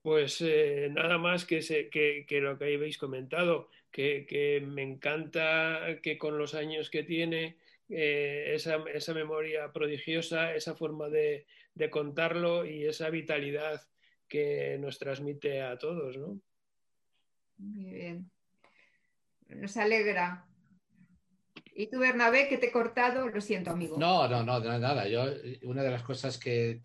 Pues 0.00 0.40
eh, 0.40 0.88
nada 0.90 1.18
más 1.18 1.44
que, 1.44 1.60
que, 1.90 2.40
lo 2.40 2.58
que 2.58 2.74
habéis 2.74 2.96
comentado, 2.96 3.68
que, 3.90 4.64
me 4.66 4.82
encanta 4.82 6.00
que 6.02 6.16
con 6.16 6.38
los 6.38 6.54
años 6.54 6.88
que 6.88 7.02
tiene, 7.02 7.58
eh, 7.90 8.54
esa, 8.54 9.12
memoria 9.12 9.70
prodigiosa, 9.72 10.54
esa 10.54 10.74
forma 10.74 11.10
de, 11.10 11.46
de, 11.74 11.90
contarlo 11.90 12.64
y 12.64 12.86
esa 12.86 13.10
vitalidad 13.10 13.86
que 14.26 14.78
nos 14.80 14.98
transmite 14.98 15.60
a 15.60 15.76
todos, 15.76 16.16
¿no? 16.16 16.40
Muy 17.58 17.92
bien 17.92 18.30
nos 19.56 19.76
alegra. 19.76 20.46
Y 21.74 21.86
tú, 21.88 22.00
Bernabé, 22.00 22.48
que 22.48 22.58
te 22.58 22.66
he 22.66 22.72
cortado, 22.72 23.28
lo 23.28 23.40
siento, 23.40 23.70
amigo. 23.70 23.96
No, 23.98 24.28
no, 24.28 24.42
no, 24.42 24.60
nada. 24.60 25.08
Yo, 25.08 25.24
una 25.62 25.82
de 25.82 25.90
las 25.90 26.02
cosas 26.02 26.38
que, 26.38 26.82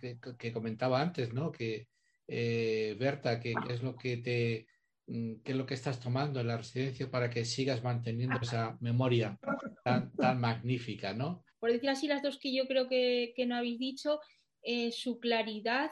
comentaba 0.54 1.02
antes, 1.02 1.34
¿no? 1.34 1.52
Que, 1.52 1.88
eh, 2.28 2.96
Berta, 3.00 3.40
que, 3.40 3.54
es 3.70 3.84
lo 3.84 3.96
que 3.96 4.18
te 4.18 4.68
mm, 5.08 5.42
qué 5.44 5.52
es 5.52 5.58
lo 5.58 5.66
que 5.66 5.74
estás 5.74 6.00
tomando 6.00 6.40
en 6.40 6.48
la 6.48 6.58
residencia 6.58 7.10
para 7.10 7.30
que 7.30 7.46
sigas 7.46 7.84
manteniendo 7.84 8.40
esa 8.42 8.78
memoria 8.80 9.38
tan, 9.84 10.14
tan 10.14 10.40
magnífica, 10.40 11.14
¿no? 11.14 11.44
Por 11.60 11.72
decir 11.72 11.90
así, 11.90 12.08
las 12.08 12.22
dos 12.22 12.38
que 12.38 12.54
yo 12.54 12.68
creo 12.68 12.88
que, 12.88 13.34
no 13.48 13.56
habéis 13.56 13.80
dicho, 13.80 14.20
eh, 14.62 14.92
su 14.92 15.20
claridad 15.20 15.92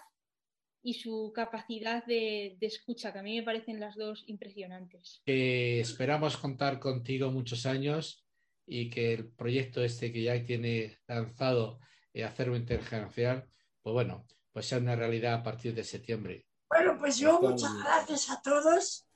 y 0.86 0.93
su 0.93 1.31
capacidad 1.33 2.05
de, 2.05 2.57
escucha, 2.61 3.11
que 3.11 3.17
a 3.17 3.23
mí 3.23 3.39
me 3.39 3.43
parecen 3.43 3.79
las 3.79 3.95
dos 3.95 4.23
impresionantes. 4.27 5.23
esperamos 5.25 6.38
contar 6.38 6.79
contigo 6.79 7.31
muchos 7.31 7.65
años 7.65 8.23
y 8.67 8.91
que 8.91 9.15
el 9.15 9.27
proyecto 9.29 9.83
este 9.83 10.13
que 10.13 10.21
ya 10.21 10.45
tiene 10.45 10.99
lanzado, 11.07 11.79
eh, 12.13 12.23
Acervo 12.23 12.55
Intergeneracional, 12.55 13.47
pues 13.81 13.93
bueno, 13.95 14.27
pues 14.53 14.67
sea 14.67 14.77
una 14.77 14.95
realidad 14.95 15.33
a 15.33 15.43
partir 15.43 15.73
de 15.73 15.83
septiembre. 15.83 16.45
Bueno, 16.69 16.99
pues 16.99 17.17
yo 17.17 17.41
muchas 17.41 17.73
gracias 17.79 18.29
a 18.29 18.39
todos, 18.43 19.07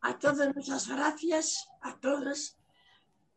a 0.00 0.18
todos 0.18 0.56
muchas 0.56 0.88
gracias, 0.88 1.68
a 1.82 2.00
todos. 2.00 2.58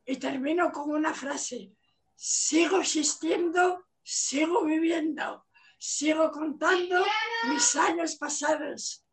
Y 0.08 0.16
termino 0.16 0.72
con 0.72 0.90
una 0.90 1.14
frase, 1.14 1.72
sigo 2.16 2.80
existiendo, 2.80 3.86
sigo 4.02 4.66
viviendo 4.66 5.46
sigo 5.80 6.30
contando 6.32 7.04
mis 7.50 7.76
años 7.76 8.16
pasados. 8.18 9.04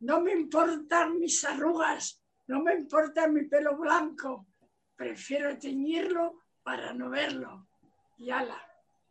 No 0.00 0.20
me 0.20 0.32
importan 0.32 1.18
mis 1.18 1.44
arrugas, 1.44 2.22
no 2.46 2.62
me 2.62 2.74
importa 2.74 3.26
mi 3.28 3.44
pelo 3.44 3.76
blanco. 3.76 4.46
Prefiero 4.94 5.58
teñirlo 5.58 6.42
para 6.62 6.92
no 6.92 7.10
verlo. 7.10 7.66
Y 8.18 8.30
ala. 8.30 8.60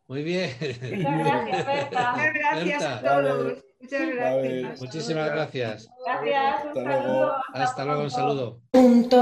Muy 0.06 0.22
bien. 0.22 0.54
Muchas 0.60 1.18
gracias, 1.18 1.66
Muchas 1.90 2.34
gracias 2.34 2.82
a 2.84 3.02
todos. 3.02 3.64
Muchas 3.80 4.06
gracias. 4.08 4.80
Muchísimas 4.80 5.30
gracias. 5.30 5.90
Gracias. 6.04 6.66
Hasta 6.66 6.82
luego. 6.82 7.32
Hasta 7.52 7.84
luego. 7.84 8.02
Un 8.02 8.10
saludo. 8.10 8.60
Punto. 8.70 9.18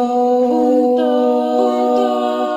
Punto. 0.97 2.57